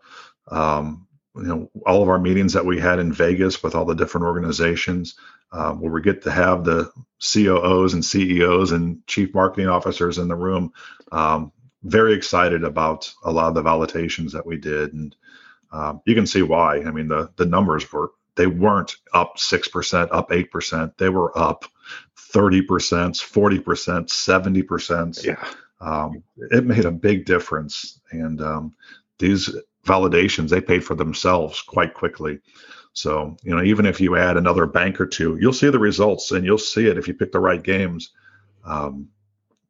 um, 0.49 1.07
you 1.35 1.43
know 1.43 1.69
all 1.85 2.01
of 2.01 2.09
our 2.09 2.19
meetings 2.19 2.53
that 2.53 2.65
we 2.65 2.79
had 2.79 2.99
in 2.99 3.11
Vegas 3.11 3.61
with 3.61 3.75
all 3.75 3.85
the 3.85 3.95
different 3.95 4.25
organizations, 4.25 5.15
uh, 5.51 5.73
where 5.73 5.91
we 5.91 6.01
get 6.01 6.23
to 6.23 6.31
have 6.31 6.63
the 6.63 6.91
COOs 7.19 7.93
and 7.93 8.03
CEOs 8.03 8.71
and 8.71 9.05
chief 9.07 9.33
marketing 9.33 9.67
officers 9.67 10.17
in 10.17 10.27
the 10.27 10.35
room. 10.35 10.71
Um, 11.11 11.51
very 11.83 12.13
excited 12.13 12.63
about 12.63 13.13
a 13.23 13.31
lot 13.31 13.49
of 13.49 13.55
the 13.55 13.63
validations 13.63 14.31
that 14.31 14.45
we 14.45 14.57
did, 14.57 14.93
and 14.93 15.15
um, 15.71 16.01
you 16.05 16.15
can 16.15 16.25
see 16.25 16.41
why. 16.41 16.77
I 16.77 16.91
mean, 16.91 17.07
the 17.07 17.29
the 17.35 17.45
numbers 17.45 17.91
were 17.91 18.11
they 18.35 18.47
weren't 18.47 18.95
up 19.13 19.37
six 19.37 19.67
percent, 19.67 20.11
up 20.11 20.31
eight 20.31 20.51
percent. 20.51 20.97
They 20.97 21.09
were 21.09 21.37
up 21.37 21.65
30%, 22.35 22.67
40%, 22.67 23.63
70%. 23.63 25.23
Yeah. 25.23 25.47
Um, 25.79 26.23
it 26.51 26.65
made 26.65 26.85
a 26.85 26.91
big 26.91 27.25
difference. 27.25 28.01
And 28.11 28.41
um, 28.41 28.75
these 29.19 29.55
validations, 29.85 30.49
they 30.49 30.61
pay 30.61 30.79
for 30.79 30.95
themselves 30.95 31.61
quite 31.61 31.93
quickly. 31.93 32.39
So, 32.93 33.35
you 33.43 33.55
know, 33.55 33.63
even 33.63 33.85
if 33.85 33.99
you 33.99 34.15
add 34.15 34.37
another 34.37 34.65
bank 34.65 35.01
or 35.01 35.05
two, 35.05 35.37
you'll 35.39 35.53
see 35.53 35.69
the 35.69 35.79
results 35.79 36.31
and 36.31 36.45
you'll 36.45 36.57
see 36.57 36.87
it 36.87 36.97
if 36.97 37.07
you 37.07 37.13
pick 37.13 37.31
the 37.31 37.39
right 37.39 37.61
games. 37.61 38.11
Um, 38.63 39.09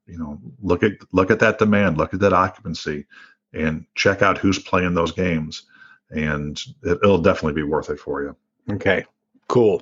you 0.07 0.17
know, 0.17 0.39
look 0.61 0.83
at 0.83 0.93
look 1.11 1.31
at 1.31 1.39
that 1.39 1.57
demand, 1.57 1.97
look 1.97 2.13
at 2.13 2.19
that 2.19 2.33
occupancy, 2.33 3.05
and 3.53 3.85
check 3.95 4.21
out 4.21 4.37
who's 4.37 4.59
playing 4.59 4.93
those 4.93 5.11
games, 5.11 5.63
and 6.11 6.61
it, 6.83 6.99
it'll 7.03 7.21
definitely 7.21 7.59
be 7.59 7.67
worth 7.67 7.89
it 7.89 7.99
for 7.99 8.21
you. 8.21 8.35
Okay, 8.71 9.05
cool. 9.47 9.81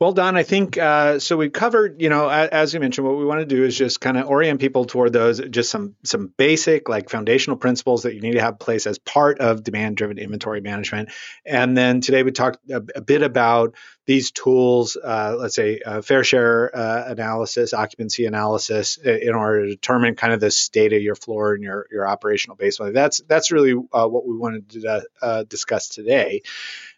Well, 0.00 0.12
Don, 0.12 0.36
I 0.36 0.42
think 0.42 0.76
uh, 0.76 1.20
so. 1.20 1.36
We 1.36 1.50
covered, 1.50 2.02
you 2.02 2.08
know, 2.08 2.28
as 2.28 2.74
you 2.74 2.80
mentioned, 2.80 3.06
what 3.06 3.16
we 3.16 3.24
want 3.24 3.40
to 3.40 3.46
do 3.46 3.64
is 3.64 3.78
just 3.78 4.00
kind 4.00 4.18
of 4.18 4.26
orient 4.26 4.60
people 4.60 4.86
toward 4.86 5.12
those, 5.12 5.40
just 5.40 5.70
some 5.70 5.94
some 6.02 6.32
basic, 6.36 6.88
like 6.88 7.08
foundational 7.08 7.56
principles 7.56 8.02
that 8.02 8.12
you 8.12 8.20
need 8.20 8.32
to 8.32 8.40
have 8.40 8.54
in 8.54 8.58
place 8.58 8.88
as 8.88 8.98
part 8.98 9.38
of 9.38 9.62
demand-driven 9.62 10.18
inventory 10.18 10.60
management. 10.60 11.10
And 11.46 11.76
then 11.76 12.00
today 12.00 12.24
we 12.24 12.32
talked 12.32 12.58
a, 12.68 12.82
a 12.96 13.00
bit 13.00 13.22
about 13.22 13.76
these 14.04 14.32
tools, 14.32 14.96
uh, 14.96 15.36
let's 15.38 15.54
say 15.54 15.80
uh, 15.80 16.02
fair 16.02 16.24
share 16.24 16.76
uh, 16.76 17.04
analysis, 17.06 17.72
occupancy 17.72 18.26
analysis, 18.26 18.96
in 18.96 19.32
order 19.32 19.66
to 19.66 19.70
determine 19.70 20.16
kind 20.16 20.32
of 20.32 20.40
the 20.40 20.50
state 20.50 20.92
of 20.92 21.02
your 21.02 21.14
floor 21.14 21.54
and 21.54 21.62
your 21.62 21.86
your 21.92 22.06
operational 22.06 22.56
baseline. 22.56 22.94
That's 22.94 23.18
that's 23.28 23.52
really 23.52 23.74
uh, 23.92 24.08
what 24.08 24.26
we 24.26 24.36
wanted 24.36 24.70
to 24.70 25.04
uh, 25.22 25.44
discuss 25.44 25.88
today. 25.88 26.42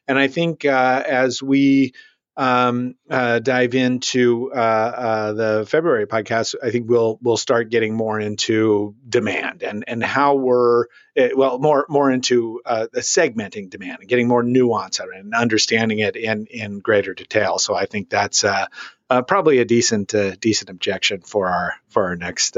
And 0.09 0.19
I 0.19 0.29
think 0.29 0.65
as 0.65 1.43
we 1.43 1.93
um, 2.37 2.97
uh, 3.09 3.39
dive 3.39 3.75
into 3.75 4.53
uh, 4.53 4.57
uh, 4.59 5.33
the 5.33 5.67
February 5.69 6.07
podcast, 6.07 6.55
I 6.63 6.71
think 6.71 6.89
we'll 6.89 7.19
we'll 7.23 7.39
start 7.39 7.71
getting 7.71 7.95
more 7.95 8.21
into 8.21 8.95
demand 9.09 9.63
and 9.63 9.85
and 9.87 10.03
how 10.03 10.35
we're 10.35 10.87
eh, 11.17 11.31
well 11.35 11.59
more 11.59 11.87
more 11.89 12.11
into 12.11 12.61
uh, 12.67 12.89
segmenting 12.97 13.71
demand 13.71 13.99
and 14.01 14.09
getting 14.09 14.29
more 14.29 14.43
nuance 14.43 15.01
out 15.01 15.09
of 15.09 15.15
it 15.15 15.21
and 15.21 15.35
understanding 15.35 16.01
it 16.01 16.17
in 16.17 16.47
in 16.47 16.81
greater 16.81 17.15
detail. 17.15 17.59
So 17.59 17.75
I 17.75 17.87
think 17.87 18.11
that's 18.11 18.45
uh, 18.45 18.67
uh, 19.09 19.23
probably 19.23 19.59
a 19.59 19.65
decent 19.65 20.15
decent 20.41 20.69
objection 20.69 21.23
for 21.23 21.49
our 21.49 21.75
for 21.89 22.05
our 22.05 22.17
next 22.17 22.57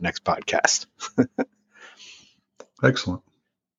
next 0.00 0.24
podcast. 0.24 0.86
Excellent. 2.82 3.22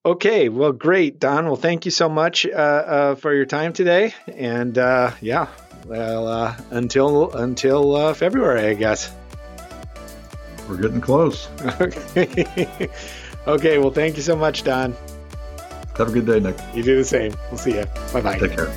Okay, 0.05 0.49
well, 0.49 0.73
great, 0.73 1.17
Don. 1.17 1.45
Well, 1.45 1.55
thank 1.55 1.85
you 1.85 1.91
so 1.91 2.09
much 2.09 2.45
uh, 2.45 2.49
uh, 2.49 3.15
for 3.15 3.33
your 3.33 3.45
time 3.45 3.71
today, 3.71 4.13
and 4.27 4.77
uh, 4.77 5.11
yeah, 5.21 5.47
well, 5.85 6.27
uh, 6.27 6.57
until 6.71 7.31
until 7.31 7.95
uh, 7.95 8.13
February, 8.13 8.65
I 8.65 8.73
guess. 8.73 9.09
We're 10.67 10.81
getting 10.81 10.99
close. 10.99 11.47
okay. 11.79 12.89
okay. 13.47 13.77
Well, 13.77 13.91
thank 13.91 14.17
you 14.17 14.23
so 14.23 14.35
much, 14.35 14.63
Don. 14.63 14.93
Have 15.97 16.09
a 16.09 16.11
good 16.11 16.25
day, 16.25 16.41
Nick. 16.41 16.57
You 16.73 16.83
do 16.83 16.97
the 16.97 17.05
same. 17.05 17.33
We'll 17.49 17.57
see 17.57 17.75
you. 17.75 17.85
Bye 18.11 18.21
bye. 18.21 18.39
Take 18.39 18.57
care. 18.57 18.73